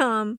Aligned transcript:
Come. 0.00 0.38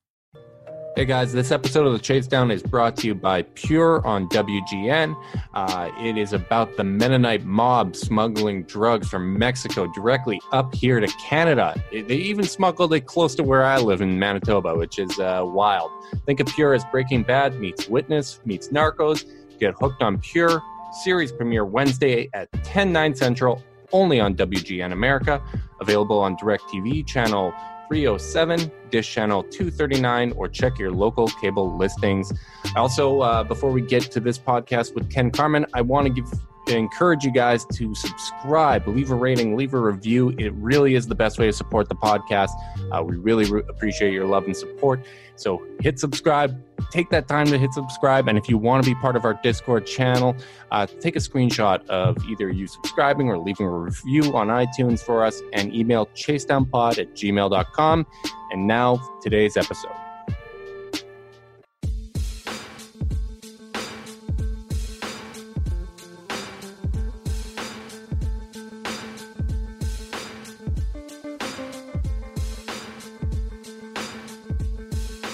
Hey 0.93 1.05
guys, 1.05 1.31
this 1.31 1.51
episode 1.51 1.87
of 1.87 1.93
the 1.93 1.99
Chase 1.99 2.27
Down 2.27 2.51
is 2.51 2.61
brought 2.61 2.97
to 2.97 3.07
you 3.07 3.15
by 3.15 3.43
Pure 3.43 4.05
on 4.05 4.27
WGN. 4.27 5.15
Uh, 5.53 5.89
it 5.97 6.17
is 6.17 6.33
about 6.33 6.75
the 6.75 6.83
Mennonite 6.83 7.45
mob 7.45 7.95
smuggling 7.95 8.63
drugs 8.63 9.07
from 9.07 9.39
Mexico 9.39 9.87
directly 9.95 10.41
up 10.51 10.75
here 10.75 10.99
to 10.99 11.07
Canada. 11.17 11.81
It, 11.93 12.09
they 12.09 12.17
even 12.17 12.43
smuggled 12.43 12.93
it 12.93 13.05
close 13.05 13.35
to 13.35 13.43
where 13.43 13.63
I 13.63 13.77
live 13.77 14.01
in 14.01 14.19
Manitoba, 14.19 14.75
which 14.75 14.99
is 14.99 15.17
uh, 15.17 15.43
wild. 15.45 15.91
Think 16.25 16.41
of 16.41 16.47
Pure 16.47 16.73
as 16.73 16.83
Breaking 16.91 17.23
Bad 17.23 17.57
meets 17.57 17.87
Witness 17.87 18.41
meets 18.43 18.67
Narcos. 18.67 19.25
Get 19.61 19.75
hooked 19.75 20.03
on 20.03 20.19
Pure. 20.19 20.61
Series 21.03 21.31
premiere 21.31 21.63
Wednesday 21.63 22.29
at 22.33 22.51
10, 22.65 22.91
9 22.91 23.15
central, 23.15 23.63
only 23.93 24.19
on 24.19 24.35
WGN 24.35 24.91
America. 24.91 25.41
Available 25.79 26.19
on 26.19 26.35
DirecTV 26.35 27.07
channel 27.07 27.53
307, 27.91 28.71
Dish 28.89 29.13
Channel 29.13 29.43
239, 29.43 30.31
or 30.37 30.47
check 30.47 30.79
your 30.79 30.91
local 30.91 31.27
cable 31.27 31.75
listings. 31.75 32.31
Also, 32.77 33.19
uh, 33.19 33.43
before 33.43 33.69
we 33.69 33.81
get 33.81 34.03
to 34.03 34.21
this 34.21 34.39
podcast 34.39 34.95
with 34.95 35.11
Ken 35.11 35.29
Carman, 35.29 35.65
I 35.73 35.81
want 35.81 36.07
to 36.07 36.13
give 36.13 36.23
encourage 36.67 37.23
you 37.23 37.31
guys 37.31 37.65
to 37.65 37.93
subscribe, 37.95 38.87
leave 38.87 39.11
a 39.11 39.15
rating, 39.15 39.55
leave 39.55 39.73
a 39.73 39.79
review. 39.79 40.29
It 40.37 40.53
really 40.53 40.95
is 40.95 41.07
the 41.07 41.15
best 41.15 41.39
way 41.39 41.47
to 41.47 41.53
support 41.53 41.89
the 41.89 41.95
podcast. 41.95 42.49
Uh, 42.91 43.03
we 43.03 43.17
really 43.17 43.45
re- 43.45 43.63
appreciate 43.67 44.13
your 44.13 44.25
love 44.25 44.45
and 44.45 44.55
support. 44.55 45.05
So 45.35 45.65
hit 45.79 45.99
subscribe, 45.99 46.61
take 46.91 47.09
that 47.09 47.27
time 47.27 47.47
to 47.47 47.57
hit 47.57 47.73
subscribe. 47.73 48.27
And 48.27 48.37
if 48.37 48.47
you 48.47 48.57
want 48.57 48.83
to 48.83 48.89
be 48.89 48.95
part 48.95 49.15
of 49.15 49.25
our 49.25 49.33
Discord 49.33 49.87
channel, 49.87 50.35
uh, 50.71 50.85
take 50.85 51.15
a 51.15 51.19
screenshot 51.19 51.85
of 51.87 52.17
either 52.29 52.49
you 52.49 52.67
subscribing 52.67 53.29
or 53.29 53.37
leaving 53.39 53.65
a 53.65 53.71
review 53.71 54.35
on 54.35 54.47
iTunes 54.47 54.99
for 54.99 55.25
us 55.25 55.41
and 55.53 55.73
email 55.73 56.05
chasedownpod 56.07 56.99
at 56.99 57.15
gmail.com. 57.15 58.05
And 58.51 58.67
now, 58.67 59.01
today's 59.21 59.57
episode. 59.57 60.10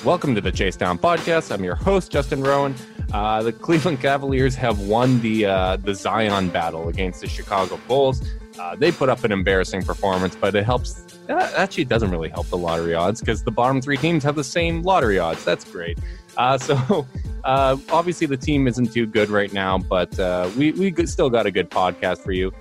Welcome 0.08 0.36
to 0.36 0.40
the 0.40 0.54
Chase 0.54 0.78
Down 0.78 0.98
Podcast. 0.98 1.52
I'm 1.52 1.66
your 1.66 1.76
host, 1.76 2.14
Justin 2.14 2.42
Rowan. 2.42 2.74
Uh, 3.12 3.44
the 3.44 3.52
Cleveland 3.52 4.00
Cavaliers 4.00 4.56
have 4.56 4.80
won 4.80 5.20
the 5.20 5.48
uh, 5.48 5.76
the 5.76 5.94
Zion 5.94 6.48
battle 6.48 6.88
against 6.88 7.20
the 7.20 7.28
Chicago 7.28 7.78
Bulls. 7.90 8.22
Uh, 8.58 8.74
they 8.78 8.90
put 8.90 9.10
up 9.10 9.26
an 9.26 9.34
embarrassing 9.34 9.82
performance, 9.84 10.34
but 10.34 10.56
it 10.56 10.64
helps. 10.64 11.20
Uh, 11.28 11.52
actually, 11.58 11.84
it 11.84 11.90
doesn't 11.90 12.10
really 12.10 12.30
help 12.30 12.48
the 12.48 12.58
lottery 12.58 12.94
odds 12.94 13.20
because 13.20 13.44
the 13.44 13.52
bottom 13.52 13.82
three 13.82 13.98
teams 13.98 14.24
have 14.24 14.36
the 14.36 14.46
same 14.46 14.82
lottery 14.82 15.20
odds. 15.20 15.44
That's 15.44 15.70
great. 15.70 16.00
Uh, 16.38 16.58
so, 16.70 17.06
uh, 17.44 17.76
obviously, 17.92 18.28
the 18.28 18.38
team 18.38 18.66
isn't 18.66 18.94
too 18.94 19.08
good 19.08 19.30
right 19.30 19.52
now, 19.52 19.78
but 19.78 20.18
we 20.56 20.72
we 20.72 21.06
still 21.06 21.30
got 21.30 21.46
a 21.46 21.52
good 21.52 21.70
podcast 21.70 22.20
for 22.20 22.32
you. 22.32 22.54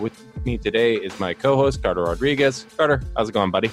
with 0.00 0.44
me 0.44 0.58
today 0.58 0.96
is 0.96 1.20
my 1.20 1.34
co-host 1.34 1.84
Carter 1.84 2.02
Rodriguez. 2.02 2.66
Carter, 2.76 3.00
how's 3.16 3.28
it 3.28 3.32
going, 3.32 3.52
buddy? 3.52 3.70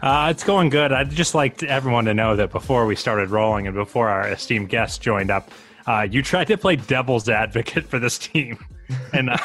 Uh, 0.00 0.28
it's 0.30 0.44
going 0.44 0.68
good. 0.68 0.92
I'd 0.92 1.10
just 1.10 1.34
like 1.34 1.62
everyone 1.64 2.04
to 2.04 2.14
know 2.14 2.36
that 2.36 2.52
before 2.52 2.86
we 2.86 2.94
started 2.94 3.30
rolling 3.30 3.66
and 3.66 3.74
before 3.74 4.08
our 4.08 4.28
esteemed 4.28 4.68
guest 4.68 5.02
joined 5.02 5.30
up, 5.30 5.50
uh, 5.86 6.06
you 6.08 6.22
tried 6.22 6.46
to 6.48 6.56
play 6.56 6.76
devil's 6.76 7.28
advocate 7.28 7.84
for 7.84 7.98
this 7.98 8.16
team. 8.16 8.58
and 9.12 9.30
uh, 9.30 9.38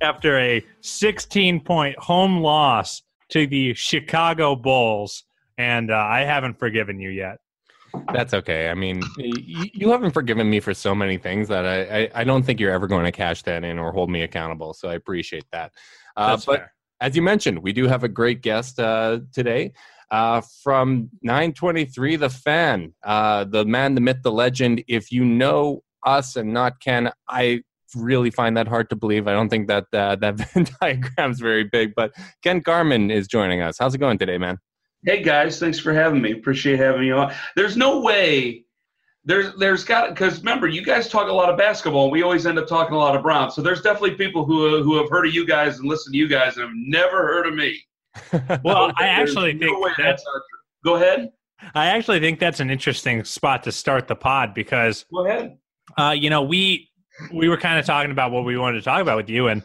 after 0.00 0.38
a 0.38 0.64
16 0.80 1.60
point 1.60 1.96
home 1.98 2.38
loss 2.38 3.02
to 3.28 3.46
the 3.46 3.74
Chicago 3.74 4.56
Bulls, 4.56 5.24
and 5.56 5.90
uh, 5.90 5.96
I 5.96 6.20
haven't 6.20 6.58
forgiven 6.58 7.00
you 7.00 7.10
yet. 7.10 7.38
That's 8.12 8.34
okay. 8.34 8.68
I 8.68 8.74
mean, 8.74 9.02
you, 9.16 9.70
you, 9.72 9.90
haven't 9.90 10.10
forgiven 10.10 10.50
me 10.50 10.60
for 10.60 10.74
so 10.74 10.94
many 10.94 11.16
things 11.16 11.48
that 11.48 11.64
I, 11.64 12.02
I, 12.02 12.10
I, 12.14 12.24
don't 12.24 12.44
think 12.44 12.60
you're 12.60 12.72
ever 12.72 12.86
going 12.86 13.06
to 13.06 13.12
cash 13.12 13.42
that 13.44 13.64
in 13.64 13.78
or 13.78 13.90
hold 13.90 14.10
me 14.10 14.20
accountable. 14.20 14.74
So 14.74 14.90
I 14.90 14.94
appreciate 14.94 15.46
that. 15.52 15.72
Uh, 16.14 16.36
but 16.44 16.58
fair 16.58 16.72
as 17.00 17.16
you 17.16 17.22
mentioned, 17.22 17.62
we 17.62 17.72
do 17.72 17.86
have 17.86 18.04
a 18.04 18.08
great 18.08 18.42
guest 18.42 18.80
uh, 18.80 19.20
today 19.32 19.72
uh, 20.10 20.40
from 20.62 21.10
923 21.22 22.16
The 22.16 22.30
Fan, 22.30 22.94
uh, 23.04 23.44
the 23.44 23.64
man, 23.64 23.94
the 23.94 24.00
myth, 24.00 24.18
the 24.22 24.32
legend. 24.32 24.82
If 24.88 25.12
you 25.12 25.24
know 25.24 25.82
us 26.04 26.36
and 26.36 26.52
not 26.52 26.80
Ken, 26.80 27.10
I 27.28 27.62
really 27.94 28.30
find 28.30 28.56
that 28.56 28.68
hard 28.68 28.90
to 28.90 28.96
believe. 28.96 29.26
I 29.28 29.32
don't 29.32 29.48
think 29.48 29.68
that 29.68 29.86
uh, 29.92 30.16
that 30.16 30.34
Venn 30.54 30.66
diagram 30.80 31.30
is 31.30 31.40
very 31.40 31.64
big, 31.64 31.94
but 31.94 32.12
Ken 32.42 32.62
Carman 32.62 33.10
is 33.10 33.26
joining 33.26 33.62
us. 33.62 33.76
How's 33.78 33.94
it 33.94 33.98
going 33.98 34.18
today, 34.18 34.38
man? 34.38 34.58
Hey 35.04 35.22
guys, 35.22 35.60
thanks 35.60 35.78
for 35.78 35.92
having 35.92 36.20
me. 36.20 36.32
Appreciate 36.32 36.78
having 36.78 37.04
you 37.04 37.14
on. 37.14 37.32
There's 37.54 37.76
no 37.76 38.00
way 38.00 38.65
there's 39.26 39.52
there's 39.56 39.82
got 39.82 40.10
because 40.10 40.38
remember 40.38 40.68
you 40.68 40.82
guys 40.82 41.08
talk 41.08 41.28
a 41.28 41.32
lot 41.32 41.50
of 41.50 41.58
basketball 41.58 42.04
and 42.04 42.12
we 42.12 42.22
always 42.22 42.46
end 42.46 42.58
up 42.58 42.68
talking 42.68 42.94
a 42.94 42.98
lot 42.98 43.16
of 43.16 43.22
Browns. 43.22 43.54
So 43.54 43.60
there's 43.60 43.82
definitely 43.82 44.14
people 44.14 44.44
who 44.44 44.82
who 44.84 44.96
have 44.96 45.10
heard 45.10 45.26
of 45.26 45.34
you 45.34 45.44
guys 45.44 45.78
and 45.80 45.88
listened 45.88 46.14
to 46.14 46.18
you 46.18 46.28
guys 46.28 46.56
and 46.56 46.64
have 46.64 46.72
never 46.74 47.26
heard 47.26 47.46
of 47.46 47.54
me. 47.54 47.82
well, 48.62 48.92
I 48.96 49.08
actually 49.08 49.52
no 49.54 49.66
think 49.66 49.84
that's, 49.84 49.98
that's 49.98 50.24
not 50.24 50.32
true. 50.32 50.60
Go 50.84 50.94
ahead. 50.94 51.30
I 51.74 51.86
actually 51.86 52.20
think 52.20 52.38
that's 52.38 52.60
an 52.60 52.70
interesting 52.70 53.24
spot 53.24 53.64
to 53.64 53.72
start 53.72 54.06
the 54.06 54.14
pod 54.14 54.54
because 54.54 55.04
go 55.12 55.26
ahead. 55.26 55.58
Uh, 55.98 56.14
you 56.16 56.30
know, 56.30 56.42
we 56.42 56.88
we 57.32 57.48
were 57.48 57.56
kind 57.56 57.80
of 57.80 57.84
talking 57.84 58.12
about 58.12 58.30
what 58.30 58.44
we 58.44 58.56
wanted 58.56 58.78
to 58.78 58.84
talk 58.84 59.02
about 59.02 59.16
with 59.16 59.28
you, 59.28 59.48
and 59.48 59.64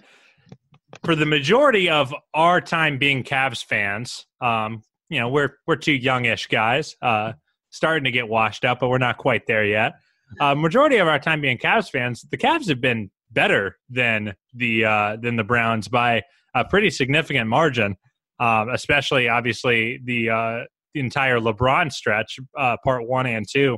for 1.05 1.15
the 1.15 1.25
majority 1.27 1.87
of 1.87 2.13
our 2.33 2.61
time 2.61 2.97
being 2.97 3.23
Cavs 3.23 3.63
fans, 3.63 4.25
um, 4.41 4.81
you 5.09 5.19
know, 5.19 5.29
we're 5.29 5.57
we're 5.67 5.75
two 5.75 5.93
youngish 5.93 6.47
guys. 6.47 6.95
Uh, 6.99 7.33
starting 7.71 8.03
to 8.03 8.11
get 8.11 8.27
washed 8.27 8.63
up, 8.63 8.79
but 8.79 8.89
we're 8.89 8.97
not 8.97 9.17
quite 9.17 9.47
there 9.47 9.65
yet. 9.65 9.93
Uh, 10.39 10.55
majority 10.55 10.97
of 10.97 11.07
our 11.07 11.19
time 11.19 11.41
being 11.41 11.57
Cavs 11.57 11.89
fans, 11.89 12.21
the 12.29 12.37
Cavs 12.37 12.69
have 12.69 12.79
been 12.79 13.09
better 13.31 13.77
than 13.89 14.35
the 14.53 14.85
uh, 14.85 15.17
than 15.17 15.35
the 15.35 15.43
Browns 15.43 15.87
by 15.87 16.23
a 16.53 16.63
pretty 16.63 16.89
significant 16.89 17.49
margin. 17.49 17.97
Um, 18.39 18.69
especially, 18.69 19.29
obviously, 19.29 19.99
the 20.03 20.29
uh, 20.29 20.59
the 20.93 20.99
entire 20.99 21.39
LeBron 21.39 21.91
stretch, 21.91 22.39
uh, 22.57 22.77
part 22.83 23.07
one 23.07 23.25
and 23.25 23.45
two. 23.49 23.77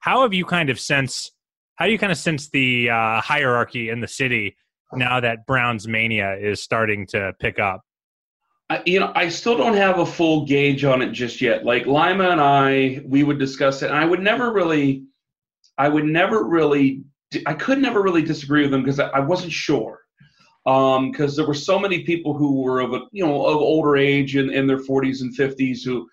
How 0.00 0.22
have 0.22 0.32
you 0.34 0.44
kind 0.44 0.70
of 0.70 0.78
sense? 0.78 1.30
How 1.76 1.86
do 1.86 1.92
you 1.92 1.98
kind 1.98 2.12
of 2.12 2.18
sense 2.18 2.48
the 2.50 2.90
uh, 2.90 3.20
hierarchy 3.20 3.88
in 3.88 4.00
the 4.00 4.08
city 4.08 4.56
now 4.92 5.20
that 5.20 5.46
Browns 5.46 5.86
mania 5.86 6.36
is 6.36 6.62
starting 6.62 7.06
to 7.08 7.32
pick 7.40 7.58
up? 7.58 7.82
I, 8.70 8.82
you 8.84 9.00
know, 9.00 9.12
I 9.14 9.28
still 9.28 9.56
don't 9.56 9.76
have 9.76 9.98
a 9.98 10.06
full 10.06 10.44
gauge 10.44 10.84
on 10.84 11.00
it 11.00 11.12
just 11.12 11.40
yet. 11.40 11.64
Like 11.64 11.86
Lima 11.86 12.28
and 12.30 12.40
I, 12.40 13.02
we 13.06 13.22
would 13.24 13.38
discuss 13.38 13.82
it, 13.82 13.90
and 13.90 13.98
I 13.98 14.04
would 14.04 14.20
never 14.20 14.52
really, 14.52 15.04
I 15.78 15.88
would 15.88 16.04
never 16.04 16.44
really, 16.44 17.04
I 17.46 17.54
could 17.54 17.78
never 17.78 18.02
really 18.02 18.22
disagree 18.22 18.62
with 18.62 18.70
them 18.70 18.82
because 18.82 19.00
I, 19.00 19.08
I 19.08 19.20
wasn't 19.20 19.52
sure 19.52 20.00
because 20.64 21.30
um, 21.30 21.36
there 21.36 21.46
were 21.46 21.54
so 21.54 21.78
many 21.78 22.02
people 22.02 22.34
who 22.34 22.60
were 22.60 22.80
of 22.80 22.92
a 22.92 23.00
you 23.10 23.24
know 23.24 23.46
of 23.46 23.56
older 23.56 23.96
age 23.96 24.36
in, 24.36 24.50
in 24.50 24.66
their 24.66 24.78
40s 24.78 25.22
and 25.22 25.34
50s 25.34 25.82
who 25.82 26.06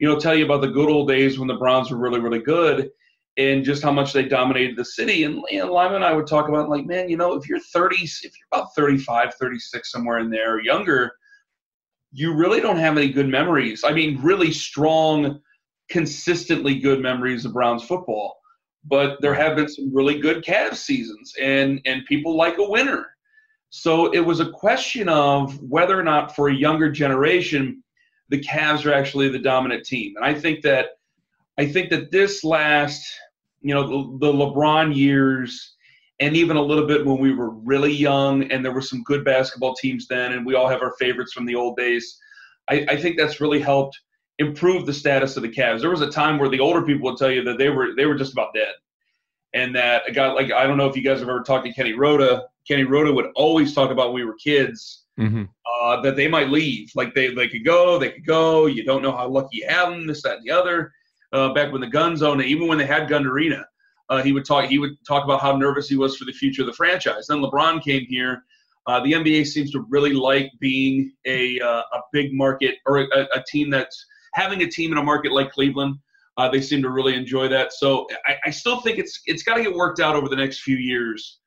you 0.00 0.08
know 0.08 0.18
tell 0.18 0.34
you 0.34 0.44
about 0.44 0.62
the 0.62 0.68
good 0.68 0.88
old 0.88 1.06
days 1.06 1.38
when 1.38 1.46
the 1.46 1.54
Browns 1.54 1.92
were 1.92 1.96
really 1.96 2.18
really 2.18 2.40
good 2.40 2.90
and 3.36 3.64
just 3.64 3.84
how 3.84 3.92
much 3.92 4.12
they 4.12 4.24
dominated 4.24 4.76
the 4.76 4.84
city 4.84 5.22
and 5.22 5.44
you 5.48 5.62
Lima 5.62 5.94
and 5.94 6.04
I 6.04 6.12
would 6.12 6.26
talk 6.26 6.48
about 6.48 6.68
like 6.68 6.86
man 6.86 7.08
you 7.08 7.16
know 7.16 7.34
if 7.34 7.48
you're 7.48 7.60
30 7.60 7.96
if 8.02 8.22
you're 8.22 8.30
about 8.50 8.74
35 8.74 9.34
36 9.34 9.92
somewhere 9.92 10.18
in 10.18 10.28
there 10.28 10.60
younger 10.60 11.12
you 12.12 12.34
really 12.34 12.60
don't 12.60 12.78
have 12.78 12.96
any 12.96 13.10
good 13.10 13.28
memories. 13.28 13.84
I 13.84 13.92
mean 13.92 14.20
really 14.22 14.52
strong 14.52 15.40
consistently 15.88 16.78
good 16.78 17.00
memories 17.00 17.44
of 17.44 17.52
Browns 17.52 17.82
football. 17.82 18.38
But 18.84 19.20
there 19.20 19.34
have 19.34 19.56
been 19.56 19.68
some 19.68 19.94
really 19.94 20.18
good 20.18 20.42
Cavs 20.42 20.76
seasons 20.76 21.34
and 21.40 21.80
and 21.84 22.04
people 22.06 22.36
like 22.36 22.58
a 22.58 22.68
winner. 22.68 23.06
So 23.70 24.10
it 24.12 24.20
was 24.20 24.40
a 24.40 24.50
question 24.50 25.08
of 25.08 25.60
whether 25.62 25.98
or 25.98 26.02
not 26.02 26.34
for 26.34 26.48
a 26.48 26.54
younger 26.54 26.90
generation, 26.90 27.82
the 28.28 28.40
Cavs 28.40 28.84
are 28.84 28.92
actually 28.92 29.28
the 29.28 29.38
dominant 29.38 29.84
team. 29.84 30.14
And 30.16 30.24
I 30.24 30.34
think 30.34 30.62
that 30.62 30.86
I 31.58 31.66
think 31.66 31.90
that 31.90 32.10
this 32.10 32.42
last, 32.42 33.04
you 33.60 33.74
know, 33.74 33.86
the, 34.18 34.26
the 34.26 34.32
LeBron 34.32 34.96
years 34.96 35.76
and 36.20 36.36
even 36.36 36.56
a 36.56 36.62
little 36.62 36.86
bit 36.86 37.04
when 37.04 37.18
we 37.18 37.32
were 37.32 37.50
really 37.50 37.92
young 37.92 38.50
and 38.52 38.64
there 38.64 38.72
were 38.72 38.82
some 38.82 39.02
good 39.02 39.24
basketball 39.24 39.74
teams 39.74 40.06
then 40.06 40.32
and 40.32 40.46
we 40.46 40.54
all 40.54 40.68
have 40.68 40.82
our 40.82 40.94
favorites 40.98 41.32
from 41.32 41.46
the 41.46 41.54
old 41.54 41.76
days. 41.76 42.18
I, 42.68 42.86
I 42.88 42.96
think 42.96 43.16
that's 43.16 43.40
really 43.40 43.60
helped 43.60 43.98
improve 44.38 44.86
the 44.86 44.94
status 44.94 45.36
of 45.36 45.42
the 45.42 45.48
Cavs. 45.48 45.80
There 45.80 45.90
was 45.90 46.02
a 46.02 46.10
time 46.10 46.38
where 46.38 46.48
the 46.48 46.60
older 46.60 46.82
people 46.82 47.10
would 47.10 47.18
tell 47.18 47.30
you 47.30 47.42
that 47.44 47.58
they 47.58 47.70
were 47.70 47.94
they 47.96 48.06
were 48.06 48.14
just 48.16 48.32
about 48.32 48.54
dead. 48.54 48.74
And 49.52 49.74
that 49.74 50.08
a 50.08 50.12
guy 50.12 50.30
like 50.30 50.52
I 50.52 50.66
don't 50.66 50.76
know 50.76 50.86
if 50.86 50.96
you 50.96 51.02
guys 51.02 51.18
have 51.20 51.28
ever 51.28 51.42
talked 51.42 51.66
to 51.66 51.72
Kenny 51.72 51.94
Roda, 51.94 52.44
Kenny 52.66 52.84
Roda 52.84 53.12
would 53.12 53.30
always 53.34 53.74
talk 53.74 53.90
about 53.90 54.08
when 54.08 54.22
we 54.22 54.24
were 54.24 54.36
kids 54.42 55.04
mm-hmm. 55.18 55.44
uh, 55.82 56.00
that 56.02 56.16
they 56.16 56.28
might 56.28 56.48
leave. 56.48 56.90
Like 56.94 57.14
they, 57.14 57.34
they 57.34 57.48
could 57.48 57.64
go, 57.64 57.98
they 57.98 58.10
could 58.10 58.26
go. 58.26 58.66
You 58.66 58.84
don't 58.84 59.02
know 59.02 59.12
how 59.12 59.28
lucky 59.28 59.58
you 59.58 59.66
have 59.68 59.90
them, 59.90 60.06
this, 60.06 60.22
that, 60.22 60.38
and 60.38 60.46
the 60.46 60.52
other. 60.52 60.92
Uh, 61.32 61.52
back 61.52 61.70
when 61.70 61.80
the 61.80 61.86
Gunds 61.86 62.22
owned 62.22 62.40
it, 62.40 62.48
even 62.48 62.66
when 62.66 62.78
they 62.78 62.86
had 62.86 63.08
Gund 63.08 63.26
Arena, 63.26 63.64
uh, 64.10 64.22
he 64.22 64.32
would 64.32 64.44
talk. 64.44 64.66
He 64.66 64.78
would 64.78 65.02
talk 65.06 65.24
about 65.24 65.40
how 65.40 65.56
nervous 65.56 65.88
he 65.88 65.96
was 65.96 66.16
for 66.16 66.24
the 66.24 66.32
future 66.32 66.62
of 66.62 66.66
the 66.66 66.72
franchise. 66.72 67.28
Then 67.28 67.38
LeBron 67.38 67.82
came 67.82 68.04
here. 68.08 68.42
Uh, 68.86 69.00
the 69.00 69.12
NBA 69.12 69.46
seems 69.46 69.70
to 69.70 69.86
really 69.88 70.12
like 70.12 70.50
being 70.58 71.12
a 71.26 71.60
uh, 71.60 71.82
a 71.92 72.00
big 72.12 72.32
market 72.32 72.76
or 72.86 72.98
a, 72.98 73.28
a, 73.34 73.44
team 73.46 73.70
that's 73.70 74.04
having 74.34 74.62
a 74.62 74.66
team 74.68 74.90
in 74.90 74.98
a 74.98 75.02
market 75.02 75.32
like 75.32 75.52
Cleveland. 75.52 75.96
Uh, 76.36 76.48
they 76.48 76.60
seem 76.60 76.82
to 76.82 76.90
really 76.90 77.14
enjoy 77.14 77.46
that. 77.48 77.72
So 77.72 78.08
I, 78.26 78.36
I 78.46 78.50
still 78.50 78.80
think 78.80 78.98
it's 78.98 79.20
it's 79.26 79.42
got 79.44 79.56
to 79.56 79.62
get 79.62 79.74
worked 79.74 80.00
out 80.00 80.16
over 80.16 80.28
the 80.28 80.36
next 80.36 80.62
few 80.62 80.76
years 80.76 81.38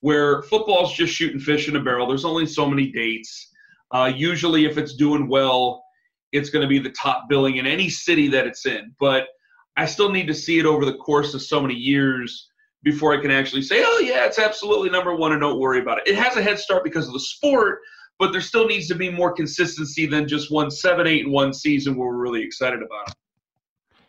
where 0.00 0.42
football's 0.42 0.92
just 0.92 1.12
shooting 1.12 1.40
fish 1.40 1.68
in 1.68 1.76
a 1.76 1.80
barrel. 1.80 2.06
There's 2.06 2.24
only 2.24 2.46
so 2.46 2.68
many 2.68 2.90
dates. 2.90 3.50
Uh, 3.92 4.12
usually, 4.14 4.64
if 4.64 4.76
it's 4.76 4.94
doing 4.94 5.28
well, 5.28 5.84
it's 6.32 6.50
going 6.50 6.62
to 6.62 6.68
be 6.68 6.78
the 6.78 6.90
top 6.90 7.28
billing 7.28 7.56
in 7.56 7.66
any 7.66 7.88
city 7.88 8.28
that 8.28 8.46
it's 8.46 8.66
in. 8.66 8.94
But 8.98 9.28
I 9.78 9.86
still 9.86 10.10
need 10.10 10.26
to 10.26 10.34
see 10.34 10.58
it 10.58 10.66
over 10.66 10.84
the 10.84 10.94
course 10.94 11.34
of 11.34 11.40
so 11.40 11.60
many 11.60 11.74
years 11.74 12.50
before 12.82 13.16
I 13.16 13.20
can 13.22 13.30
actually 13.30 13.62
say, 13.62 13.82
oh, 13.84 14.00
yeah, 14.00 14.26
it's 14.26 14.38
absolutely 14.38 14.90
number 14.90 15.14
one 15.14 15.32
and 15.32 15.40
don't 15.40 15.60
worry 15.60 15.80
about 15.80 15.98
it. 15.98 16.08
It 16.08 16.16
has 16.16 16.36
a 16.36 16.42
head 16.42 16.58
start 16.58 16.82
because 16.82 17.06
of 17.06 17.12
the 17.12 17.20
sport, 17.20 17.78
but 18.18 18.32
there 18.32 18.40
still 18.40 18.66
needs 18.66 18.88
to 18.88 18.96
be 18.96 19.08
more 19.08 19.32
consistency 19.32 20.04
than 20.06 20.26
just 20.26 20.50
one 20.50 20.70
seven, 20.70 21.06
eight, 21.06 21.24
and 21.24 21.32
one 21.32 21.54
season 21.54 21.96
where 21.96 22.08
we're 22.08 22.16
really 22.16 22.42
excited 22.42 22.80
about 22.82 23.08
it. 23.08 23.14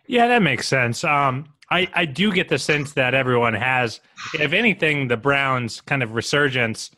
Yeah, 0.08 0.28
that 0.28 0.42
makes 0.42 0.68
sense. 0.68 1.04
Um, 1.04 1.46
I, 1.70 1.88
I 1.94 2.06
do 2.06 2.32
get 2.32 2.50
the 2.50 2.58
sense 2.58 2.94
that 2.94 3.14
everyone 3.14 3.54
has, 3.54 4.00
if 4.34 4.54
anything, 4.54 5.08
the 5.08 5.18
Browns 5.18 5.82
kind 5.82 6.02
of 6.02 6.16
resurgence 6.16 6.90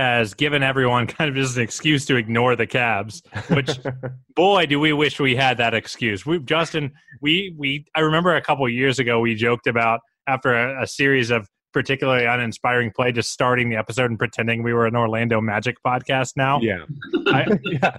has 0.00 0.34
given 0.34 0.62
everyone 0.62 1.06
kind 1.18 1.28
of 1.28 1.36
just 1.36 1.56
an 1.56 1.62
excuse 1.62 2.06
to 2.06 2.16
ignore 2.16 2.56
the 2.56 2.66
Cavs. 2.66 3.22
Which, 3.50 3.78
boy, 4.36 4.66
do 4.66 4.80
we 4.80 4.92
wish 4.92 5.20
we 5.20 5.36
had 5.36 5.58
that 5.58 5.74
excuse. 5.74 6.24
We, 6.24 6.38
Justin, 6.40 6.92
we 7.20 7.54
we 7.56 7.84
I 7.94 8.00
remember 8.00 8.34
a 8.34 8.42
couple 8.42 8.68
years 8.68 8.98
ago 8.98 9.20
we 9.20 9.34
joked 9.34 9.66
about 9.66 10.00
after 10.26 10.54
a, 10.54 10.82
a 10.82 10.86
series 10.86 11.30
of 11.30 11.46
particularly 11.72 12.24
uninspiring 12.24 12.90
play, 12.96 13.12
just 13.12 13.30
starting 13.30 13.70
the 13.70 13.76
episode 13.76 14.10
and 14.10 14.18
pretending 14.18 14.62
we 14.62 14.72
were 14.72 14.86
an 14.86 14.96
Orlando 14.96 15.40
Magic 15.40 15.76
podcast. 15.86 16.32
Now, 16.36 16.60
yeah, 16.60 16.84
I, 17.28 17.46
yeah, 17.64 17.96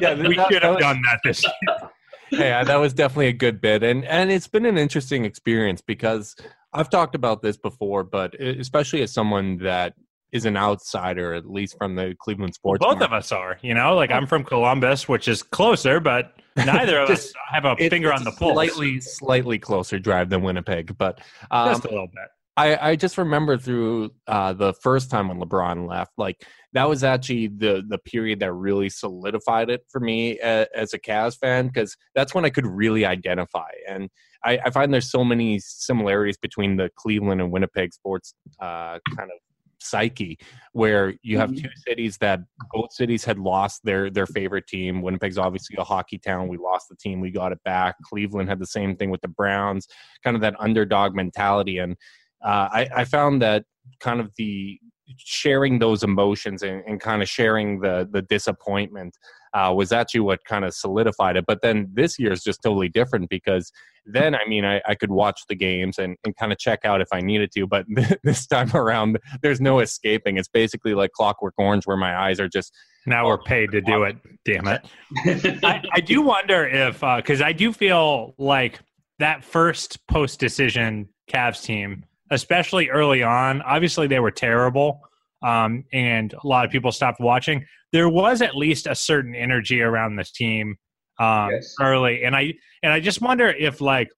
yeah 0.00 0.14
we 0.28 0.36
that, 0.36 0.48
should 0.50 0.62
have 0.62 0.78
done 0.78 1.00
that 1.02 1.20
this. 1.22 1.44
Year. 1.44 1.90
yeah, 2.32 2.64
that 2.64 2.76
was 2.76 2.94
definitely 2.94 3.28
a 3.28 3.34
good 3.34 3.60
bit, 3.60 3.82
and 3.82 4.04
and 4.06 4.32
it's 4.32 4.48
been 4.48 4.66
an 4.66 4.78
interesting 4.78 5.24
experience 5.24 5.82
because 5.82 6.34
I've 6.72 6.90
talked 6.90 7.14
about 7.14 7.42
this 7.42 7.56
before, 7.56 8.02
but 8.02 8.34
especially 8.34 9.02
as 9.02 9.12
someone 9.12 9.58
that 9.58 9.94
is 10.34 10.44
an 10.44 10.56
outsider, 10.56 11.32
at 11.32 11.48
least 11.48 11.78
from 11.78 11.94
the 11.94 12.14
Cleveland 12.18 12.54
sports. 12.54 12.80
Well, 12.80 12.90
both 12.90 12.98
market. 12.98 13.14
of 13.14 13.18
us 13.18 13.32
are, 13.32 13.58
you 13.62 13.72
know, 13.72 13.94
like 13.94 14.10
I'm 14.10 14.26
from 14.26 14.42
Columbus, 14.44 15.08
which 15.08 15.28
is 15.28 15.44
closer, 15.44 16.00
but 16.00 16.34
neither 16.56 16.98
of 16.98 17.08
us 17.10 17.32
have 17.52 17.64
a 17.64 17.76
finger 17.76 18.12
on 18.12 18.24
the 18.24 18.32
pulse. 18.32 18.52
Slightly, 18.52 19.00
slightly 19.00 19.58
closer 19.60 19.98
drive 20.00 20.30
than 20.30 20.42
Winnipeg, 20.42 20.98
but 20.98 21.20
um, 21.52 21.70
just 21.70 21.84
a 21.84 21.88
little 21.88 22.08
bit. 22.08 22.28
I, 22.56 22.90
I 22.90 22.96
just 22.96 23.16
remember 23.18 23.58
through 23.58 24.10
uh, 24.26 24.52
the 24.52 24.74
first 24.74 25.10
time 25.10 25.28
when 25.28 25.40
LeBron 25.40 25.88
left, 25.88 26.12
like 26.18 26.44
that 26.72 26.88
was 26.88 27.02
actually 27.02 27.48
the 27.48 27.84
the 27.88 27.98
period 27.98 28.40
that 28.40 28.52
really 28.52 28.88
solidified 28.88 29.70
it 29.70 29.82
for 29.90 30.00
me 30.00 30.38
as, 30.40 30.66
as 30.74 30.92
a 30.94 30.98
Cavs 30.98 31.38
fan 31.38 31.68
because 31.68 31.96
that's 32.14 32.34
when 32.34 32.44
I 32.44 32.50
could 32.50 32.66
really 32.66 33.04
identify. 33.04 33.70
And 33.88 34.08
I, 34.44 34.58
I, 34.66 34.70
find 34.70 34.92
there's 34.92 35.10
so 35.10 35.24
many 35.24 35.58
similarities 35.58 36.36
between 36.36 36.76
the 36.76 36.90
Cleveland 36.96 37.40
and 37.40 37.50
Winnipeg 37.50 37.92
sports 37.92 38.34
uh, 38.60 38.98
kind 39.16 39.30
of 39.30 39.38
psyche 39.84 40.38
where 40.72 41.14
you 41.22 41.38
have 41.38 41.50
mm-hmm. 41.50 41.64
two 41.64 41.70
cities 41.86 42.16
that 42.18 42.40
both 42.72 42.92
cities 42.92 43.24
had 43.24 43.38
lost 43.38 43.80
their 43.84 44.10
their 44.10 44.26
favorite 44.26 44.66
team. 44.66 45.02
Winnipeg's 45.02 45.38
obviously 45.38 45.76
a 45.78 45.84
hockey 45.84 46.18
town. 46.18 46.48
We 46.48 46.56
lost 46.56 46.88
the 46.88 46.96
team. 46.96 47.20
We 47.20 47.30
got 47.30 47.52
it 47.52 47.62
back. 47.64 47.96
Cleveland 48.02 48.48
had 48.48 48.58
the 48.58 48.66
same 48.66 48.96
thing 48.96 49.10
with 49.10 49.20
the 49.20 49.28
browns. 49.28 49.86
Kind 50.22 50.36
of 50.36 50.40
that 50.42 50.56
underdog 50.58 51.14
mentality. 51.14 51.78
And 51.78 51.96
uh, 52.44 52.68
I, 52.72 52.88
I, 52.96 53.04
found 53.04 53.40
that 53.40 53.64
kind 54.00 54.20
of 54.20 54.30
the 54.36 54.78
sharing 55.16 55.78
those 55.78 56.02
emotions 56.02 56.62
and, 56.62 56.82
and 56.86 57.00
kind 57.00 57.22
of 57.22 57.28
sharing 57.28 57.80
the 57.80 58.08
the 58.10 58.22
disappointment 58.22 59.16
uh, 59.54 59.72
was 59.72 59.92
actually 59.92 60.20
what 60.20 60.44
kind 60.44 60.64
of 60.64 60.74
solidified 60.74 61.36
it. 61.36 61.44
But 61.46 61.62
then 61.62 61.88
this 61.92 62.18
year 62.18 62.32
is 62.32 62.42
just 62.42 62.62
totally 62.62 62.88
different 62.88 63.30
because 63.30 63.72
then 64.04 64.34
I 64.34 64.46
mean 64.46 64.64
I, 64.64 64.82
I 64.86 64.94
could 64.94 65.10
watch 65.10 65.40
the 65.48 65.54
games 65.54 65.98
and, 65.98 66.16
and 66.24 66.36
kind 66.36 66.52
of 66.52 66.58
check 66.58 66.80
out 66.84 67.00
if 67.00 67.08
I 67.12 67.20
needed 67.20 67.50
to. 67.52 67.66
But 67.66 67.86
this 68.24 68.46
time 68.46 68.74
around, 68.74 69.18
there's 69.42 69.60
no 69.60 69.80
escaping. 69.80 70.36
It's 70.36 70.48
basically 70.48 70.94
like 70.94 71.12
Clockwork 71.12 71.54
Orange, 71.56 71.86
where 71.86 71.96
my 71.96 72.18
eyes 72.18 72.40
are 72.40 72.48
just 72.48 72.74
now 73.06 73.26
we're 73.26 73.42
paid 73.42 73.70
to 73.72 73.80
do 73.80 74.02
it. 74.04 74.16
Damn 74.44 74.66
it! 74.66 74.84
I, 75.64 75.82
I 75.92 76.00
do 76.00 76.22
wonder 76.22 76.66
if 76.66 77.00
because 77.00 77.40
uh, 77.40 77.46
I 77.46 77.52
do 77.52 77.72
feel 77.72 78.34
like 78.38 78.80
that 79.18 79.44
first 79.44 80.04
post 80.08 80.40
decision 80.40 81.08
Cavs 81.30 81.62
team 81.62 82.04
especially 82.30 82.88
early 82.90 83.22
on. 83.22 83.62
Obviously, 83.62 84.06
they 84.06 84.20
were 84.20 84.30
terrible, 84.30 85.02
um, 85.44 85.84
and 85.92 86.32
a 86.32 86.46
lot 86.46 86.64
of 86.64 86.70
people 86.70 86.90
stopped 86.90 87.20
watching. 87.20 87.64
There 87.92 88.08
was 88.08 88.42
at 88.42 88.56
least 88.56 88.86
a 88.86 88.94
certain 88.94 89.34
energy 89.34 89.80
around 89.80 90.16
this 90.16 90.32
team 90.32 90.76
um, 91.18 91.50
yes. 91.50 91.74
early, 91.80 92.24
and 92.24 92.34
I 92.34 92.54
and 92.82 92.92
I 92.92 93.00
just 93.00 93.20
wonder 93.20 93.48
if 93.48 93.80
like 93.80 94.08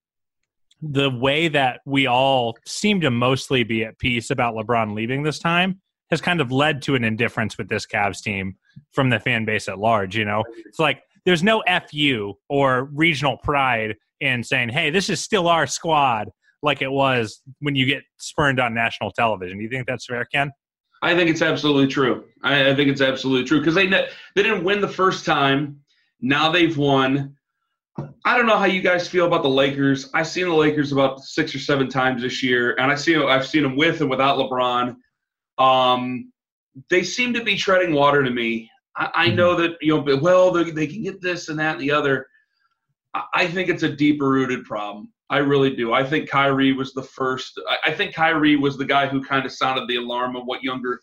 the 0.80 1.10
way 1.10 1.48
that 1.48 1.80
we 1.84 2.06
all 2.06 2.56
seem 2.64 3.00
to 3.00 3.10
mostly 3.10 3.64
be 3.64 3.84
at 3.84 3.98
peace 3.98 4.30
about 4.30 4.54
LeBron 4.54 4.94
leaving 4.94 5.22
this 5.22 5.38
time 5.38 5.80
has 6.10 6.20
kind 6.20 6.40
of 6.40 6.52
led 6.52 6.82
to 6.82 6.94
an 6.94 7.02
indifference 7.02 7.58
with 7.58 7.68
this 7.68 7.86
Cavs 7.86 8.22
team 8.22 8.56
from 8.92 9.10
the 9.10 9.18
fan 9.18 9.44
base 9.44 9.68
at 9.68 9.78
large. 9.78 10.16
You 10.16 10.24
know, 10.24 10.44
it's 10.66 10.78
like 10.78 11.02
there's 11.24 11.42
no 11.42 11.62
fu 11.90 12.34
or 12.48 12.84
regional 12.92 13.36
pride 13.38 13.96
in 14.20 14.42
saying, 14.42 14.70
"Hey, 14.70 14.90
this 14.90 15.10
is 15.10 15.20
still 15.20 15.48
our 15.48 15.66
squad." 15.66 16.30
like 16.62 16.82
it 16.82 16.90
was 16.90 17.42
when 17.60 17.74
you 17.76 17.86
get 17.86 18.02
spurned 18.18 18.60
on 18.60 18.74
national 18.74 19.12
television. 19.12 19.56
Do 19.56 19.64
you 19.64 19.70
think 19.70 19.86
that's 19.86 20.06
fair, 20.06 20.24
Ken? 20.24 20.50
I 21.02 21.14
think 21.14 21.30
it's 21.30 21.42
absolutely 21.42 21.88
true. 21.88 22.24
I, 22.42 22.70
I 22.70 22.74
think 22.74 22.90
it's 22.90 23.00
absolutely 23.00 23.46
true 23.46 23.60
because 23.60 23.74
they 23.74 23.86
they 23.86 24.42
didn't 24.42 24.64
win 24.64 24.80
the 24.80 24.88
first 24.88 25.24
time. 25.24 25.80
Now 26.20 26.50
they've 26.50 26.76
won. 26.76 27.36
I 28.24 28.36
don't 28.36 28.46
know 28.46 28.58
how 28.58 28.66
you 28.66 28.82
guys 28.82 29.08
feel 29.08 29.26
about 29.26 29.42
the 29.42 29.48
Lakers. 29.48 30.10
I've 30.12 30.26
seen 30.26 30.48
the 30.48 30.54
Lakers 30.54 30.92
about 30.92 31.20
six 31.20 31.54
or 31.54 31.58
seven 31.58 31.88
times 31.88 32.22
this 32.22 32.42
year, 32.42 32.74
and 32.78 32.90
I 32.90 32.94
see 32.94 33.16
I've 33.16 33.46
seen 33.46 33.62
them 33.62 33.76
with 33.76 34.00
and 34.00 34.10
without 34.10 34.38
LeBron. 34.38 34.96
Um, 35.58 36.32
they 36.90 37.02
seem 37.02 37.32
to 37.34 37.44
be 37.44 37.56
treading 37.56 37.94
water 37.94 38.22
to 38.22 38.30
me. 38.30 38.70
I, 38.96 39.10
I 39.14 39.26
mm-hmm. 39.26 39.36
know 39.36 39.56
that 39.56 39.76
you 39.80 39.96
know, 39.96 40.18
well, 40.20 40.50
they, 40.50 40.70
they 40.70 40.86
can 40.86 41.02
get 41.02 41.20
this 41.20 41.48
and 41.48 41.58
that 41.58 41.72
and 41.72 41.80
the 41.80 41.90
other. 41.90 42.26
I 43.32 43.46
think 43.46 43.70
it's 43.70 43.82
a 43.82 43.88
deeper 43.88 44.28
rooted 44.28 44.64
problem. 44.64 45.12
I 45.28 45.38
really 45.38 45.74
do. 45.74 45.92
I 45.92 46.04
think 46.04 46.28
Kyrie 46.28 46.72
was 46.72 46.92
the 46.92 47.02
first. 47.02 47.60
I 47.84 47.92
think 47.92 48.14
Kyrie 48.14 48.56
was 48.56 48.76
the 48.76 48.84
guy 48.84 49.06
who 49.06 49.22
kind 49.22 49.44
of 49.44 49.52
sounded 49.52 49.88
the 49.88 49.96
alarm 49.96 50.36
of 50.36 50.44
what 50.44 50.62
younger 50.62 51.00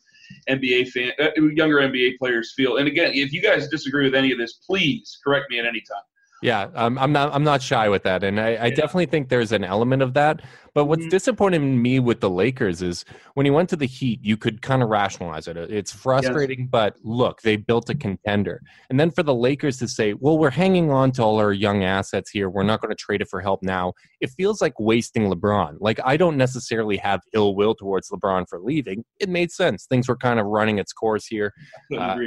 NBA 0.50 0.90
fan, 0.90 1.12
uh, 1.20 1.30
younger 1.54 1.78
NBA 1.78 2.18
players 2.18 2.54
feel. 2.56 2.78
And 2.78 2.88
again, 2.88 3.12
if 3.14 3.34
you 3.34 3.42
guys 3.42 3.68
disagree 3.68 4.06
with 4.06 4.16
any 4.16 4.32
of 4.32 4.38
this, 4.38 4.54
please 4.54 5.20
correct 5.24 5.50
me 5.50 5.60
at 5.60 5.66
any 5.66 5.82
time. 5.82 6.04
Yeah, 6.44 6.68
um, 6.76 6.98
I'm 6.98 7.14
not. 7.14 7.34
I'm 7.34 7.46
not 7.46 7.62
shy 7.62 7.88
with 7.88 8.04
that, 8.04 8.22
and 8.22 8.38
I, 8.38 8.48
I 8.48 8.66
yeah. 8.66 8.70
definitely 8.72 9.06
think 9.06 9.30
there's 9.30 9.54
an 9.54 9.64
element 9.64 10.02
of 10.02 10.14
that. 10.16 10.42
But 10.74 10.86
what's 10.86 11.04
mm-hmm. 11.04 11.10
disappointing 11.10 11.82
me 11.82 12.00
with 12.00 12.20
the 12.20 12.30
Lakers 12.30 12.82
is 12.82 13.06
when 13.36 13.46
he 13.46 13.52
went 13.52 13.70
to 13.70 13.76
the 13.78 13.86
Heat, 13.86 14.20
you 14.24 14.36
could 14.36 14.62
kind 14.62 14.84
of 14.84 14.90
rationalize 14.90 15.48
it. 15.48 15.56
It's 15.56 15.94
frustrating, 15.94 16.62
yes. 16.62 16.68
but 16.70 16.98
look, 17.04 17.42
they 17.44 17.56
built 17.56 17.90
a 17.90 17.96
contender, 17.96 18.62
and 18.90 19.00
then 19.00 19.10
for 19.10 19.24
the 19.24 19.34
Lakers 19.34 19.78
to 19.78 19.88
say, 19.88 20.16
"Well, 20.16 20.38
we're 20.38 20.50
hanging 20.50 20.92
on 20.92 21.14
to 21.14 21.24
all 21.24 21.40
our 21.40 21.54
young 21.54 21.86
assets 21.86 22.30
here. 22.30 22.50
We're 22.50 22.64
not 22.64 22.82
going 22.82 22.92
to 22.92 22.96
trade 22.96 23.22
it 23.22 23.30
for 23.30 23.40
help 23.40 23.64
now." 23.64 23.94
It 24.20 24.30
feels 24.32 24.62
like 24.62 24.78
wasting 24.78 25.32
LeBron. 25.32 25.78
Like 25.80 26.02
I 26.04 26.18
don't 26.18 26.36
necessarily 26.36 26.98
have 26.98 27.22
ill 27.34 27.56
will 27.56 27.74
towards 27.74 28.10
LeBron 28.10 28.50
for 28.50 28.60
leaving. 28.60 29.06
It 29.20 29.30
made 29.30 29.50
sense. 29.50 29.86
Things 29.86 30.10
were 30.10 30.18
kind 30.18 30.42
of 30.42 30.48
running 30.48 30.78
its 30.78 30.92
course 30.92 31.26
here. 31.26 31.54
Uh, 31.98 32.18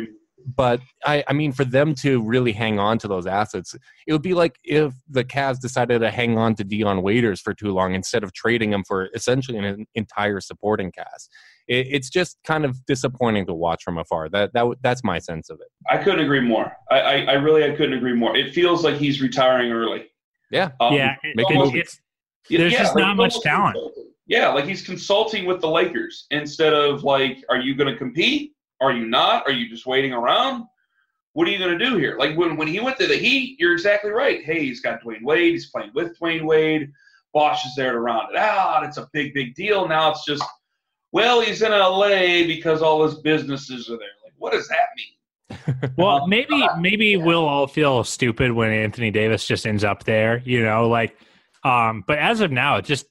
but 0.55 0.81
I, 1.05 1.25
I 1.27 1.33
mean, 1.33 1.53
for 1.53 1.65
them 1.65 1.95
to 1.97 2.23
really 2.23 2.53
hang 2.53 2.79
on 2.79 2.99
to 2.99 3.09
those 3.09 3.27
assets, 3.27 3.75
it 4.07 4.13
would 4.13 4.23
be 4.23 4.35
like 4.35 4.59
if 4.63 4.95
the 5.09 5.25
Cavs 5.25 5.59
decided 5.59 6.01
to 6.01 6.11
hang 6.11 6.39
on 6.39 6.55
to 6.57 6.65
Dion 6.65 7.03
Waiters 7.03 7.41
for 7.41 7.53
too 7.53 7.73
long 7.73 7.95
instead 7.95 8.23
of 8.23 8.33
trading 8.33 8.73
him 8.73 8.85
for 8.85 9.09
essentially 9.15 9.59
an 9.59 9.87
entire 9.95 10.41
supporting 10.41 10.93
cast. 10.93 11.33
It, 11.67 11.89
it's 11.91 12.09
just 12.11 12.39
kind 12.45 12.65
of 12.65 12.85
disappointing 12.87 13.47
to 13.47 13.55
watch 13.55 13.83
from 13.83 13.99
afar. 13.99 14.29
That 14.29 14.53
that 14.53 14.67
that's 14.83 15.03
my 15.03 15.19
sense 15.19 15.51
of 15.51 15.59
it. 15.61 15.69
I 15.91 16.03
couldn't 16.03 16.21
agree 16.21 16.41
more. 16.41 16.73
I, 16.91 17.01
I, 17.01 17.15
I 17.23 17.33
really 17.33 17.65
I 17.65 17.75
couldn't 17.75 17.95
agree 17.95 18.15
more. 18.15 18.37
It 18.37 18.55
feels 18.55 18.85
like 18.85 18.97
he's 18.97 19.21
retiring 19.21 19.73
early. 19.73 20.07
Yeah, 20.51 20.71
um, 20.81 20.95
yeah. 20.95 21.17
Making 21.35 21.57
almost, 21.57 21.75
it's, 21.75 22.01
there's 22.49 22.73
yeah, 22.73 22.79
just 22.79 22.95
like 22.95 23.03
not 23.03 23.17
much 23.17 23.41
talent. 23.41 23.75
Consulting. 23.75 24.13
Yeah, 24.29 24.49
like 24.49 24.65
he's 24.65 24.83
consulting 24.83 25.45
with 25.45 25.61
the 25.61 25.69
Lakers 25.69 26.27
instead 26.31 26.73
of 26.73 27.05
like, 27.05 27.45
are 27.49 27.59
you 27.59 27.77
going 27.77 27.93
to 27.93 27.97
compete? 27.97 28.56
Are 28.81 28.93
you 28.93 29.07
not? 29.07 29.45
Are 29.47 29.53
you 29.53 29.69
just 29.69 29.87
waiting 29.87 30.13
around? 30.13 30.65
What 31.33 31.47
are 31.49 31.51
you 31.51 31.59
going 31.59 31.79
to 31.79 31.85
do 31.85 31.97
here? 31.97 32.17
Like 32.19 32.37
when, 32.37 32.57
when 32.57 32.69
he 32.69 32.81
went 32.81 32.99
to 32.99 33.07
the 33.07 33.17
Heat, 33.17 33.57
you're 33.59 33.73
exactly 33.73 34.11
right. 34.11 34.43
Hey, 34.43 34.65
he's 34.65 34.81
got 34.81 35.03
Dwyane 35.03 35.23
Wade. 35.23 35.53
He's 35.53 35.71
playing 35.71 35.91
with 35.95 36.19
Dwyane 36.19 36.45
Wade. 36.45 36.91
Bosh 37.35 37.67
is 37.67 37.75
there 37.77 37.93
to 37.93 38.01
round 38.01 38.31
it 38.31 38.39
out. 38.39 38.85
It's 38.85 38.97
a 38.97 39.09
big, 39.13 39.35
big 39.35 39.55
deal. 39.55 39.87
Now 39.87 40.11
it's 40.11 40.25
just, 40.25 40.43
well, 41.13 41.41
he's 41.43 41.61
in 41.61 41.73
LA 41.73 42.47
because 42.47 42.81
all 42.81 43.05
his 43.05 43.17
businesses 43.17 43.89
are 43.91 43.99
there. 43.99 44.09
Like, 44.25 44.33
what 44.39 44.53
does 44.53 44.69
that 44.69 44.89
mean? 44.97 45.93
well, 45.97 46.27
maybe 46.27 46.67
maybe 46.81 47.17
we'll 47.17 47.45
all 47.45 47.67
feel 47.67 48.03
stupid 48.05 48.53
when 48.53 48.71
Anthony 48.73 49.11
Davis 49.11 49.47
just 49.47 49.67
ends 49.67 49.85
up 49.85 50.05
there, 50.05 50.39
you 50.39 50.63
know, 50.63 50.89
like 50.89 51.17
um 51.63 52.03
but 52.07 52.19
as 52.19 52.41
of 52.41 52.51
now, 52.51 52.81
just 52.81 53.07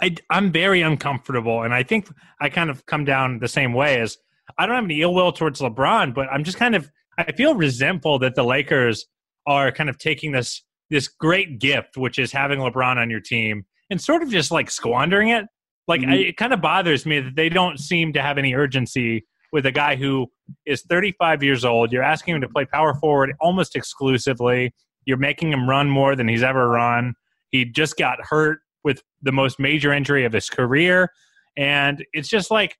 I 0.00 0.14
I'm 0.30 0.52
very 0.52 0.82
uncomfortable 0.82 1.62
and 1.62 1.74
I 1.74 1.82
think 1.82 2.08
I 2.40 2.48
kind 2.48 2.70
of 2.70 2.86
come 2.86 3.04
down 3.04 3.38
the 3.38 3.48
same 3.48 3.72
way 3.72 4.00
as 4.00 4.18
I 4.58 4.66
don't 4.66 4.74
have 4.74 4.84
any 4.84 5.02
ill 5.02 5.14
will 5.14 5.32
towards 5.32 5.60
LeBron, 5.60 6.14
but 6.14 6.28
I'm 6.30 6.44
just 6.44 6.58
kind 6.58 6.74
of 6.74 6.90
I 7.18 7.32
feel 7.32 7.54
resentful 7.54 8.18
that 8.20 8.34
the 8.34 8.44
Lakers 8.44 9.06
are 9.46 9.72
kind 9.72 9.90
of 9.90 9.98
taking 9.98 10.32
this 10.32 10.62
this 10.90 11.08
great 11.08 11.58
gift, 11.58 11.96
which 11.96 12.18
is 12.18 12.32
having 12.32 12.58
LeBron 12.60 12.96
on 12.96 13.10
your 13.10 13.20
team, 13.20 13.64
and 13.90 14.00
sort 14.00 14.22
of 14.22 14.30
just 14.30 14.50
like 14.50 14.70
squandering 14.70 15.28
it. 15.28 15.46
Like 15.88 16.02
mm-hmm. 16.02 16.12
I, 16.12 16.16
it 16.16 16.36
kind 16.36 16.52
of 16.52 16.60
bothers 16.60 17.06
me 17.06 17.20
that 17.20 17.36
they 17.36 17.48
don't 17.48 17.78
seem 17.78 18.12
to 18.12 18.22
have 18.22 18.38
any 18.38 18.54
urgency 18.54 19.24
with 19.52 19.66
a 19.66 19.72
guy 19.72 19.96
who 19.96 20.26
is 20.66 20.82
35 20.82 21.42
years 21.42 21.64
old. 21.64 21.92
You're 21.92 22.02
asking 22.02 22.36
him 22.36 22.40
to 22.40 22.48
play 22.48 22.64
power 22.64 22.94
forward 22.94 23.34
almost 23.40 23.76
exclusively. 23.76 24.74
You're 25.04 25.18
making 25.18 25.52
him 25.52 25.68
run 25.68 25.90
more 25.90 26.16
than 26.16 26.28
he's 26.28 26.42
ever 26.42 26.68
run. 26.68 27.14
He 27.50 27.64
just 27.64 27.96
got 27.96 28.18
hurt 28.22 28.60
with 28.84 29.02
the 29.20 29.32
most 29.32 29.60
major 29.60 29.92
injury 29.92 30.24
of 30.24 30.32
his 30.32 30.48
career. 30.48 31.10
And 31.56 32.04
it's 32.12 32.28
just 32.28 32.50
like 32.50 32.76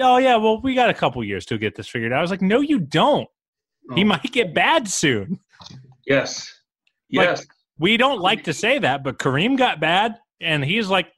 oh 0.00 0.18
yeah, 0.18 0.36
well 0.36 0.60
we 0.60 0.74
got 0.74 0.90
a 0.90 0.94
couple 0.94 1.22
years 1.24 1.46
to 1.46 1.58
get 1.58 1.76
this 1.76 1.88
figured 1.88 2.12
out. 2.12 2.18
I 2.18 2.22
was 2.22 2.30
like, 2.30 2.42
no, 2.42 2.60
you 2.60 2.80
don't. 2.80 3.28
Oh. 3.90 3.94
He 3.94 4.04
might 4.04 4.22
get 4.32 4.54
bad 4.54 4.88
soon. 4.88 5.40
Yes. 6.06 6.52
Yes. 7.08 7.40
Like, 7.40 7.48
we 7.78 7.96
don't 7.96 8.20
like 8.20 8.44
to 8.44 8.52
say 8.52 8.78
that, 8.78 9.04
but 9.04 9.18
Kareem 9.18 9.56
got 9.56 9.80
bad, 9.80 10.16
and 10.40 10.64
he's 10.64 10.88
like 10.88 11.12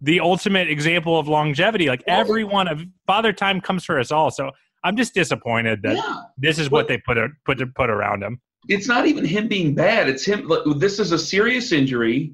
the 0.00 0.20
ultimate 0.20 0.70
example 0.70 1.18
of 1.18 1.28
longevity. 1.28 1.88
Like 1.88 2.02
everyone 2.06 2.68
of 2.68 2.82
Father 3.06 3.32
Time 3.32 3.60
comes 3.60 3.84
for 3.84 3.98
us 3.98 4.10
all. 4.10 4.30
So 4.30 4.50
I'm 4.82 4.96
just 4.96 5.14
disappointed 5.14 5.82
that 5.82 5.96
yeah. 5.96 6.22
this 6.38 6.58
is 6.58 6.70
what 6.70 6.88
they 6.88 6.98
put 6.98 7.18
put 7.44 7.74
put 7.74 7.90
around 7.90 8.22
him. 8.22 8.40
It's 8.68 8.88
not 8.88 9.06
even 9.06 9.24
him 9.24 9.48
being 9.48 9.74
bad. 9.74 10.08
It's 10.08 10.24
him. 10.24 10.50
This 10.76 10.98
is 10.98 11.12
a 11.12 11.18
serious 11.18 11.72
injury. 11.72 12.32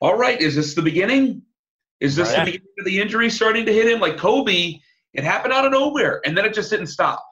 All 0.00 0.16
right, 0.16 0.40
is 0.40 0.56
this 0.56 0.74
the 0.74 0.82
beginning? 0.82 1.42
Is 2.00 2.16
this 2.16 2.28
right. 2.30 2.44
the 2.44 2.52
beginning 2.52 2.74
of 2.78 2.84
the 2.84 3.00
injury 3.00 3.30
starting 3.30 3.64
to 3.66 3.72
hit 3.72 3.88
him? 3.88 4.00
Like 4.00 4.16
Kobe 4.16 4.78
it 5.14 5.24
happened 5.24 5.52
out 5.52 5.64
of 5.64 5.72
nowhere, 5.72 6.20
and 6.24 6.36
then 6.36 6.44
it 6.44 6.54
just 6.54 6.70
didn't 6.70 6.88
stop. 6.88 7.24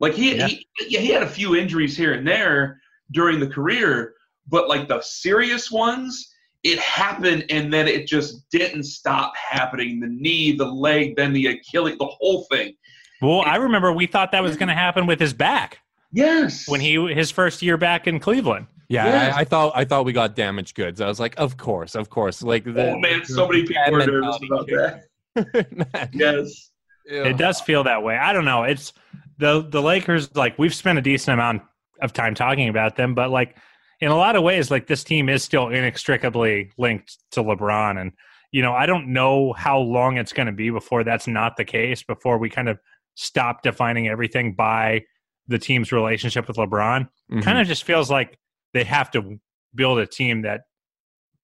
Like 0.00 0.14
he, 0.14 0.36
yeah. 0.36 0.46
he, 0.48 0.66
yeah, 0.88 1.00
he 1.00 1.08
had 1.08 1.22
a 1.22 1.28
few 1.28 1.54
injuries 1.54 1.96
here 1.96 2.14
and 2.14 2.26
there 2.26 2.80
during 3.12 3.40
the 3.40 3.46
career, 3.46 4.14
but 4.48 4.68
like 4.68 4.88
the 4.88 5.00
serious 5.02 5.70
ones, 5.70 6.34
it 6.64 6.78
happened, 6.78 7.44
and 7.50 7.72
then 7.72 7.86
it 7.86 8.06
just 8.06 8.48
didn't 8.50 8.84
stop 8.84 9.34
happening. 9.36 10.00
The 10.00 10.08
knee, 10.08 10.56
the 10.56 10.64
leg, 10.64 11.16
then 11.16 11.32
the 11.32 11.46
Achilles, 11.46 11.96
the 11.98 12.06
whole 12.06 12.46
thing. 12.50 12.74
Well, 13.20 13.42
and, 13.42 13.50
I 13.50 13.56
remember 13.56 13.92
we 13.92 14.06
thought 14.06 14.32
that 14.32 14.42
was 14.42 14.56
going 14.56 14.68
to 14.68 14.74
happen 14.74 15.06
with 15.06 15.20
his 15.20 15.32
back. 15.32 15.78
Yes. 16.12 16.68
When 16.68 16.80
he 16.80 17.12
his 17.12 17.30
first 17.30 17.62
year 17.62 17.76
back 17.76 18.06
in 18.06 18.18
Cleveland. 18.18 18.66
Yeah, 18.88 19.06
yes. 19.06 19.34
I, 19.34 19.40
I, 19.40 19.44
thought 19.44 19.72
I 19.74 19.84
thought 19.84 20.04
we 20.04 20.12
got 20.12 20.36
damaged 20.36 20.74
goods. 20.74 21.00
I 21.00 21.08
was 21.08 21.18
like, 21.18 21.34
of 21.38 21.56
course, 21.56 21.94
of 21.94 22.10
course. 22.10 22.42
Like, 22.42 22.64
the, 22.64 22.92
oh 22.92 22.98
man, 22.98 23.24
so 23.24 23.48
many 23.48 23.64
people 23.64 23.82
were 23.90 24.06
nervous 24.06 24.38
about 24.44 24.66
that. 24.66 26.10
yes. 26.12 26.70
It 27.04 27.36
does 27.36 27.60
feel 27.60 27.84
that 27.84 28.02
way. 28.02 28.16
I 28.16 28.32
don't 28.32 28.44
know. 28.44 28.64
It's 28.64 28.92
the 29.38 29.62
the 29.62 29.82
Lakers. 29.82 30.34
Like 30.34 30.58
we've 30.58 30.74
spent 30.74 30.98
a 30.98 31.02
decent 31.02 31.34
amount 31.34 31.62
of 32.00 32.12
time 32.12 32.34
talking 32.34 32.68
about 32.68 32.96
them, 32.96 33.14
but 33.14 33.30
like 33.30 33.56
in 34.00 34.10
a 34.10 34.16
lot 34.16 34.36
of 34.36 34.42
ways, 34.42 34.70
like 34.70 34.86
this 34.86 35.04
team 35.04 35.28
is 35.28 35.42
still 35.42 35.68
inextricably 35.68 36.70
linked 36.78 37.16
to 37.32 37.42
LeBron, 37.42 38.00
and 38.00 38.12
you 38.52 38.62
know 38.62 38.72
I 38.72 38.86
don't 38.86 39.08
know 39.12 39.52
how 39.52 39.78
long 39.78 40.16
it's 40.16 40.32
going 40.32 40.46
to 40.46 40.52
be 40.52 40.70
before 40.70 41.04
that's 41.04 41.26
not 41.26 41.56
the 41.56 41.64
case. 41.64 42.02
Before 42.02 42.38
we 42.38 42.50
kind 42.50 42.68
of 42.68 42.78
stop 43.14 43.62
defining 43.62 44.08
everything 44.08 44.54
by 44.54 45.04
the 45.46 45.58
team's 45.58 45.92
relationship 45.92 46.48
with 46.48 46.56
LeBron, 46.56 47.02
mm-hmm. 47.02 47.40
kind 47.40 47.58
of 47.58 47.66
just 47.66 47.84
feels 47.84 48.10
like 48.10 48.38
they 48.72 48.84
have 48.84 49.10
to 49.12 49.38
build 49.74 49.98
a 49.98 50.06
team 50.06 50.42
that 50.42 50.62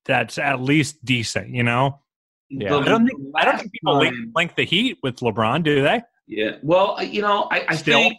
that's 0.05 0.39
at 0.39 0.61
least 0.61 1.05
decent. 1.05 1.51
You 1.51 1.63
know, 1.63 2.01
yeah, 2.51 2.77
I 2.77 2.85
don't 2.85 3.07
think 3.07 3.21
I 3.37 3.45
don't 3.45 3.59
think 3.59 3.73
people 3.73 3.99
link, 3.99 4.17
link, 4.35 4.55
the 4.57 4.65
Heat 4.65 4.99
with 5.03 5.17
LeBron, 5.17 5.63
do 5.63 5.83
they? 5.83 6.03
Yeah. 6.27 6.57
Well, 6.63 7.03
you 7.03 7.23
know, 7.23 7.49
I, 7.51 7.65
I 7.69 7.77
think 7.77 8.17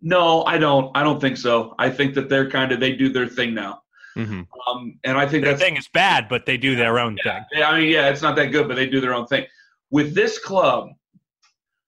no, 0.00 0.44
I 0.44 0.58
don't. 0.58 0.90
I 0.94 1.02
don't 1.02 1.20
think 1.20 1.36
so. 1.36 1.74
I 1.78 1.88
think 1.90 2.14
that 2.14 2.28
they're 2.28 2.50
kind 2.50 2.72
of 2.72 2.80
they 2.80 2.92
do 2.92 3.08
their 3.08 3.26
thing 3.26 3.54
now. 3.54 3.80
Mm-hmm. 4.16 4.42
Um, 4.68 4.98
and 5.02 5.18
I 5.18 5.26
think 5.26 5.44
that 5.44 5.58
thing 5.58 5.76
is 5.76 5.88
bad, 5.88 6.28
but 6.28 6.46
they 6.46 6.56
do 6.56 6.76
their 6.76 6.98
own 6.98 7.18
yeah, 7.24 7.44
thing. 7.52 7.62
I 7.62 7.80
mean, 7.80 7.90
yeah, 7.90 8.08
it's 8.08 8.22
not 8.22 8.36
that 8.36 8.46
good, 8.46 8.68
but 8.68 8.74
they 8.74 8.86
do 8.86 9.00
their 9.00 9.14
own 9.14 9.26
thing. 9.26 9.46
With 9.90 10.14
this 10.14 10.38
club, 10.38 10.88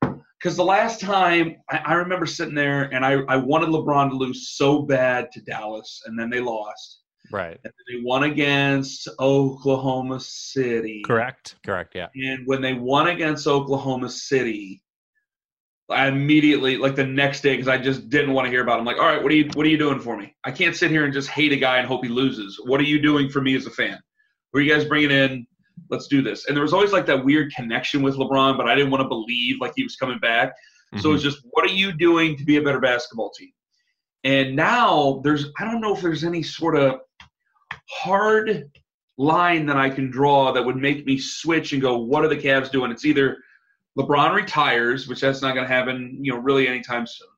because 0.00 0.57
the 0.57 0.65
last 0.65 1.00
time 1.00 1.57
I, 1.71 1.79
I, 1.79 1.95
remember 1.95 2.26
sitting 2.26 2.55
there 2.55 2.93
and 2.95 3.05
I, 3.05 3.19
I 3.29 3.37
wanted 3.37 3.69
LeBron 3.69 4.11
to 4.11 4.17
lose 4.17 4.50
so 4.50 4.83
bad 4.83 5.31
to 5.33 5.41
Dallas, 5.43 6.03
and 6.07 6.19
then 6.19 6.31
they 6.31 6.41
lost. 6.41 7.03
Right. 7.33 7.59
And 7.64 7.73
they 7.88 8.02
won 8.02 8.25
against 8.25 9.09
Oklahoma 9.18 10.21
City. 10.21 11.02
Correct. 11.04 11.56
Correct. 11.64 11.95
Yeah. 11.95 12.09
And 12.14 12.47
when 12.47 12.61
they 12.61 12.75
won 12.75 13.09
against 13.09 13.47
Oklahoma 13.47 14.09
City, 14.09 14.83
I 15.88 16.09
immediately, 16.09 16.76
like 16.76 16.97
the 16.97 17.06
next 17.06 17.42
day, 17.42 17.54
because 17.54 17.68
I 17.68 17.78
just 17.78 18.09
didn't 18.09 18.33
want 18.33 18.47
to 18.47 18.50
hear 18.50 18.62
about. 18.62 18.76
It, 18.76 18.80
I'm 18.80 18.87
like, 18.87 18.99
all 18.99 19.06
right, 19.06 19.23
what 19.23 19.30
are 19.30 19.37
you, 19.37 19.49
what 19.54 19.64
are 19.66 19.68
you 19.68 19.78
doing 19.78 20.00
for 20.00 20.16
me? 20.16 20.35
I 20.45 20.50
can't 20.50 20.75
sit 20.75 20.90
here 20.90 21.04
and 21.04 21.12
just 21.12 21.28
hate 21.28 21.52
a 21.52 21.56
guy 21.56 21.78
and 21.78 21.87
hope 21.87 22.04
he 22.04 22.11
loses. 22.11 22.61
What 22.64 22.80
are 22.80 22.85
you 22.85 23.00
doing 23.00 23.28
for 23.28 23.40
me 23.40 23.54
as 23.54 23.66
a 23.66 23.71
fan? 23.71 23.99
Who 24.52 24.59
are 24.59 24.62
you 24.62 24.73
guys 24.73 24.85
bringing 24.85 25.11
in? 25.12 25.47
Let's 25.90 26.09
do 26.09 26.23
this. 26.23 26.47
And 26.47 26.56
there 26.56 26.62
was 26.62 26.73
always 26.73 26.92
like 26.92 27.06
that 27.06 27.25
weird 27.25 27.52
connection 27.52 28.02
with 28.02 28.16
LeBron, 28.16 28.56
but 28.56 28.68
I 28.68 28.75
didn't 28.75 28.90
want 28.90 29.02
to 29.02 29.09
believe 29.09 29.61
like 29.61 29.73
he 29.76 29.85
was 29.85 29.95
coming 29.95 30.18
back. 30.18 30.49
Mm-hmm. 30.49 31.00
So 31.00 31.11
it 31.11 31.12
was 31.12 31.23
just, 31.23 31.38
what 31.50 31.64
are 31.64 31.73
you 31.73 31.92
doing 31.92 32.37
to 32.37 32.45
be 32.45 32.56
a 32.56 32.62
better 32.62 32.80
basketball 32.80 33.30
team? 33.30 33.52
And 34.25 34.56
now 34.56 35.21
there's, 35.23 35.47
I 35.61 35.64
don't 35.64 35.80
know 35.80 35.95
if 35.95 36.02
there's 36.02 36.25
any 36.25 36.42
sort 36.42 36.76
of 36.76 37.00
hard 37.88 38.71
line 39.19 39.66
that 39.66 39.76
I 39.76 39.88
can 39.88 40.11
draw 40.11 40.52
that 40.52 40.64
would 40.64 40.76
make 40.76 41.07
me 41.07 41.19
switch 41.19 41.73
and 41.73 41.81
go, 41.81 41.99
what 41.99 42.25
are 42.25 42.28
the 42.28 42.37
Cavs 42.37 42.71
doing? 42.71 42.90
It's 42.90 43.05
either 43.05 43.38
LeBron 43.99 44.35
retires, 44.35 45.09
which 45.09 45.21
that's 45.21 45.40
not 45.40 45.55
going 45.55 45.66
to 45.66 45.73
happen, 45.73 46.19
you 46.21 46.33
know, 46.33 46.38
really 46.38 46.69
anytime 46.69 47.07
soon. 47.07 47.28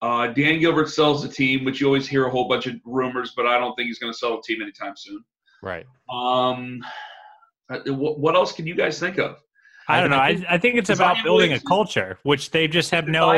Uh, 0.00 0.28
Dan 0.28 0.60
Gilbert 0.60 0.90
sells 0.90 1.22
the 1.22 1.28
team, 1.28 1.64
which 1.64 1.80
you 1.80 1.86
always 1.86 2.06
hear 2.06 2.26
a 2.26 2.30
whole 2.30 2.46
bunch 2.46 2.66
of 2.66 2.74
rumors, 2.84 3.32
but 3.34 3.46
I 3.46 3.58
don't 3.58 3.74
think 3.74 3.86
he's 3.88 3.98
going 3.98 4.12
to 4.12 4.18
sell 4.18 4.36
the 4.36 4.42
team 4.42 4.62
anytime 4.62 4.94
soon. 4.96 5.24
Right. 5.62 5.86
Um, 6.12 6.80
uh, 7.70 7.80
what 7.92 8.36
else 8.36 8.52
can 8.52 8.66
you 8.66 8.74
guys 8.74 9.00
think 9.00 9.18
of? 9.18 9.36
I 9.88 10.00
don't 10.00 10.10
know. 10.10 10.18
I, 10.18 10.44
I 10.48 10.58
think 10.58 10.76
it's 10.76 10.90
about 10.90 11.16
building 11.24 11.54
a 11.54 11.60
culture, 11.60 12.18
which 12.22 12.50
they 12.50 12.68
just 12.68 12.90
have 12.90 13.08
no. 13.08 13.30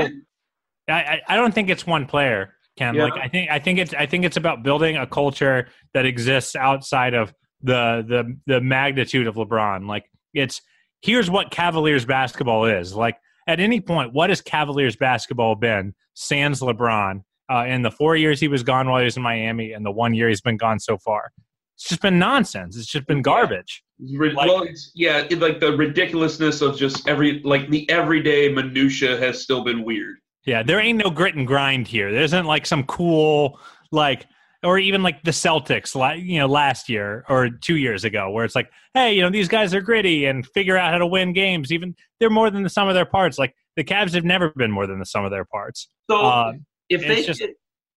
I, 0.89 1.21
I 1.29 1.37
don't 1.37 1.55
think 1.55 1.71
it's 1.71 1.87
one 1.87 2.07
player. 2.07 2.55
Ken. 2.81 2.95
Yeah. 2.95 3.05
Like 3.05 3.15
I 3.23 3.29
think 3.29 3.51
I 3.51 3.59
think 3.59 3.79
it's 3.79 3.93
I 3.95 4.07
think 4.07 4.25
it's 4.25 4.39
about 4.39 4.63
building 4.63 4.97
a 4.97 5.07
culture 5.07 5.69
that 5.93 6.07
exists 6.07 6.57
outside 6.57 7.13
of 7.13 7.35
the 7.63 8.03
the 8.09 8.39
the 8.47 8.61
magnitude 8.63 9.27
of 9.27 9.35
LeBron. 9.35 9.87
Like 9.87 10.07
it's 10.33 10.63
here's 11.03 11.31
what 11.31 11.51
Cavaliers 11.51 12.07
basketball 12.07 12.65
is. 12.65 12.95
Like 12.95 13.17
at 13.47 13.61
any 13.61 13.81
point, 13.83 14.15
what 14.15 14.31
has 14.31 14.41
Cavaliers 14.41 14.97
basketball 14.97 15.57
been? 15.57 15.95
Sans 16.15 16.59
LeBron 16.61 17.23
uh, 17.53 17.65
in 17.67 17.83
the 17.83 17.91
four 17.91 18.17
years 18.17 18.41
he 18.41 18.49
was 18.49 18.63
gone 18.63 18.89
while 18.89 18.99
he 19.01 19.05
was 19.05 19.17
in 19.17 19.23
Miami, 19.23 19.73
and 19.73 19.85
the 19.85 19.91
one 19.91 20.15
year 20.15 20.29
he's 20.29 20.41
been 20.41 20.57
gone 20.57 20.79
so 20.81 20.97
far. 20.97 21.31
It's 21.77 21.89
just 21.89 22.01
been 22.03 22.19
nonsense. 22.19 22.77
It's 22.77 22.87
just 22.87 23.07
been 23.07 23.23
garbage. 23.23 23.83
Rid- 24.15 24.35
Like- 24.35 24.49
well, 24.49 24.63
it's, 24.63 24.91
yeah, 24.95 25.27
it, 25.31 25.39
like 25.41 25.61
the 25.61 25.77
ridiculousness 25.77 26.63
of 26.63 26.77
just 26.79 27.07
every 27.09 27.41
like 27.43 27.69
the 27.71 27.89
everyday 27.91 28.53
minutia 28.53 29.19
has 29.19 29.43
still 29.43 29.65
been 29.65 29.85
weird. 29.85 30.17
Yeah, 30.47 30.63
there 30.63 30.81
ain't 30.81 30.99
no 30.99 31.11
grit 31.11 31.35
and 31.35 31.47
grind 31.47 31.87
here. 31.87 32.13
There 32.13 32.23
isn't 32.23 32.47
like 32.47 32.67
some 32.67 32.85
cool 32.85 33.59
like 33.93 34.27
or 34.63 34.79
even 34.79 35.03
like 35.03 35.23
the 35.23 35.31
Celtics, 35.31 35.95
like 35.95 36.23
you 36.23 36.39
know, 36.39 36.47
last 36.47 36.89
year 36.89 37.25
or 37.29 37.49
two 37.51 37.77
years 37.77 38.05
ago, 38.05 38.31
where 38.31 38.45
it's 38.45 38.55
like, 38.55 38.71
hey, 38.95 39.15
you 39.15 39.23
know, 39.23 39.31
these 39.31 39.49
guys 39.49 39.75
are 39.75 39.81
gritty 39.81 40.27
and 40.27 40.47
figure 40.49 40.77
out 40.77 40.93
how 40.93 40.99
to 40.99 41.07
win 41.07 41.33
games. 41.33 41.73
Even 41.73 41.95
they're 42.19 42.31
more 42.31 42.51
than 42.51 42.63
the 42.63 42.69
sum 42.71 42.89
of 42.89 42.95
their 42.95 43.07
parts. 43.07 43.39
Like 43.39 43.55
the 43.77 43.85
Cavs 43.85 44.15
have 44.15 44.25
never 44.25 44.51
been 44.51 44.71
more 44.71 44.87
than 44.87 44.99
the 44.99 45.07
sum 45.07 45.25
of 45.25 45.31
their 45.31 45.45
parts. 45.45 45.89
So 46.11 46.21
Uh, 46.21 46.53
if 46.89 47.03
they, 47.03 47.23
just- 47.25 47.43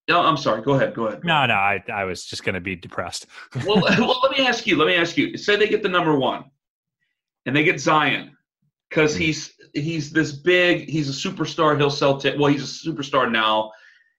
no, 0.08 0.22
I'm 0.22 0.38
sorry. 0.38 0.62
Go 0.62 0.74
ahead. 0.74 0.94
Go 0.94 1.08
ahead. 1.08 1.24
No, 1.24 1.46
no, 1.46 1.54
I, 1.54 1.82
I 1.92 2.04
was 2.04 2.26
just 2.26 2.44
going 2.44 2.56
to 2.56 2.62
be 2.62 2.76
depressed. 2.76 3.26
well, 3.66 3.82
well, 3.82 4.20
let 4.22 4.38
me 4.38 4.46
ask 4.46 4.68
you. 4.68 4.76
Let 4.78 4.88
me 4.88 4.96
ask 4.96 5.18
you. 5.18 5.38
Say 5.38 5.56
they 5.56 5.68
get 5.68 5.82
the 5.82 5.90
number 5.90 6.18
one, 6.18 6.46
and 7.46 7.56
they 7.56 7.64
get 7.64 7.80
Zion, 7.80 8.36
because 8.94 9.16
hmm. 9.16 9.22
he's 9.22 9.54
he's 9.74 10.12
this 10.12 10.32
big. 10.32 10.90
He's 10.90 11.10
a 11.10 11.30
superstar. 11.30 11.78
He'll 11.78 11.90
sell. 11.90 12.18
T- 12.18 12.36
well, 12.38 12.52
he's 12.52 12.64
a 12.64 12.90
superstar 12.90 13.32
now 13.32 13.72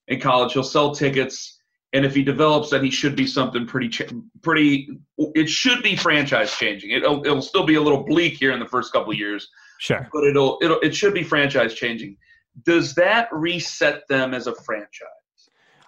in 0.09 0.21
college. 0.21 0.53
He'll 0.53 0.63
sell 0.63 0.95
tickets, 0.95 1.61
and 1.93 2.05
if 2.05 2.15
he 2.15 2.23
develops 2.23 2.71
that, 2.71 2.83
he 2.83 2.91
should 2.91 3.17
be 3.17 3.27
something 3.27 3.67
pretty 3.67 3.89
ch- 3.89 4.13
pretty. 4.43 4.89
It 5.19 5.49
should 5.49 5.83
be 5.83 5.97
franchise 5.97 6.53
changing. 6.57 6.91
It'll 6.91 7.25
it'll 7.25 7.43
still 7.43 7.67
be 7.67 7.77
a 7.77 7.81
little 7.81 8.05
bleak 8.05 8.35
here 8.35 8.53
in 8.53 8.61
the 8.61 8.69
first 8.69 8.93
couple 8.93 9.13
years, 9.15 9.49
Sure. 9.79 10.09
but 10.13 10.25
it'll 10.25 10.59
it'll 10.63 10.81
it 10.81 10.95
should 10.95 11.15
be 11.15 11.23
franchise 11.23 11.75
changing. 11.75 12.17
Does 12.65 12.95
that 12.95 13.29
reset 13.33 14.07
them 14.09 14.33
as 14.35 14.47
a 14.47 14.55
franchise? 14.55 15.09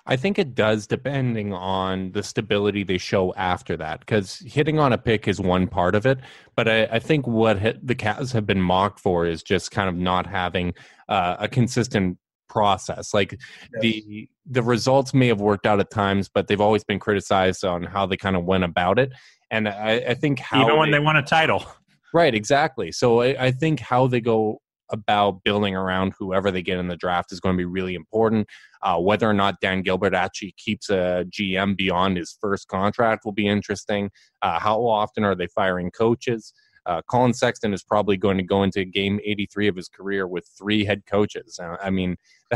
I 0.06 0.16
think 0.16 0.38
it 0.38 0.54
does, 0.54 0.86
depending 0.86 1.52
on 1.52 2.12
the 2.12 2.22
stability 2.22 2.84
they 2.84 2.98
show 2.98 3.34
after 3.34 3.76
that. 3.76 4.00
Because 4.00 4.38
hitting 4.46 4.78
on 4.78 4.92
a 4.92 4.98
pick 4.98 5.26
is 5.26 5.40
one 5.40 5.66
part 5.66 5.94
of 5.94 6.06
it, 6.06 6.18
but 6.54 6.68
I, 6.68 6.84
I 6.84 6.98
think 6.98 7.26
what 7.26 7.58
hit, 7.58 7.86
the 7.86 7.94
Cavs 7.94 8.32
have 8.32 8.46
been 8.46 8.60
mocked 8.60 9.00
for 9.00 9.26
is 9.26 9.42
just 9.42 9.70
kind 9.70 9.88
of 9.88 9.96
not 9.96 10.26
having 10.26 10.74
uh, 11.08 11.36
a 11.40 11.48
consistent 11.48 12.18
process. 12.48 13.12
Like 13.12 13.38
the 13.80 14.28
the 14.48 14.62
results 14.62 15.12
may 15.12 15.26
have 15.26 15.40
worked 15.40 15.66
out 15.66 15.80
at 15.80 15.90
times, 15.90 16.28
but 16.28 16.46
they've 16.46 16.60
always 16.60 16.84
been 16.84 17.00
criticized 17.00 17.64
on 17.64 17.82
how 17.82 18.06
they 18.06 18.16
kind 18.16 18.36
of 18.36 18.44
went 18.44 18.64
about 18.64 18.98
it. 18.98 19.12
And 19.50 19.68
I, 19.68 20.04
I 20.08 20.14
think 20.14 20.38
how 20.38 20.62
Even 20.64 20.78
when 20.78 20.90
they 20.90 21.00
won 21.00 21.16
a 21.16 21.22
title. 21.22 21.64
Right, 22.14 22.34
exactly. 22.34 22.92
So 22.92 23.20
I, 23.20 23.46
I 23.46 23.50
think 23.50 23.80
how 23.80 24.06
they 24.06 24.20
go 24.20 24.60
about 24.90 25.42
building 25.44 25.74
around 25.74 26.12
whoever 26.18 26.50
they 26.50 26.62
get 26.62 26.78
in 26.78 26.88
the 26.88 26.96
draft 26.96 27.32
is 27.32 27.40
going 27.40 27.54
to 27.54 27.58
be 27.58 27.64
really 27.64 27.94
important. 27.94 28.46
Uh, 28.82 28.98
whether 28.98 29.28
or 29.28 29.34
not 29.34 29.60
Dan 29.60 29.82
Gilbert 29.82 30.14
actually 30.14 30.54
keeps 30.56 30.90
a 30.90 31.24
GM 31.28 31.76
beyond 31.76 32.16
his 32.16 32.36
first 32.40 32.68
contract 32.68 33.24
will 33.24 33.32
be 33.32 33.48
interesting. 33.48 34.10
Uh, 34.42 34.58
how 34.58 34.80
often 34.86 35.24
are 35.24 35.34
they 35.34 35.48
firing 35.48 35.90
coaches? 35.90 36.52
Uh, 36.86 37.02
Colin 37.10 37.34
Sexton 37.34 37.74
is 37.74 37.82
probably 37.82 38.16
going 38.16 38.36
to 38.38 38.44
go 38.44 38.62
into 38.62 38.84
game 38.84 39.18
83 39.24 39.68
of 39.68 39.76
his 39.76 39.88
career 39.88 40.26
with 40.26 40.48
three 40.56 40.84
head 40.84 41.02
coaches. 41.06 41.58
Uh, 41.60 41.76
I 41.82 41.90
mean, 41.90 42.16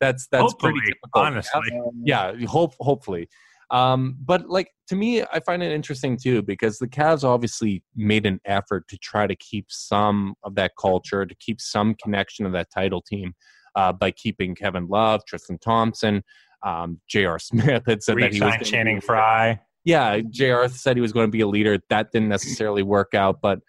that's 0.00 0.28
that's 0.28 0.54
pretty 0.54 0.78
Hopefully, 0.78 0.80
typical. 0.86 1.20
honestly. 1.20 1.80
Yeah, 2.04 2.32
hope 2.46 2.74
hopefully. 2.80 3.28
Um, 3.72 4.16
but 4.22 4.48
like 4.48 4.70
to 4.88 4.96
me, 4.96 5.22
I 5.22 5.40
find 5.40 5.62
it 5.62 5.72
interesting 5.72 6.18
too 6.18 6.42
because 6.42 6.78
the 6.78 6.86
Cavs 6.86 7.24
obviously 7.24 7.82
made 7.96 8.26
an 8.26 8.38
effort 8.44 8.86
to 8.88 8.98
try 8.98 9.26
to 9.26 9.34
keep 9.34 9.66
some 9.70 10.34
of 10.44 10.54
that 10.56 10.72
culture, 10.78 11.24
to 11.24 11.34
keep 11.36 11.60
some 11.60 11.94
connection 11.94 12.44
of 12.44 12.52
that 12.52 12.68
title 12.70 13.00
team 13.00 13.34
uh, 13.74 13.92
by 13.92 14.10
keeping 14.10 14.54
Kevin 14.54 14.86
Love, 14.88 15.22
Tristan 15.26 15.58
Thompson, 15.58 16.22
um, 16.62 17.00
J.R. 17.08 17.38
Smith 17.38 17.84
had 17.86 18.02
said 18.02 18.18
that 18.18 18.34
he 18.34 18.40
was 18.40 18.56
Channing 18.68 19.00
Frye. 19.00 19.58
yeah, 19.84 20.20
JR 20.20 20.66
said 20.68 20.96
he 20.96 21.00
was 21.00 21.12
going 21.12 21.26
to 21.26 21.30
be 21.30 21.40
a 21.40 21.48
leader. 21.48 21.78
That 21.88 22.12
didn't 22.12 22.28
necessarily 22.28 22.82
work 22.82 23.14
out. 23.14 23.40
But 23.40 23.60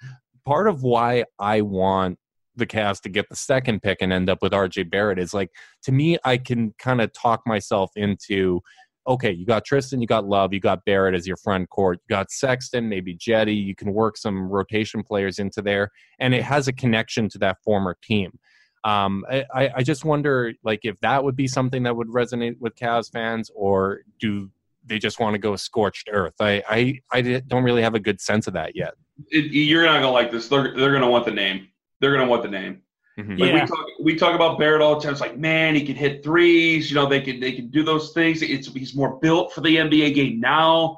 part 0.46 0.68
of 0.68 0.84
why 0.84 1.24
I 1.40 1.62
want 1.62 2.20
the 2.56 2.68
Cavs 2.68 3.02
to 3.02 3.10
get 3.10 3.30
the 3.30 3.36
second 3.36 3.82
pick 3.82 4.00
and 4.02 4.14
end 4.14 4.30
up 4.30 4.40
with 4.42 4.52
RJ 4.52 4.92
Barrett 4.92 5.18
is 5.18 5.34
like, 5.34 5.50
to 5.84 5.92
me, 5.92 6.18
I 6.24 6.38
can 6.38 6.74
kind 6.78 7.02
of 7.02 7.12
talk 7.14 7.42
myself 7.48 7.92
into 7.96 8.62
okay, 9.08 9.32
you 9.32 9.46
got 9.46 9.66
Tristan, 9.66 10.02
you 10.02 10.08
got 10.08 10.26
Love, 10.26 10.54
you 10.54 10.60
got 10.60 10.86
Barrett 10.86 11.16
as 11.16 11.28
your 11.28 11.38
front 11.38 11.70
court, 11.70 12.00
you 12.08 12.16
got 12.16 12.32
Sexton, 12.32 12.88
maybe 12.90 13.14
Jetty. 13.14 13.56
You 13.56 13.76
can 13.76 13.94
work 13.94 14.18
some 14.18 14.50
rotation 14.50 15.04
players 15.04 15.40
into 15.40 15.62
there, 15.62 15.90
and 16.20 16.34
it 16.34 16.44
has 16.44 16.68
a 16.68 16.74
connection 16.74 17.30
to 17.30 17.38
that 17.40 17.58
former 17.64 17.98
team. 18.02 18.38
Um, 18.86 19.26
I, 19.32 19.72
I 19.76 19.84
just 19.84 20.04
wonder, 20.04 20.54
like, 20.64 20.82
if 20.84 21.00
that 21.00 21.24
would 21.24 21.38
be 21.38 21.48
something 21.48 21.84
that 21.84 21.96
would 21.96 22.10
resonate 22.10 22.56
with 22.60 22.76
Cavs 22.76 23.12
fans, 23.12 23.50
or 23.56 24.02
do 24.20 24.50
they 24.86 25.00
just 25.00 25.20
want 25.20 25.34
to 25.34 25.40
go 25.40 25.56
scorched 25.56 26.10
earth. 26.12 26.34
I, 26.40 26.62
I, 26.70 27.00
I 27.12 27.22
don't 27.48 27.64
really 27.64 27.82
have 27.82 27.96
a 27.96 28.00
good 28.00 28.20
sense 28.20 28.48
of 28.48 28.54
that 28.54 28.76
yet. 28.76 28.94
It, 29.30 29.52
you're 29.52 29.86
not 29.86 30.02
gonna 30.02 30.12
like 30.12 30.32
this. 30.32 30.48
They're 30.48 30.76
they're 30.76 30.92
gonna 30.92 31.10
want 31.10 31.26
the 31.26 31.32
name. 31.32 31.68
They're 32.00 32.12
gonna 32.12 32.30
want 32.30 32.44
the 32.44 32.50
name. 32.50 32.82
Mhm. 33.18 33.40
Like 33.40 33.50
Yeah. 33.50 33.62
we 33.62 33.68
talk, 33.68 33.86
we 34.02 34.16
talk 34.16 34.36
about 34.36 34.58
Barrett 34.58 34.82
all 34.82 34.96
the 34.96 35.02
time. 35.02 35.12
It's 35.12 35.22
like, 35.22 35.38
man, 35.38 35.76
he 35.76 35.86
can 35.86 35.96
hit 35.96 36.24
threes. 36.24 36.90
You 36.90 36.96
know, 36.96 37.06
they 37.08 37.22
can 37.22 37.40
they 37.40 37.52
can 37.52 37.70
do 37.70 37.84
those 37.84 38.12
things. 38.14 38.42
It's 38.42 38.68
he's 38.74 38.96
more 38.96 39.20
built 39.20 39.54
for 39.54 39.62
the 39.62 39.78
NBA 39.78 40.16
game 40.16 40.40
now. 40.40 40.98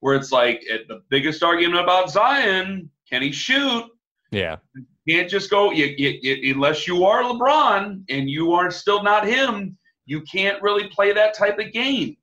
Where 0.00 0.14
it's 0.14 0.30
like 0.30 0.62
it, 0.66 0.86
the 0.88 1.02
biggest 1.08 1.42
argument 1.42 1.80
about 1.80 2.10
Zion, 2.10 2.90
can 3.10 3.22
he 3.22 3.32
shoot? 3.32 3.84
Yeah. 4.30 4.56
You 4.74 5.16
can't 5.16 5.30
just 5.30 5.50
go 5.50 5.72
you, 5.72 5.86
you, 5.96 6.18
you, 6.22 6.54
unless 6.54 6.86
you 6.86 7.04
are 7.04 7.22
LeBron 7.22 8.02
and 8.08 8.30
you 8.30 8.52
are 8.52 8.70
still 8.70 9.02
not 9.02 9.26
him. 9.26 9.76
You 10.04 10.20
can't 10.20 10.62
really 10.62 10.88
play 10.88 11.12
that 11.12 11.34
type 11.34 11.58
of 11.58 11.72
game. 11.72 12.16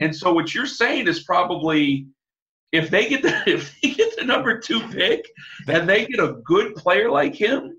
And 0.00 0.14
so 0.14 0.32
what 0.32 0.54
you're 0.54 0.66
saying 0.66 1.08
is 1.08 1.24
probably 1.24 2.06
if 2.72 2.90
they 2.90 3.08
get 3.08 3.22
the 3.22 3.42
if 3.50 3.74
they 3.80 3.90
get 3.90 4.16
the 4.16 4.24
number 4.24 4.58
two 4.60 4.80
pick 4.88 5.26
and 5.66 5.88
they 5.88 6.06
get 6.06 6.20
a 6.20 6.34
good 6.44 6.76
player 6.76 7.10
like 7.10 7.34
him, 7.34 7.76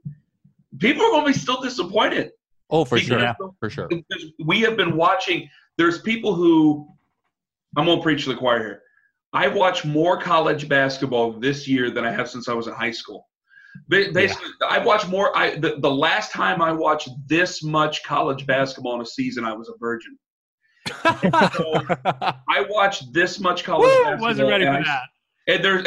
people 0.80 1.04
are 1.06 1.12
going 1.12 1.26
to 1.26 1.32
be 1.34 1.38
still 1.38 1.62
disappointed. 1.62 2.32
Oh, 2.70 2.84
for 2.86 2.98
sure. 2.98 3.34
For 3.60 3.70
sure. 3.70 3.90
we 4.46 4.60
have 4.62 4.76
been 4.76 4.96
watching. 4.98 5.50
There's 5.78 6.02
people 6.02 6.34
who 6.36 6.88
I'm 7.78 7.86
gonna 7.86 8.02
preach 8.02 8.24
to 8.26 8.30
the 8.30 8.36
choir 8.36 8.60
here. 8.60 8.82
I've 9.34 9.56
watched 9.56 9.86
more 9.86 10.20
college 10.20 10.68
basketball 10.68 11.32
this 11.34 11.68
year 11.68 11.92
than 11.92 12.04
I 12.06 12.12
have 12.12 12.30
since 12.30 12.50
I 12.50 12.54
was 12.54 12.68
in 12.68 12.74
high 12.74 12.92
school. 12.92 13.28
Ba- 13.88 14.08
Basically, 14.14 14.50
I've 14.68 14.86
watched 14.86 15.08
more. 15.08 15.38
I 15.38 15.58
the, 15.60 15.78
the 15.80 15.92
last 15.92 16.32
time 16.32 16.62
I 16.62 16.72
watched 16.72 17.10
this 17.28 17.62
much 17.64 18.04
college 18.04 18.46
basketball 18.48 18.96
in 18.96 19.02
a 19.02 19.06
season, 19.06 19.46
I 19.46 19.54
was 19.54 19.70
a 19.70 19.78
virgin. 19.80 20.18
So 21.58 21.74
I 22.50 22.66
watched 22.70 23.14
this 23.14 23.40
much 23.40 23.64
college 23.64 23.88
Woo, 23.90 24.04
basketball. 24.04 24.28
wasn't 24.28 24.50
ready 24.50 24.66
for 24.66 24.72
I- 24.72 24.84
that. 24.84 25.02
And 25.48 25.64
there, 25.64 25.84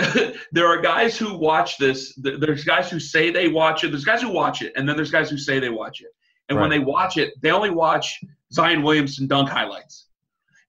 there 0.52 0.66
are 0.66 0.80
guys 0.80 1.16
who 1.16 1.36
watch 1.36 1.78
this. 1.78 2.14
There's 2.16 2.64
guys 2.64 2.90
who 2.90 2.98
say 2.98 3.30
they 3.30 3.48
watch 3.48 3.84
it. 3.84 3.88
There's 3.88 4.04
guys 4.04 4.22
who 4.22 4.30
watch 4.30 4.62
it, 4.62 4.72
and 4.76 4.88
then 4.88 4.96
there's 4.96 5.10
guys 5.10 5.30
who 5.30 5.38
say 5.38 5.60
they 5.60 5.68
watch 5.68 6.00
it. 6.00 6.08
And 6.48 6.58
when 6.58 6.68
they 6.68 6.80
watch 6.80 7.16
it, 7.16 7.32
they 7.42 7.52
only 7.52 7.70
watch 7.70 8.20
Zion 8.52 8.82
Williamson 8.82 9.28
dunk 9.28 9.48
highlights. 9.48 10.08